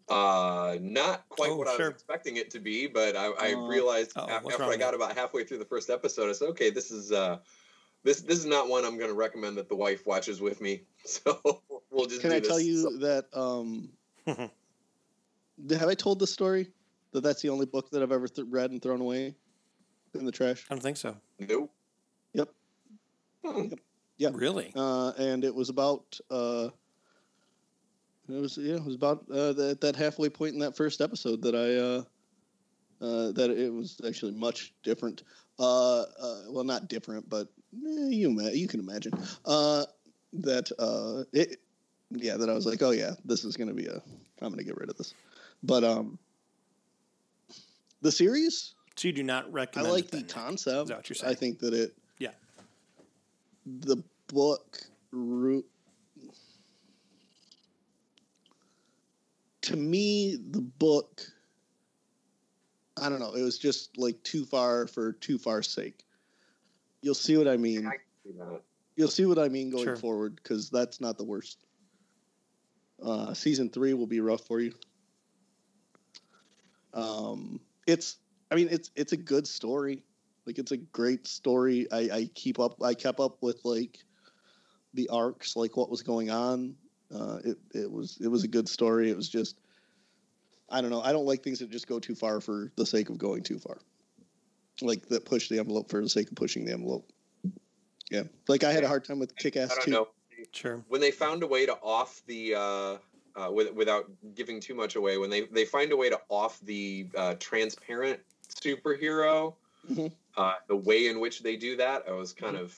Uh, 0.07 0.77
not 0.81 1.27
quite 1.29 1.49
Oh, 1.49 1.55
what 1.55 1.67
I 1.67 1.75
was 1.77 1.87
expecting 1.89 2.37
it 2.37 2.51
to 2.51 2.59
be, 2.59 2.85
but 2.85 3.15
I, 3.15 3.25
I 3.31 3.53
Uh, 3.53 3.67
realized 3.67 4.11
oh, 4.15 4.25
a- 4.25 4.33
after 4.33 4.63
I 4.65 4.77
got 4.77 4.93
about 4.93 5.15
halfway 5.15 5.43
through 5.43 5.57
the 5.57 5.65
first 5.65 5.89
episode, 5.89 6.29
I 6.29 6.33
said, 6.33 6.49
"Okay, 6.49 6.69
this 6.69 6.91
is 6.91 7.11
uh, 7.11 7.39
this 8.03 8.21
this 8.21 8.37
is 8.37 8.45
not 8.45 8.67
one 8.67 8.85
I'm 8.85 8.97
going 8.99 9.09
to 9.09 9.15
recommend 9.15 9.57
that 9.57 9.67
the 9.67 9.75
wife 9.75 10.05
watches 10.05 10.41
with 10.41 10.61
me." 10.61 10.83
So 11.05 11.61
we'll 11.91 12.05
just. 12.07 12.21
Can 12.21 12.29
do 12.31 12.35
I 12.35 12.39
tell 12.39 12.57
this. 12.57 12.65
you 12.65 12.97
that? 12.99 13.25
Um, 13.33 13.89
have 15.69 15.89
I 15.89 15.93
told 15.93 16.19
the 16.19 16.27
story 16.27 16.69
that 17.11 17.21
that's 17.21 17.41
the 17.41 17.49
only 17.49 17.65
book 17.65 17.89
that 17.91 18.01
I've 18.01 18.11
ever 18.11 18.27
th- 18.27 18.47
read 18.49 18.71
and 18.71 18.81
thrown 18.81 19.01
away 19.01 19.35
in 20.13 20.25
the 20.25 20.31
trash? 20.31 20.65
I 20.69 20.75
don't 20.75 20.81
think 20.81 20.97
so. 20.97 21.15
Nope. 21.39 21.71
Yep. 22.33 22.49
Hmm. 23.45 23.67
Yeah. 24.17 24.29
Really? 24.33 24.71
Uh, 24.75 25.11
and 25.17 25.43
it 25.43 25.53
was 25.53 25.69
about. 25.69 26.19
Uh, 26.29 26.69
it 28.27 28.41
was 28.41 28.57
yeah. 28.57 28.75
It 28.75 28.85
was 28.85 28.95
about 28.95 29.25
uh, 29.31 29.53
that 29.53 29.81
that 29.81 29.95
halfway 29.95 30.29
point 30.29 30.53
in 30.53 30.59
that 30.59 30.75
first 30.75 31.01
episode 31.01 31.41
that 31.43 31.55
I. 31.55 31.75
Uh, 31.75 32.03
uh, 33.01 33.31
that 33.33 33.49
it 33.51 33.71
was 33.71 33.99
actually 34.07 34.31
much 34.31 34.73
different. 34.83 35.23
Uh, 35.59 36.01
uh, 36.01 36.41
well, 36.49 36.63
not 36.63 36.87
different, 36.87 37.29
but 37.29 37.47
eh, 37.73 38.07
you 38.09 38.41
you 38.51 38.67
can 38.67 38.79
imagine. 38.79 39.13
Uh, 39.45 39.85
that 40.33 40.71
uh, 40.79 41.23
it, 41.33 41.59
yeah, 42.11 42.37
that 42.37 42.49
I 42.49 42.53
was 42.53 42.65
like, 42.65 42.81
oh 42.81 42.91
yeah, 42.91 43.11
this 43.23 43.45
is 43.45 43.57
gonna 43.57 43.73
be 43.73 43.85
a. 43.85 44.01
I'm 44.41 44.49
gonna 44.49 44.63
get 44.63 44.77
rid 44.77 44.89
of 44.89 44.97
this, 44.97 45.13
but 45.65 45.83
um, 45.83 46.17
the 48.01 48.11
series 48.11 48.73
So 48.95 49.07
you 49.07 49.13
do 49.13 49.23
not 49.23 49.51
recognize 49.51 49.87
I 49.87 49.91
like 49.91 50.05
it 50.05 50.11
the 50.11 50.17
then, 50.17 50.27
concept. 50.27 50.83
Is 50.83 50.87
that 50.89 50.97
what 50.97 51.09
you're 51.09 51.15
saying? 51.15 51.31
I 51.31 51.35
think 51.35 51.59
that 51.59 51.73
it. 51.73 51.95
Yeah. 52.19 52.31
The 53.65 53.97
book 54.27 54.79
root. 55.11 55.65
To 59.63 59.75
me, 59.75 60.37
the 60.51 60.61
book. 60.61 61.21
I 63.01 63.09
don't 63.09 63.19
know. 63.19 63.33
It 63.33 63.41
was 63.41 63.57
just 63.57 63.97
like 63.97 64.21
too 64.23 64.45
far 64.45 64.87
for 64.87 65.13
too 65.13 65.37
far's 65.37 65.67
sake. 65.69 66.03
You'll 67.01 67.15
see 67.15 67.35
what 67.37 67.47
I 67.47 67.57
mean. 67.57 67.87
I 67.87 67.97
see. 68.23 68.33
You'll 68.95 69.09
see 69.09 69.25
what 69.25 69.37
I 69.39 69.49
mean 69.49 69.71
going 69.71 69.83
Sure. 69.83 69.95
forward 69.97 70.35
because 70.37 70.69
that's 70.69 71.01
not 71.01 71.17
the 71.17 71.23
worst. 71.25 71.57
Uh, 73.03 73.33
season 73.33 73.69
three 73.69 73.93
will 73.93 74.07
be 74.07 74.21
rough 74.21 74.45
for 74.45 74.61
you. 74.61 74.73
Um, 76.95 77.59
it's, 77.85 78.17
I 78.51 78.55
mean, 78.55 78.69
it's 78.71 78.91
it's 78.95 79.11
a 79.11 79.17
good 79.17 79.45
story. 79.47 80.03
Like 80.45 80.59
it's 80.59 80.71
a 80.71 80.77
great 80.77 81.27
story. 81.27 81.87
I, 81.91 81.97
I 82.11 82.29
keep 82.35 82.59
up. 82.59 82.81
I 82.81 82.93
kept 82.93 83.19
up 83.19 83.37
with 83.41 83.59
like 83.63 83.99
the 84.93 85.09
arcs, 85.09 85.55
like 85.55 85.75
what 85.75 85.89
was 85.89 86.01
going 86.01 86.29
on. 86.29 86.75
Uh, 87.13 87.39
it 87.43 87.57
it 87.73 87.91
was 87.91 88.17
it 88.21 88.27
was 88.27 88.43
a 88.43 88.47
good 88.47 88.69
story. 88.69 89.09
It 89.09 89.17
was 89.17 89.29
just, 89.29 89.59
I 90.69 90.81
don't 90.81 90.89
know. 90.89 91.01
I 91.01 91.11
don't 91.11 91.25
like 91.25 91.43
things 91.43 91.59
that 91.59 91.69
just 91.69 91.87
go 91.87 91.99
too 91.99 92.15
far 92.15 92.41
for 92.41 92.71
the 92.75 92.85
sake 92.85 93.09
of 93.09 93.17
going 93.17 93.43
too 93.43 93.59
far. 93.59 93.77
Like 94.81 95.07
that 95.09 95.25
push 95.25 95.49
the 95.49 95.59
envelope 95.59 95.89
for 95.89 96.01
the 96.01 96.09
sake 96.09 96.29
of 96.29 96.35
pushing 96.35 96.65
the 96.65 96.73
envelope. 96.73 97.11
Yeah, 98.11 98.23
like 98.47 98.63
I 98.63 98.71
had 98.71 98.83
a 98.83 98.87
hard 98.87 99.03
time 99.03 99.19
with 99.19 99.35
Kick 99.35 99.57
Ass 99.57 99.71
I 99.71 99.75
don't 99.75 99.85
too. 99.85 99.91
know. 99.91 100.07
Sure. 100.51 100.83
when 100.89 101.01
they 101.01 101.11
found 101.11 101.43
a 101.43 101.47
way 101.47 101.65
to 101.65 101.73
off 101.81 102.21
the 102.27 102.55
uh, 102.55 102.97
uh, 103.35 103.49
with, 103.51 103.73
without 103.73 104.09
giving 104.35 104.59
too 104.59 104.73
much 104.75 104.95
away 104.95 105.17
when 105.17 105.29
they 105.29 105.41
they 105.45 105.65
find 105.65 105.91
a 105.91 105.97
way 105.97 106.09
to 106.09 106.19
off 106.29 106.59
the 106.61 107.07
uh, 107.15 107.35
transparent 107.39 108.19
superhero 108.49 109.53
Mhm. 109.89 110.11
uh, 110.35 110.53
the 110.67 110.75
way 110.75 111.07
in 111.07 111.19
which 111.19 111.43
they 111.43 111.55
do 111.55 111.75
that 111.77 112.03
i 112.07 112.11
was 112.11 112.33
kind 112.33 112.57
of 112.57 112.75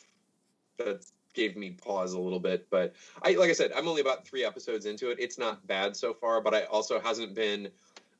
that 0.77 1.05
gave 1.33 1.55
me 1.55 1.71
pause 1.71 2.13
a 2.13 2.19
little 2.19 2.39
bit 2.39 2.67
but 2.69 2.93
i 3.21 3.31
like 3.35 3.49
i 3.49 3.53
said 3.53 3.71
i'm 3.75 3.87
only 3.87 4.01
about 4.01 4.27
three 4.27 4.43
episodes 4.43 4.85
into 4.85 5.09
it. 5.11 5.17
It's 5.19 5.37
not 5.37 5.65
bad 5.67 5.95
so 5.95 6.13
far 6.13 6.41
but 6.41 6.53
i 6.53 6.63
also 6.63 6.99
hasn't 6.99 7.33
been 7.35 7.69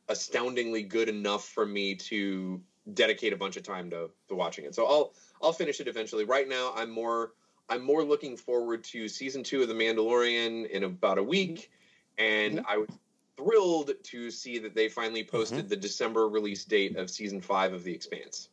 astoundingly 0.07 0.83
good 0.83 1.09
enough 1.09 1.45
for 1.49 1.65
me 1.65 1.95
to 1.95 2.61
dedicate 2.93 3.33
a 3.33 3.35
bunch 3.37 3.57
of 3.57 3.63
time 3.63 3.89
to, 3.89 4.09
to 4.29 4.35
watching 4.35 4.63
it. 4.65 4.73
So 4.73 4.85
i'll 4.85 5.13
i'll 5.41 5.53
finish 5.53 5.79
it 5.81 5.87
eventually. 5.87 6.23
Right 6.23 6.47
now 6.47 6.73
i'm 6.75 6.89
more 6.91 7.33
I'm 7.69 7.83
more 7.83 8.01
looking 8.03 8.37
forward 8.37 8.81
to 8.85 9.09
season 9.09 9.43
two 9.43 9.61
of 9.61 9.67
The 9.67 9.73
Mandalorian 9.73 10.69
in 10.69 10.85
about 10.85 11.17
a 11.17 11.23
week, 11.23 11.69
and 12.17 12.57
mm-hmm. 12.57 12.65
I 12.67 12.77
was 12.77 12.89
thrilled 13.37 13.91
to 14.03 14.31
see 14.31 14.59
that 14.59 14.75
they 14.75 14.89
finally 14.89 15.23
mm-hmm. 15.23 15.35
posted 15.35 15.69
the 15.69 15.75
December 15.75 16.27
release 16.27 16.65
date 16.65 16.97
of 16.97 17.09
season 17.09 17.41
five 17.41 17.73
of 17.73 17.83
The 17.83 17.93
Expanse. 17.93 18.49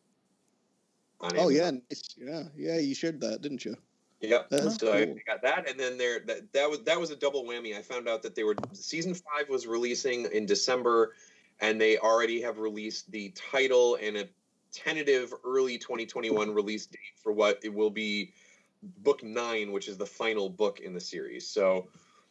Oh 1.21 1.49
yeah, 1.49 1.71
nice. 1.71 2.15
yeah, 2.17 2.43
yeah. 2.57 2.79
You 2.79 2.95
shared 2.95 3.21
that, 3.23 3.41
didn't 3.41 3.65
you? 3.65 3.77
Yep. 4.21 4.51
That's 4.51 4.77
so 4.77 4.93
I 4.93 5.07
got 5.27 5.43
that, 5.43 5.69
and 5.69 5.79
then 5.79 5.97
there 5.97 6.21
that, 6.27 6.53
that 6.53 6.69
was 6.69 6.81
that 6.81 6.99
was 6.99 7.11
a 7.11 7.17
double 7.17 7.45
whammy. 7.45 7.77
I 7.77 7.83
found 7.83 8.09
out 8.09 8.23
that 8.23 8.35
they 8.35 8.43
were 8.43 8.55
season 8.73 9.15
five 9.15 9.49
was 9.49 9.67
releasing 9.67 10.27
in 10.33 10.47
December, 10.47 11.15
and 11.61 11.81
they 11.81 11.99
already 11.99 12.41
have 12.43 12.59
released 12.59 13.11
the 13.11 13.31
title 13.31 13.99
and 14.03 14.17
a 14.17 14.29
tentative 14.73 15.33
early 15.45 15.79
2021 15.79 16.53
release 16.53 16.87
date 16.87 16.99
for 17.23 17.33
what 17.33 17.61
it 17.63 17.73
will 17.73 17.91
be 17.91 18.33
book 18.99 19.23
nine, 19.23 19.73
which 19.73 19.89
is 19.89 19.97
the 19.97 20.07
final 20.07 20.49
book 20.49 20.81
in 20.81 20.93
the 20.93 21.01
series. 21.01 21.47
So 21.47 21.89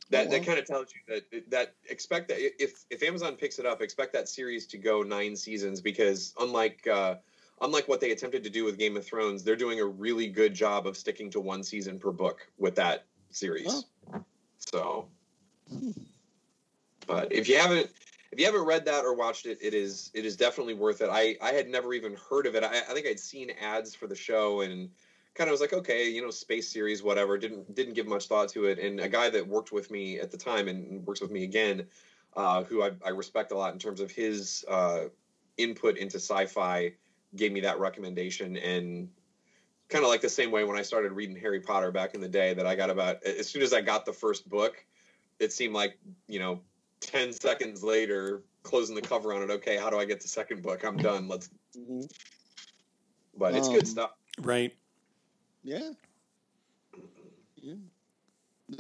that, 0.10 0.28
Oh, 0.28 0.30
that 0.30 0.46
kind 0.46 0.60
of 0.60 0.66
tells 0.66 0.88
you 0.94 1.02
that 1.08 1.50
that 1.50 1.76
expect 1.90 2.28
that 2.30 2.38
if 2.62 2.86
if 2.90 3.04
Amazon 3.04 3.36
picks 3.36 3.60
it 3.60 3.66
up, 3.66 3.82
expect 3.82 4.14
that 4.14 4.30
series 4.30 4.68
to 4.68 4.78
go 4.78 5.02
nine 5.02 5.36
seasons 5.36 5.82
because 5.82 6.34
unlike 6.40 6.86
uh, 6.88 7.16
unlike 7.62 7.88
what 7.88 8.00
they 8.00 8.12
attempted 8.12 8.44
to 8.44 8.50
do 8.50 8.64
with 8.64 8.78
Game 8.78 8.98
of 8.98 9.06
Thrones, 9.06 9.44
they're 9.44 9.56
doing 9.56 9.80
a 9.80 9.86
really 9.86 10.28
good 10.28 10.54
job 10.54 10.88
of 10.88 10.98
sticking 10.98 11.30
to 11.32 11.40
one 11.40 11.64
season 11.64 12.00
per 12.00 12.12
book 12.12 12.48
with 12.58 12.76
that 12.76 13.06
series. 13.32 13.86
So, 14.58 15.08
but 17.08 17.32
if 17.32 17.48
you 17.48 17.58
haven't 17.58 17.90
if 18.32 18.40
you 18.40 18.46
haven't 18.46 18.66
read 18.66 18.86
that 18.86 19.06
or 19.06 19.16
watched 19.16 19.46
it, 19.46 19.58
it 19.62 19.74
is 19.74 20.12
it 20.14 20.26
is 20.26 20.36
definitely 20.36 20.74
worth 20.74 21.02
it. 21.02 21.10
I 21.12 21.38
I 21.42 21.54
had 21.54 21.70
never 21.70 21.94
even 21.94 22.18
heard 22.30 22.46
of 22.46 22.56
it. 22.56 22.64
I, 22.64 22.80
I 22.80 22.94
think 22.94 23.08
I'd 23.08 23.20
seen 23.20 23.52
ads 23.62 23.96
for 23.96 24.08
the 24.08 24.16
show 24.16 24.62
and 24.62 24.90
kind 25.36 25.50
of 25.50 25.52
was 25.52 25.62
like, 25.62 25.74
okay, 25.74 26.10
you 26.10 26.22
know, 26.22 26.30
space 26.30 26.72
series, 26.72 27.04
whatever. 27.04 27.38
Didn't 27.38 27.74
didn't 27.76 27.94
give 27.94 28.08
much 28.08 28.28
thought 28.28 28.50
to 28.50 28.66
it. 28.66 28.80
And 28.80 29.00
a 29.00 29.10
guy 29.10 29.30
that 29.30 29.48
worked 29.48 29.72
with 29.72 29.92
me 29.92 30.20
at 30.20 30.32
the 30.32 30.38
time 30.38 30.68
and 30.68 31.06
works 31.06 31.22
with 31.22 31.32
me 31.32 31.44
again 31.44 31.88
uh, 32.36 32.64
who 32.64 32.84
I, 32.84 32.92
I 33.06 33.10
respect 33.10 33.52
a 33.52 33.58
lot 33.58 33.74
in 33.74 33.80
terms 33.80 34.00
of 34.00 34.12
his 34.12 34.66
uh, 34.68 35.06
input 35.58 35.98
into 35.98 36.18
sci-fi, 36.18 36.94
gave 37.36 37.52
me 37.52 37.62
that 37.62 37.80
recommendation 37.80 38.58
and 38.58 39.10
kind 39.90 40.04
of 40.04 40.10
like 40.10 40.22
the 40.22 40.30
same 40.30 40.50
way 40.50 40.64
when 40.64 40.78
I 40.78 40.82
started 40.82 41.12
reading 41.12 41.36
Harry 41.36 41.60
Potter 41.60 41.92
back 41.92 42.16
in 42.16 42.22
the 42.22 42.28
day 42.28 42.54
that 42.54 42.66
I 42.66 42.76
got 42.76 42.90
about 42.90 43.24
as 43.24 43.48
soon 43.50 43.62
as 43.62 43.74
I 43.74 43.82
got 43.82 44.06
the 44.06 44.14
first 44.14 44.50
book, 44.50 44.84
it 45.40 45.52
seemed 45.52 45.74
like 45.74 45.98
you 46.28 46.40
know 46.40 46.62
10 47.02 47.34
seconds 47.34 47.84
later 47.84 48.44
closing 48.64 48.96
the 48.96 49.02
cover 49.02 49.34
on 49.34 49.42
it 49.42 49.50
okay 49.50 49.76
how 49.78 49.90
do 49.90 49.98
i 49.98 50.06
get 50.06 50.22
the 50.22 50.28
second 50.28 50.62
book 50.62 50.84
i'm 50.86 50.98
done 50.98 51.28
let's 51.28 51.50
Mhm. 51.78 52.10
but 53.38 53.54
it's 53.56 53.68
Um, 53.68 53.74
good 53.74 53.88
stuff 53.88 54.12
Right. 54.40 54.74
Yeah. 55.64 55.92
Yeah. 57.62 57.76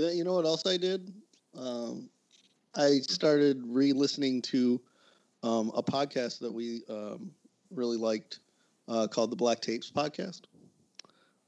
You 0.09 0.23
know 0.23 0.33
what 0.33 0.45
else 0.45 0.65
I 0.65 0.77
did? 0.77 1.13
Um, 1.57 2.09
I 2.75 2.99
started 2.99 3.61
re-listening 3.65 4.41
to 4.43 4.81
um, 5.43 5.71
a 5.75 5.83
podcast 5.83 6.39
that 6.39 6.51
we 6.51 6.81
um, 6.89 7.31
really 7.71 7.97
liked 7.97 8.39
uh, 8.87 9.07
called 9.07 9.31
the 9.31 9.35
Black 9.35 9.61
Tapes 9.61 9.91
Podcast 9.91 10.41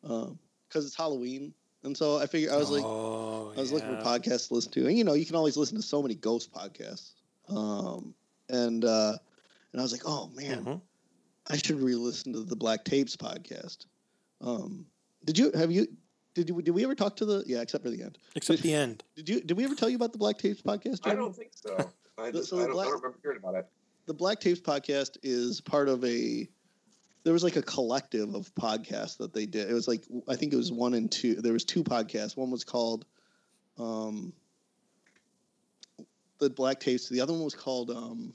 because 0.01 0.85
it's 0.85 0.95
Halloween, 0.95 1.53
and 1.83 1.97
so 1.97 2.17
I 2.17 2.27
figured 2.27 2.51
I 2.51 2.57
was 2.57 2.69
like, 2.69 2.83
oh, 2.85 3.53
I 3.57 3.59
was 3.59 3.71
looking 3.71 3.89
for 3.89 4.03
podcasts 4.03 4.49
to 4.49 4.53
listen 4.53 4.71
to, 4.73 4.85
and 4.87 4.97
you 4.97 5.03
know, 5.03 5.13
you 5.13 5.25
can 5.25 5.35
always 5.35 5.57
listen 5.57 5.75
to 5.77 5.81
so 5.83 6.01
many 6.01 6.15
ghost 6.15 6.53
podcasts. 6.53 7.13
Um, 7.49 8.13
and 8.49 8.85
uh, 8.85 9.13
and 9.71 9.81
I 9.81 9.83
was 9.83 9.91
like, 9.91 10.03
oh 10.05 10.29
man, 10.35 10.63
Mhm. 10.63 10.81
I 11.49 11.57
should 11.57 11.79
re-listen 11.79 12.33
to 12.33 12.41
the 12.43 12.55
Black 12.55 12.85
Tapes 12.85 13.15
podcast. 13.15 13.85
Um, 14.41 14.85
did 15.25 15.37
you 15.37 15.51
have 15.53 15.71
you 15.71 15.87
did 16.33 16.47
you 16.49 16.61
did 16.61 16.71
we 16.71 16.83
ever 16.83 16.95
talk 16.95 17.15
to 17.17 17.25
the 17.25 17.43
yeah 17.47 17.61
except 17.61 17.83
for 17.83 17.89
the 17.89 18.01
end? 18.01 18.17
Except 18.35 18.61
the 18.61 18.73
end. 18.73 19.03
Did 19.15 19.27
you 19.29 19.41
did 19.41 19.57
we 19.57 19.63
ever 19.65 19.75
tell 19.75 19.89
you 19.89 19.95
about 19.97 20.11
the 20.13 20.17
Black 20.17 20.37
Tapes 20.37 20.61
podcast? 20.61 20.99
i 21.05 21.13
don't 21.15 21.35
think 21.35 21.51
so 21.55 21.75
i 22.17 22.31
The- 22.31 22.39
just 22.39 22.49
so 22.49 22.57
I, 22.57 22.61
don't, 22.63 22.71
black- 22.73 22.87
I 22.87 22.89
don't 22.91 23.01
remember 23.01 23.19
hearing 23.21 23.37
about 23.39 23.55
it 23.55 23.67
the 24.05 24.13
Black 24.13 24.39
Tapes 24.39 24.59
podcast 24.61 25.17
is 25.23 25.59
part 25.61 25.89
of 25.89 26.03
a 26.05 26.47
there 27.23 27.33
was 27.33 27.43
like 27.43 27.55
a 27.55 27.61
collective 27.63 28.35
of 28.35 28.53
podcasts 28.53 29.17
that 29.17 29.33
they 29.33 29.47
did. 29.47 29.67
It 29.67 29.73
was 29.73 29.87
like 29.87 30.03
I 30.29 30.35
think 30.35 30.53
it 30.53 30.57
was 30.57 30.71
one 30.71 30.93
and 30.93 31.11
two. 31.11 31.33
There 31.41 31.53
was 31.53 31.65
two 31.65 31.83
podcasts. 31.83 32.37
One 32.37 32.51
was 32.51 32.63
called 32.63 33.03
um 33.79 34.31
the 36.39 36.49
Black 36.51 36.79
Tapes. 36.79 37.09
The 37.09 37.19
other 37.21 37.33
one 37.33 37.43
was 37.43 37.55
called 37.55 37.89
um 37.89 38.33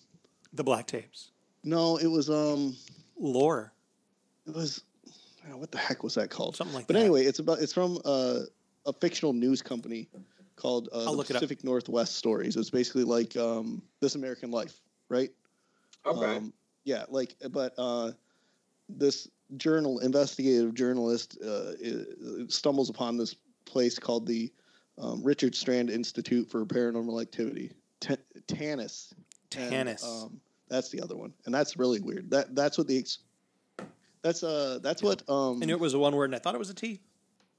The 0.54 0.64
black 0.64 0.86
tapes. 0.86 1.30
no, 1.62 1.98
it 1.98 2.06
was 2.08 2.28
um 2.30 2.76
Lore. 3.18 3.72
it 4.48 4.54
was 4.54 4.82
oh, 5.52 5.56
what 5.56 5.70
the 5.70 5.78
heck 5.78 6.02
was 6.02 6.14
that 6.14 6.30
called? 6.30 6.56
Something 6.56 6.74
like 6.76 6.86
But 6.86 6.94
that. 6.94 7.00
anyway, 7.00 7.24
it's 7.24 7.38
about 7.38 7.58
it's 7.60 7.72
from 7.72 7.98
uh, 8.04 8.40
a 8.86 8.92
fictional 8.92 9.32
news 9.32 9.62
company 9.62 10.08
called 10.56 10.88
uh, 10.92 11.04
the 11.04 11.10
look. 11.12 11.26
Pacific 11.28 11.64
Northwest 11.64 12.16
Stories. 12.16 12.56
It's 12.56 12.70
basically 12.70 13.04
like 13.04 13.36
um, 13.36 13.82
This 14.00 14.14
American 14.14 14.50
Life, 14.50 14.80
right? 15.08 15.30
okay 16.06 16.36
Um, 16.36 16.52
yeah, 16.84 17.04
like, 17.08 17.34
but 17.50 17.74
uh, 17.78 18.12
this 18.88 19.28
journal, 19.56 19.98
investigative 20.00 20.74
journalist, 20.74 21.36
uh, 21.44 21.72
i- 21.84 22.46
stumbles 22.48 22.88
upon 22.90 23.16
this 23.18 23.36
place 23.66 23.98
called 23.98 24.26
the 24.26 24.50
um, 24.98 25.22
Richard 25.22 25.54
Strand 25.54 25.90
Institute 25.90 26.50
for 26.50 26.64
Paranormal 26.64 27.20
Activity, 27.20 27.72
T- 28.00 28.16
TANIS. 28.46 29.12
And, 29.56 29.62
um, 30.04 30.40
that's 30.68 30.88
the 30.90 31.00
other 31.02 31.16
one, 31.16 31.32
and 31.46 31.54
that's 31.54 31.76
really 31.76 32.00
weird. 32.00 32.30
That 32.30 32.54
that's 32.54 32.78
what 32.78 32.86
the 32.86 32.98
ex- 32.98 33.18
that's 34.22 34.42
uh 34.42 34.78
that's 34.82 35.02
what 35.02 35.22
um 35.28 35.60
I 35.62 35.66
knew 35.66 35.74
it 35.74 35.80
was 35.80 35.94
a 35.94 35.98
one 35.98 36.14
word, 36.14 36.26
and 36.26 36.34
I 36.34 36.38
thought 36.38 36.54
it 36.54 36.58
was 36.58 36.70
a 36.70 36.74
T. 36.74 37.00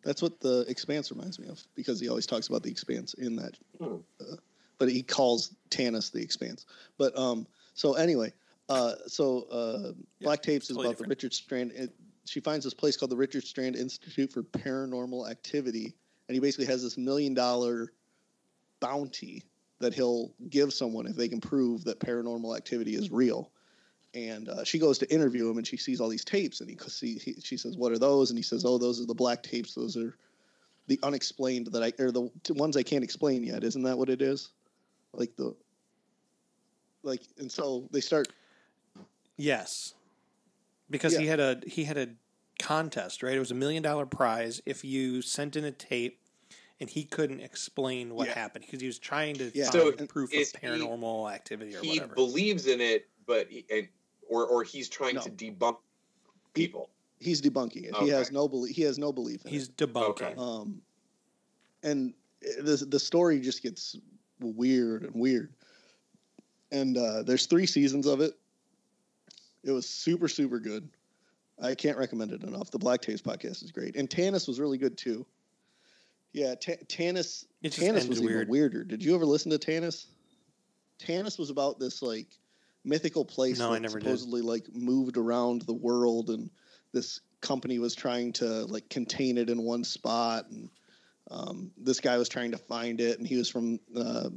that's 0.04 0.22
what 0.22 0.40
the 0.40 0.66
Expanse 0.68 1.12
reminds 1.12 1.40
me 1.40 1.48
of 1.48 1.62
because 1.76 2.00
he 2.00 2.10
always 2.10 2.26
talks 2.26 2.48
about 2.48 2.64
the 2.64 2.72
Expanse 2.72 3.14
in 3.16 3.36
that. 3.38 3.58
Hmm. 3.80 3.96
Uh, 4.20 4.36
but 4.78 4.90
he 4.90 5.04
calls 5.04 5.56
Tanis 5.70 6.12
the 6.12 6.22
Expanse. 6.22 6.66
But 6.98 7.18
um, 7.18 7.46
so 7.76 7.94
anyway, 7.94 8.34
uh, 8.70 8.94
so 9.06 9.44
uh, 9.44 9.92
Black 10.22 10.42
Tapes 10.42 10.70
is 10.70 10.78
about 10.78 10.90
different. 10.90 11.10
the 11.10 11.10
Richard 11.10 11.34
Strand. 11.34 11.72
It, 11.74 11.92
she 12.26 12.40
finds 12.40 12.64
this 12.64 12.74
place 12.74 12.98
called 12.98 13.12
the 13.12 13.18
Richard 13.18 13.44
Strand 13.44 13.76
Institute 13.76 14.32
for 14.32 14.44
Paranormal 14.44 15.30
Activity, 15.30 15.94
and 16.28 16.34
he 16.36 16.40
basically 16.40 16.66
has 16.66 16.82
this 16.82 16.98
million 16.98 17.34
dollar 17.34 17.92
bounty 18.80 19.44
that 19.80 19.94
he'll 19.94 20.32
give 20.50 20.72
someone 20.74 21.08
if 21.08 21.16
they 21.16 21.28
can 21.28 21.42
prove 21.42 21.84
that 21.84 22.00
paranormal 22.00 22.56
activity 22.56 22.96
is 22.96 23.12
real. 23.12 23.52
And 24.14 24.50
uh, 24.50 24.64
she 24.66 24.78
goes 24.78 24.98
to 25.00 25.14
interview 25.14 25.50
him, 25.50 25.58
and 25.58 25.66
she 25.66 25.78
sees 25.78 26.02
all 26.02 26.10
these 26.10 26.26
tapes, 26.26 26.60
and 26.60 26.70
he, 26.70 26.78
see, 26.90 27.16
he 27.18 27.36
she 27.42 27.56
says, 27.56 27.78
"What 27.78 27.94
are 27.94 27.98
those?" 27.98 28.30
And 28.30 28.38
he 28.38 28.44
says, 28.44 28.66
"Oh, 28.66 28.78
those 28.78 29.00
are 29.02 29.06
the 29.06 29.14
black 29.16 29.42
tapes. 29.42 29.74
Those 29.74 29.96
are 29.96 30.18
the 30.88 31.00
unexplained 31.04 31.68
that 31.68 31.82
I 31.82 31.94
or 31.98 32.12
the 32.12 32.30
ones 32.50 32.76
I 32.76 32.84
can't 32.84 33.06
explain 33.06 33.42
yet. 33.44 33.64
Isn't 33.64 33.84
that 33.84 33.98
what 33.98 34.10
it 34.10 34.22
is? 34.22 34.50
Like 35.14 35.34
the 35.38 35.56
like." 37.04 37.22
And 37.38 37.50
so 37.50 37.88
they 37.92 38.02
start. 38.02 38.28
Yes, 39.38 39.94
because 40.90 41.16
he 41.16 41.26
had 41.28 41.40
a 41.40 41.62
he 41.66 41.86
had 41.86 41.98
a 41.98 42.10
contest, 42.60 43.24
right? 43.24 43.34
It 43.36 43.40
was 43.40 43.52
a 43.52 43.56
million 43.56 43.82
dollar 43.82 44.06
prize 44.06 44.62
if 44.66 44.84
you 44.84 45.22
sent 45.22 45.56
in 45.56 45.64
a 45.64 45.72
tape 45.72 46.20
and 46.82 46.90
he 46.90 47.06
couldn't 47.06 47.40
explain 47.40 48.14
what 48.14 48.28
Yeah. 48.28 48.34
happened 48.34 48.66
because 48.66 48.82
he 48.82 48.88
was 48.88 49.00
trying 49.00 49.36
to 49.36 49.52
Yeah. 49.56 49.72
find 49.72 50.00
So 50.00 50.06
proof 50.08 50.34
is 50.34 50.54
of 50.54 50.60
he- 50.60 50.68
paranormal 50.68 51.32
activity 51.34 51.76
or 51.76 51.80
he 51.82 51.90
whatever. 52.00 52.14
believes 52.16 52.68
in 52.68 52.82
it 52.82 53.08
but 53.26 53.50
he, 53.50 53.66
and, 53.72 53.88
or 54.32 54.46
or 54.48 54.64
he's 54.64 54.90
trying 54.90 55.16
No. 55.16 55.22
to 55.22 55.30
debunk 55.30 55.78
people 56.54 56.90
He's 57.20 57.40
debunking 57.40 57.84
it. 57.84 57.96
He 57.98 58.10
has 58.10 58.32
no 58.32 58.48
belief. 58.48 58.76
He 58.76 58.82
has 58.82 58.98
no 58.98 59.14
belief. 59.14 59.46
In 59.46 59.52
He's 59.52 59.68
it. 59.68 59.78
debunking. 59.78 60.10
Okay. 60.10 60.34
Um, 60.40 60.82
and 61.84 62.16
the 62.42 62.84
the 62.90 63.00
story 63.00 63.40
just 63.40 63.62
gets 63.62 63.96
weird 64.40 65.04
and 65.04 65.14
weird. 65.14 65.54
And 66.72 66.98
uh, 66.98 67.22
there's 67.22 67.46
three 67.46 67.68
seasons 67.68 68.08
of 68.08 68.22
it. 68.22 68.34
It 69.64 69.72
was 69.72 69.88
super 69.88 70.28
super 70.28 70.60
good. 70.60 70.90
I 71.62 71.76
can't 71.76 71.96
recommend 71.98 72.32
it 72.32 72.42
enough. 72.44 72.72
The 72.72 72.80
Black 72.80 73.02
Tapes 73.02 73.22
podcast 73.22 73.64
is 73.64 73.72
great, 73.72 73.96
and 73.96 74.10
Tanis 74.10 74.48
was 74.48 74.60
really 74.60 74.80
good 74.80 74.98
too. 74.98 75.24
Yeah, 76.34 76.56
Ta 76.56 76.72
Tanis. 76.88 77.46
It 77.62 77.72
Tanis 77.74 78.10
was 78.10 78.20
weird. 78.20 78.48
even 78.48 78.50
weirder. 78.50 78.84
Did 78.84 79.04
you 79.04 79.14
ever 79.14 79.26
listen 79.26 79.52
to 79.52 79.60
Tanis? 79.60 80.08
Tanis 80.98 81.38
was 81.38 81.52
about 81.52 81.78
this 81.78 82.02
like 82.02 82.40
mythical 82.84 83.26
place 83.26 83.60
No, 83.60 83.74
that 83.74 83.82
never 83.82 84.00
did. 84.00 84.06
supposedly 84.06 84.42
like 84.42 84.74
moved 84.74 85.18
around 85.18 85.64
the 85.64 85.74
world, 85.74 86.30
and 86.30 86.50
this 86.94 87.22
company 87.42 87.80
was 87.80 87.96
trying 87.96 88.34
to 88.34 88.66
like 88.66 88.90
contain 88.90 89.38
it 89.38 89.50
in 89.50 89.62
one 89.64 89.84
spot, 89.84 90.50
and 90.50 90.70
um, 91.30 91.72
this 91.78 92.00
guy 92.00 92.18
was 92.18 92.30
trying 92.30 92.52
to 92.52 92.58
find 92.58 93.00
it, 93.00 93.18
and 93.18 93.28
he 93.28 93.38
was 93.38 93.50
from 93.50 93.80
uh, 93.96 94.30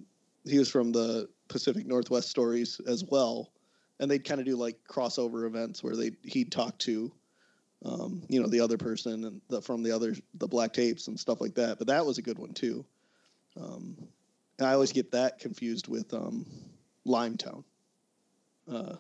he 0.44 0.58
was 0.58 0.70
from 0.70 0.92
the 0.92 1.28
Pacific 1.48 1.86
Northwest 1.86 2.28
stories 2.28 2.80
as 2.86 3.04
well, 3.04 3.50
and 4.00 4.10
they'd 4.10 4.24
kind 4.24 4.40
of 4.40 4.46
do 4.46 4.56
like 4.56 4.76
crossover 4.88 5.46
events 5.46 5.82
where 5.82 5.96
they 5.96 6.12
he'd 6.22 6.52
talk 6.52 6.78
to, 6.80 7.12
um, 7.84 8.22
you 8.28 8.40
know, 8.40 8.48
the 8.48 8.60
other 8.60 8.78
person 8.78 9.24
and 9.24 9.40
the, 9.48 9.60
from 9.62 9.82
the 9.82 9.92
other 9.92 10.14
the 10.34 10.48
black 10.48 10.72
tapes 10.72 11.08
and 11.08 11.18
stuff 11.18 11.40
like 11.40 11.54
that. 11.54 11.78
But 11.78 11.88
that 11.88 12.04
was 12.04 12.18
a 12.18 12.22
good 12.22 12.38
one 12.38 12.52
too. 12.52 12.84
Um, 13.56 13.96
and 14.58 14.68
I 14.68 14.72
always 14.74 14.92
get 14.92 15.12
that 15.12 15.38
confused 15.38 15.88
with 15.88 16.12
um, 16.14 16.46
Limetown. 17.06 17.64
Uh, 18.70 18.96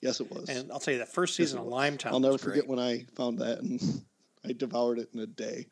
yes, 0.00 0.20
it 0.20 0.30
was. 0.30 0.48
And 0.48 0.70
I'll 0.72 0.80
tell 0.80 0.92
you, 0.92 0.98
that 0.98 1.12
first 1.12 1.36
season 1.36 1.58
of 1.58 1.66
was. 1.66 1.74
Limetown. 1.74 2.12
I'll 2.12 2.20
never 2.20 2.38
forget 2.38 2.66
when 2.66 2.78
I 2.78 3.04
found 3.14 3.38
that 3.38 3.60
and 3.60 3.80
I 4.44 4.52
devoured 4.52 4.98
it 4.98 5.10
in 5.14 5.20
a 5.20 5.26
day. 5.26 5.66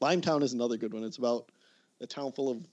Limetown 0.00 0.42
is 0.42 0.52
another 0.52 0.76
good 0.76 0.92
one. 0.92 1.04
It's 1.04 1.18
about 1.18 1.50
a 2.00 2.06
town 2.06 2.32
full 2.32 2.50
of 2.50 2.66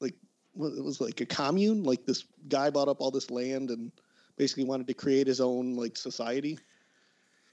like 0.00 0.14
what 0.52 0.72
it 0.72 0.84
was 0.84 1.00
like 1.00 1.20
a 1.20 1.26
commune. 1.26 1.82
Like 1.82 2.04
this 2.04 2.24
guy 2.48 2.70
bought 2.70 2.88
up 2.88 3.00
all 3.00 3.10
this 3.10 3.30
land 3.30 3.70
and 3.70 3.90
basically 4.36 4.64
wanted 4.64 4.86
to 4.88 4.94
create 4.94 5.26
his 5.26 5.40
own 5.40 5.74
like 5.76 5.96
society. 5.96 6.58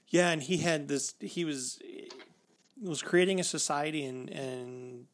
Yeah, 0.08 0.30
and 0.30 0.42
he 0.42 0.58
had 0.58 0.88
this. 0.88 1.14
He 1.20 1.44
was 1.44 1.80
was 2.82 3.00
creating 3.00 3.40
a 3.40 3.44
society 3.44 4.04
and 4.04 4.28
and 4.28 5.06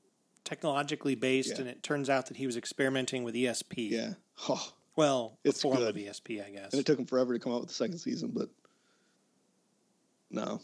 technologically 0.49 1.15
based, 1.15 1.51
Yeah. 1.51 1.59
and 1.61 1.69
it 1.69 1.83
turns 1.83 2.09
out 2.09 2.27
that 2.27 2.39
he 2.39 2.47
was 2.47 2.57
experimenting 2.57 3.23
with 3.23 3.35
ESP. 3.35 3.91
Yeah. 3.91 4.15
Oh, 4.49 4.73
Well, 4.97 5.39
It's 5.45 5.61
form 5.63 5.77
good. 5.77 5.89
of 5.91 5.97
ESP, 5.97 6.41
I 6.45 6.51
guess. 6.51 6.73
and 6.73 6.81
it 6.81 6.87
took 6.87 6.99
him 6.99 7.05
forever 7.07 7.35
to 7.35 7.39
come 7.39 7.53
out 7.53 7.61
with 7.61 7.69
the 7.69 7.75
second 7.75 7.99
season, 7.99 8.31
but 8.31 8.49
no, 10.31 10.61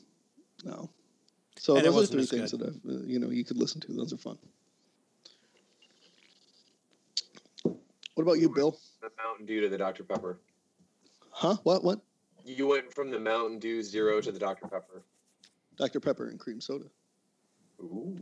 no. 0.64 0.90
So 1.58 1.76
And 1.76 1.86
it 1.86 1.90
those 1.92 2.04
are 2.08 2.12
three 2.14 2.26
things 2.26 2.50
good. 2.50 2.60
that 2.60 2.68
I've, 2.68 3.02
uh, 3.02 3.04
you 3.06 3.18
know 3.20 3.30
you 3.30 3.44
could 3.44 3.58
listen 3.58 3.80
to. 3.82 3.92
Those 3.92 4.12
are 4.12 4.16
fun. 4.16 4.38
What 7.62 8.22
about 8.22 8.38
you, 8.40 8.48
Bill? 8.48 8.76
the 9.02 9.10
mountain 9.22 9.44
dew 9.44 9.60
to 9.60 9.68
the 9.68 9.76
dr 9.76 10.02
pepper 10.04 10.38
Huh? 11.30 11.56
What? 11.62 11.84
What? 11.84 12.00
you 12.44 12.66
went 12.68 12.92
from 12.94 13.10
the 13.10 13.18
mountain 13.20 13.58
dew 13.58 13.82
zero 13.82 14.20
to 14.22 14.32
the 14.32 14.38
dr 14.38 14.66
pepper 14.68 15.04
Dr. 15.76 15.98
Pepper 15.98 16.28
and 16.28 16.38
cream 16.38 16.60
soda. 16.60 16.84
Ooh. 17.80 18.16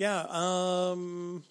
Yeah. 0.00 0.24
Um, 0.30 1.44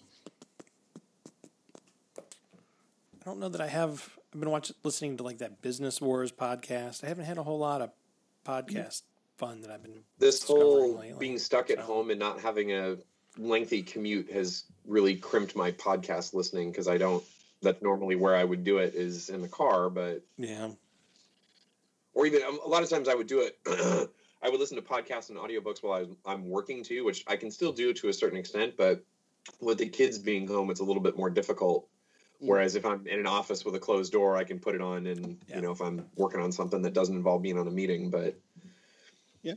I 2.18 3.24
don't 3.24 3.40
know 3.40 3.48
that 3.48 3.62
I 3.62 3.68
have. 3.68 4.10
I've 4.34 4.40
been 4.40 4.50
watching, 4.50 4.76
listening 4.84 5.18
to 5.18 5.24
like 5.24 5.38
that 5.38 5.62
Business 5.62 6.02
Wars 6.02 6.32
podcast. 6.32 7.04
I 7.04 7.08
haven't 7.10 7.26
had 7.26 7.38
a 7.38 7.44
whole 7.44 7.60
lot 7.60 7.84
of 7.84 7.92
podcast 8.44 9.04
fun 9.38 9.62
that 9.62 9.70
I've 9.70 9.84
been 9.84 10.00
this 10.18 10.44
whole 10.44 10.96
lately, 10.98 11.14
being 11.20 11.38
stuck 11.38 11.70
at 11.70 11.78
so. 11.78 11.84
home 11.84 12.10
and 12.10 12.20
not 12.20 12.40
having 12.42 12.72
a 12.72 12.98
lengthy 13.38 13.84
commute 13.84 14.32
has 14.32 14.64
really 14.88 15.16
crimped 15.16 15.56
my 15.56 15.72
podcast 15.74 16.34
listening 16.34 16.72
because 16.72 16.88
I 16.88 16.98
don't. 16.98 17.24
That's 17.62 17.84
normally 17.84 18.16
where 18.16 18.36
I 18.36 18.44
would 18.44 18.64
do 18.64 18.80
it 18.80 18.96
is 18.96 19.30
in 19.30 19.44
the 19.44 19.48
car, 19.48 19.92
but 19.92 20.24
Yeah. 20.38 20.70
or 22.16 22.26
even 22.26 22.42
um, 22.42 22.60
a 22.66 22.68
lot 22.68 22.82
of 22.82 22.90
times 22.90 23.08
I 23.08 23.14
would 23.14 23.28
do 23.28 23.42
it. 23.42 24.10
I 24.42 24.50
would 24.50 24.60
listen 24.60 24.78
to 24.78 24.82
podcasts 24.82 25.30
and 25.30 25.38
audiobooks 25.38 25.84
while 25.84 26.02
I'm, 26.02 26.18
I'm 26.26 26.50
working 26.50 26.84
too, 26.84 27.04
which 27.04 27.24
I 27.28 27.36
can 27.36 27.52
still 27.52 27.74
do 27.74 27.94
to 27.94 28.10
a 28.10 28.14
certain 28.14 28.38
extent. 28.38 28.76
But 28.78 29.04
with 29.60 29.78
the 29.78 29.88
kids 29.88 30.18
being 30.18 30.48
home, 30.48 30.70
it's 30.70 30.80
a 30.80 30.84
little 30.84 31.02
bit 31.02 31.18
more 31.18 31.30
difficult. 31.30 31.88
Mm. 32.42 32.48
Whereas 32.48 32.76
if 32.76 32.86
I'm 32.86 33.06
in 33.08 33.20
an 33.20 33.28
office 33.28 33.66
with 33.66 33.76
a 33.76 33.80
closed 33.80 34.14
door, 34.14 34.38
I 34.38 34.44
can 34.46 34.60
put 34.60 34.76
it 34.76 34.82
on, 34.82 35.08
and 35.08 35.38
Yeah. 35.48 35.58
you 35.58 35.62
know 35.62 35.72
if 35.72 35.82
I'm 35.82 36.06
working 36.16 36.40
on 36.42 36.52
something 36.52 36.82
that 36.84 36.94
doesn't 36.94 37.16
involve 37.16 37.42
being 37.42 37.58
on 37.58 37.68
a 37.68 37.72
meeting. 37.72 38.10
But 38.10 38.36
Yeah. 39.44 39.56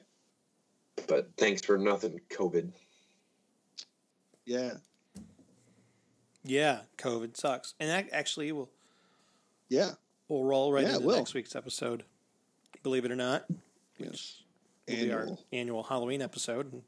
But 1.07 1.31
thanks 1.37 1.63
for 1.65 1.79
nothing, 1.79 2.21
COVID. 2.31 2.73
Yeah. 4.45 4.79
Yeah. 6.43 6.81
COVID 6.99 7.37
sucks. 7.37 7.75
And 7.79 7.89
that 7.89 8.09
actually 8.13 8.51
will 8.51 8.71
Yeah. 9.69 9.93
We'll 10.29 10.45
roll 10.45 10.73
right 10.73 10.85
Yeah, 10.85 10.97
into 10.97 11.09
next 11.15 11.35
week's 11.35 11.55
episode. 11.55 12.05
Believe 12.83 13.05
it 13.05 13.13
or 13.13 13.17
not. 13.17 13.47
Yes. 13.99 14.42
Will 14.89 14.97
be 14.97 15.13
our 15.13 15.21
Annual. 15.21 15.41
annual 15.53 15.83
Halloween 15.83 16.23
episode. 16.23 16.83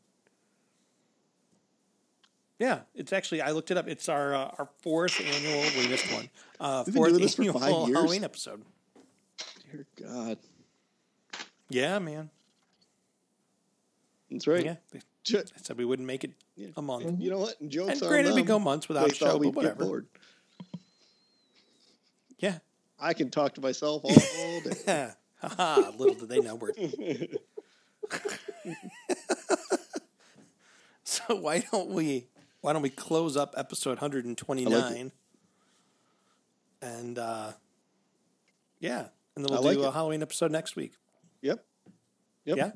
Yeah, 2.59 2.81
it's 2.95 3.13
actually 3.13 3.43
I 3.43 3.51
looked 3.51 3.71
it 3.71 3.77
up. 3.77 3.89
It's 3.89 4.09
our 4.09 4.35
uh, 4.35 4.51
our 4.59 4.69
fourth 4.83 5.21
annual. 5.21 5.65
We 5.77 5.89
missed 5.89 6.13
one. 6.13 6.31
Uh, 6.61 6.85
We've 6.87 6.95
fourth 6.95 7.11
doing 7.11 7.23
this 7.23 7.35
for 7.35 7.43
annual 7.43 7.61
five 7.61 7.89
years? 7.89 7.99
Halloween 7.99 8.25
episode. 8.25 8.63
Dear 9.73 9.87
God. 10.01 10.39
Yeah, 11.69 11.99
man. 11.99 12.31
That's 14.31 14.47
right. 14.47 14.65
Yeah, 14.65 14.77
they 14.93 15.01
I 15.37 15.43
said 15.63 15.79
we 15.79 15.85
wouldn't 15.85 16.07
make 16.07 16.23
it 16.25 16.33
Yeah. 16.55 16.69
a 16.77 16.83
month. 16.83 17.21
You 17.21 17.31
know 17.31 17.39
what? 17.39 17.57
Jokes 17.69 17.93
And 17.93 18.01
granted, 18.09 18.35
we 18.35 18.43
go 18.43 18.59
months 18.59 18.89
without 18.89 19.11
a 19.11 19.15
show, 19.15 19.39
but 19.39 19.55
whatever. 19.55 20.05
Yeah. 22.39 22.59
I 23.01 23.15
can 23.15 23.31
talk 23.31 23.55
to 23.55 23.61
myself 23.61 24.03
all 24.05 24.61
day. 24.61 25.11
Haha, 25.41 25.91
little 25.97 26.15
did 26.15 26.29
they 26.29 26.41
know 26.41 26.55
we're. 26.55 26.73
so 31.05 31.37
why 31.37 31.65
don't 31.73 31.91
we 31.91 32.27
why 32.61 32.73
don't 32.73 32.83
we 32.83 32.91
close 32.91 33.37
up 33.37 33.55
episode 33.57 34.01
129 34.01 35.13
and 36.83 37.19
uh 37.19 37.53
yeah 38.81 39.07
and 39.37 39.45
then 39.45 39.53
we'll 39.53 39.63
like 39.63 39.77
do 39.77 39.85
a 39.85 39.91
halloween 39.91 40.23
episode 40.23 40.51
next 40.51 40.77
week 40.77 40.93
yep. 41.43 41.65
Yep. 42.45 42.57
yeah 42.57 42.71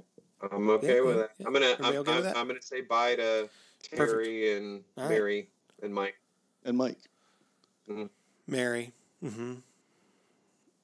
I'm 0.52 0.70
okay 0.70 0.96
Yeah, 0.96 1.00
with 1.02 1.16
yeah, 1.16 1.22
it. 1.22 1.30
yeah. 1.38 1.46
I'm 1.46 1.52
gonna 1.52 1.76
I'm, 1.80 1.96
okay 1.96 2.12
I'm, 2.16 2.22
that? 2.22 2.36
I'm 2.36 2.46
gonna 2.46 2.62
say 2.62 2.80
bye 2.82 3.16
to 3.16 3.48
Terry 3.82 4.56
and 4.56 4.84
All 4.96 5.04
right. 5.04 5.10
Mary 5.10 5.48
and 5.82 5.92
Mike. 5.94 6.14
And 6.64 6.76
Mike. 6.76 6.98
mary 8.46 8.92
mm-hmm 9.24 9.54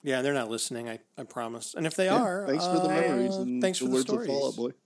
yeah 0.05 0.23
they're 0.23 0.33
not 0.35 0.49
listening 0.51 0.89
i 0.89 0.99
i 1.19 1.25
promise 1.25 1.75
and 1.75 1.87
if 1.87 1.97
they 1.97 2.05
Yeah, 2.07 2.23
are 2.23 2.47
thanks 2.47 2.65
for 2.65 2.75
the 2.75 2.85
uh, 2.85 2.89
memories 3.01 3.35
and 3.37 3.61
thanks 3.61 3.81
the 3.81 3.87
for 3.87 3.93
words 3.93 4.05
the 4.07 4.15
of 4.19 4.27
Fall 4.27 4.47
Out 4.47 4.53
stories 4.53 4.75
Boy. 4.75 4.79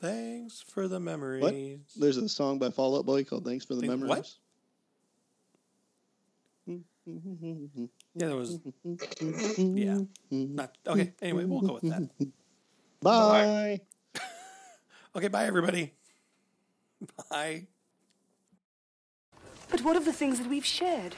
thanks 0.00 0.64
for 0.66 0.88
the 0.88 0.98
memories 1.00 1.82
There's 1.96 2.16
a 2.16 2.28
song 2.28 2.58
by 2.58 2.70
Fall 2.70 2.96
Out 2.96 3.04
Boy 3.04 3.24
called 3.24 3.44
"Thanks 3.44 3.64
for 3.66 3.74
the 3.74 3.82
Think- 3.82 3.92
what? 3.92 4.00
Memories." 4.08 4.38
yeah 8.14 8.26
there 8.28 8.36
was 8.36 8.58
yeah 9.58 9.98
not 10.30 10.76
okay 10.86 11.12
anyway 11.22 11.44
we'll 11.44 11.60
go 11.60 11.74
with 11.74 11.88
that 11.90 12.08
Bye. 13.02 13.80
okay 15.16 15.28
bye 15.28 15.46
everybody 15.46 15.92
bye 17.30 17.66
But 19.70 19.82
what 19.82 19.96
of 19.96 20.04
the 20.04 20.12
things 20.12 20.38
that 20.40 20.48
we've 20.48 20.66
shared? 20.66 21.14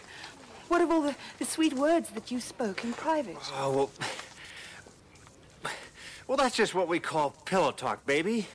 What 0.73 0.81
of 0.81 0.91
all 0.91 1.03
the, 1.03 1.15
the 1.39 1.45
sweet 1.45 1.75
words 1.75 2.09
that 2.13 2.31
you 2.31 2.41
spoke 2.41 2.83
in 2.83 2.95
private? 2.95 3.37
Oh, 3.59 3.71
well. 3.71 3.91
Well, 6.27 6.39
that's 6.39 6.57
just 6.57 6.75
what 6.75 6.89
we 6.89 6.99
call 6.99 7.35
pillow 7.45 7.73
talk, 7.73 8.07
baby. 8.07 8.47